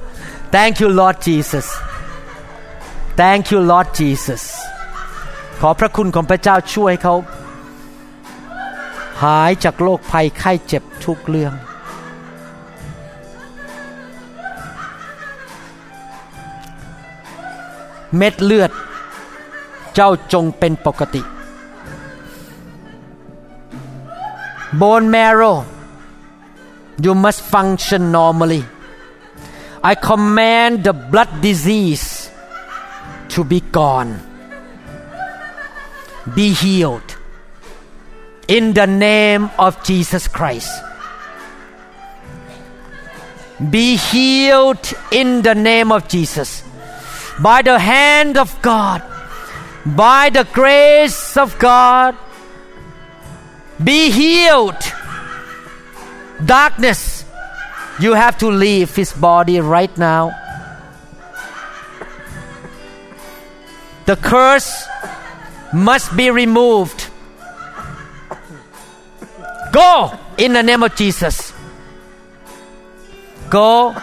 [0.56, 1.66] Thank you, Lord Jesus.
[3.20, 4.42] Thank you, Lord Jesus.
[5.60, 7.14] ขอพระคุณของพระเจ้าช่วยเขา
[9.22, 11.52] หายจากโรคภัยไข้เจ็บทุกเรื่อง
[18.16, 18.70] เม็ดเลือด
[19.94, 21.22] เจ้าจงเป็นปกติ
[24.76, 25.42] โบนแมโร
[27.04, 28.62] you must function normally
[29.82, 32.30] I command the blood disease
[33.30, 34.32] to be gone
[36.34, 37.16] be healed
[38.46, 40.70] in the name of Jesus Christ.
[43.70, 46.62] Be healed in the name of Jesus.
[47.40, 49.02] By the hand of God,
[49.84, 52.16] by the grace of God,
[53.82, 54.78] be healed.
[56.44, 57.21] Darkness,
[58.02, 60.32] you have to leave his body right now.
[64.06, 64.86] The curse
[65.72, 67.08] must be removed.
[69.72, 71.52] Go in the name of Jesus.
[73.48, 73.94] Go.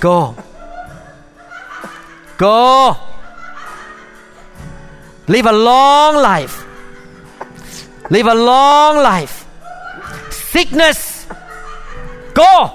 [0.00, 0.36] Go.
[2.36, 2.96] Go.
[5.28, 6.64] Live a long life.
[8.10, 9.46] Live a long life.
[10.30, 11.17] Sickness.
[12.38, 12.70] Go.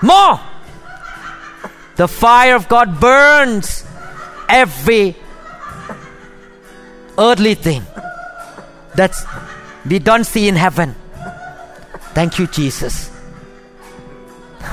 [0.00, 0.38] More.
[1.96, 3.84] The fire of God burns
[4.48, 5.16] every
[7.18, 7.82] earthly thing
[8.94, 9.24] that's
[9.88, 10.94] we don't see in heaven.
[12.14, 13.10] Thank you, Jesus.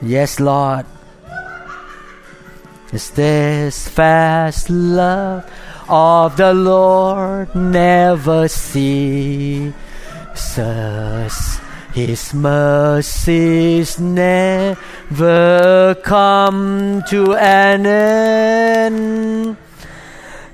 [0.00, 0.86] yes, Lord.
[2.92, 5.44] Is this fast love
[5.88, 9.74] of the Lord never ceases?
[11.92, 14.76] His mercies never
[16.04, 19.56] come to an end.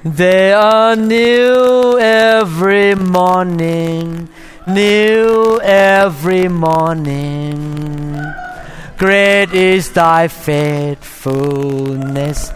[0.03, 4.31] They are new every morning,
[4.67, 8.17] new every morning.
[8.97, 12.51] Great is thy faithfulness,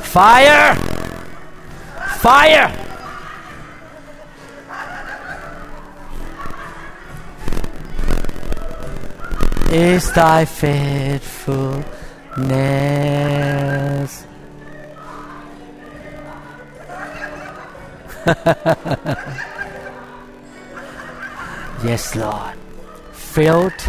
[0.00, 0.74] Fire!
[2.18, 2.80] Fire!
[9.70, 11.84] Is thy faithfulness.
[21.84, 22.63] yes, Lord.
[23.34, 23.80] Filled.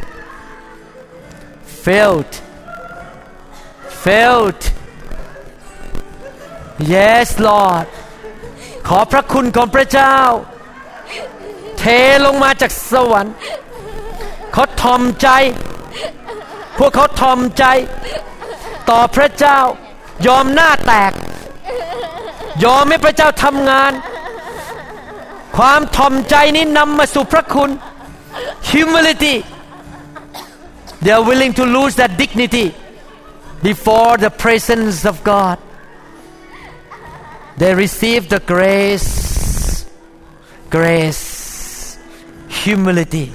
[1.84, 2.34] Filled.
[4.04, 4.64] Filled.
[6.94, 7.88] Yes Lord
[8.88, 10.18] ขอพระคุณของพระเจ้า
[11.80, 11.84] เท
[12.26, 13.36] ลงมาจากสวรรค์
[14.54, 15.30] เขาทอมใจ
[16.78, 17.66] พวกเขาทอมใจ
[18.90, 19.60] ต่อพระเจ้า
[20.28, 21.12] ยอมหน้าแตก
[22.64, 23.92] ยอมให้พระเจ้าทำงาน
[25.58, 27.72] ความทอมใจนี้นำมาสู่พระคุณ
[28.63, 29.45] humility
[31.03, 32.75] they are willing to lose that dignity
[33.63, 35.59] before the presence of God
[37.57, 39.87] they receive the grace
[40.71, 41.99] grace
[42.49, 43.33] humility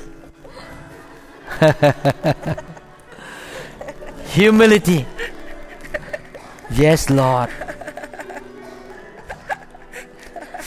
[4.38, 5.06] humility
[6.72, 7.50] yes lord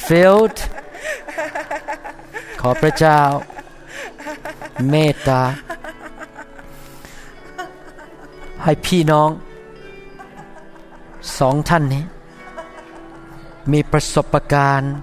[0.08, 0.58] filled
[2.60, 3.20] ขอพระเจ้า
[4.89, 5.41] เมตตา
[8.63, 9.29] ให้พี่น้อง
[11.39, 12.03] สองท่านนี้
[13.71, 14.93] มีประสบการณ์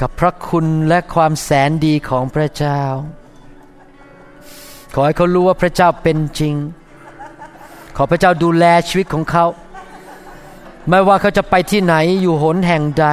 [0.00, 2.80] กับพระคุณและความแสนดีของพระเจ้า
[4.94, 6.54] ขอให้เขารู้ว่าพระเจ้าเป็นจริง
[7.96, 9.46] ขอพระเจ้าดูแลชีวิตของเขา
[10.88, 13.06] ไม่ว่าเขาจะไปที่ไหนอยู่หนแห่งใด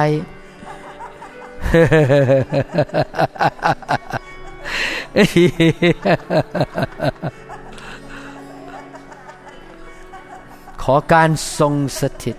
[10.82, 12.36] ขอการทรงสถิต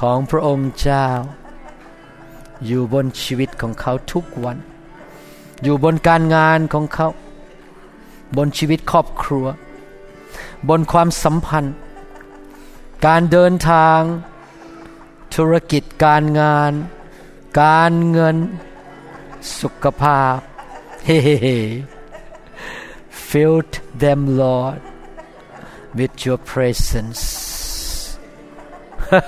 [0.00, 1.06] ของพระองค์เจ้า
[2.66, 4.58] อยู่บนชีวิตของเขาทุกวัน
[5.62, 7.08] อยู่บนการงานของเขา
[8.36, 9.46] บนชีวิตครอบครัว
[10.68, 11.74] บนความสัมพันธ์
[13.06, 14.00] การเดินทาง
[15.34, 16.72] ธุรกิจการงาน
[17.60, 18.36] การเงิน
[19.60, 20.38] สุขภาพ
[21.06, 21.18] เฮ้
[23.34, 23.62] Fill
[24.02, 24.80] them Lord
[25.92, 28.16] with your presence.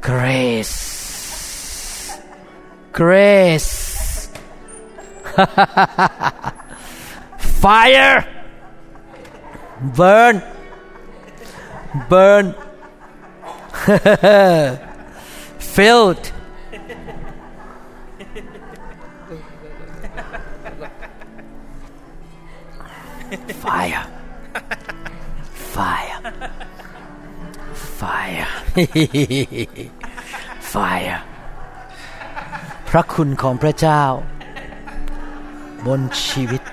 [0.00, 0.78] Grace.
[2.92, 4.30] Grace.
[7.38, 8.18] Fire.
[9.98, 10.42] Burn.
[12.08, 12.54] Burn.
[15.58, 16.32] Filled
[23.64, 24.02] fire
[25.74, 26.18] fire
[28.00, 28.50] fire
[30.72, 31.18] fire
[32.88, 34.02] พระคุณของพระเจ้า
[35.86, 36.64] บนชีวิต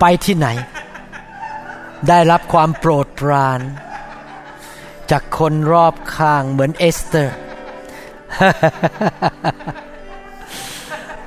[0.00, 0.48] ไปที่ไหน
[2.08, 3.60] ได้รับความโปรดปราน
[5.10, 7.36] จากคนรอบข้างเหมือนเอสเตอร์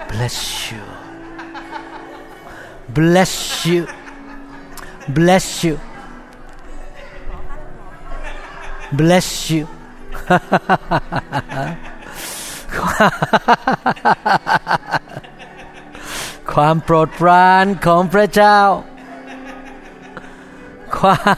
[0.10, 0.38] bless
[0.70, 0.84] you
[2.99, 3.83] bless you
[5.17, 5.75] bless you
[9.01, 9.65] bless you bless you
[16.53, 18.59] ความโปรดปรานของพระเจ้า
[20.97, 21.37] ความ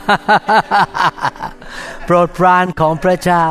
[2.04, 3.44] โปรดปรานของพระเจ้า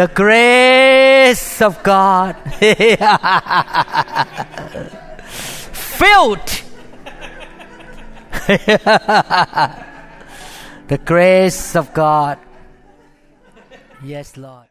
[0.00, 2.34] The grace of God
[6.01, 6.47] filled.
[10.87, 12.39] the grace of God.
[14.03, 14.70] Yes, Lord.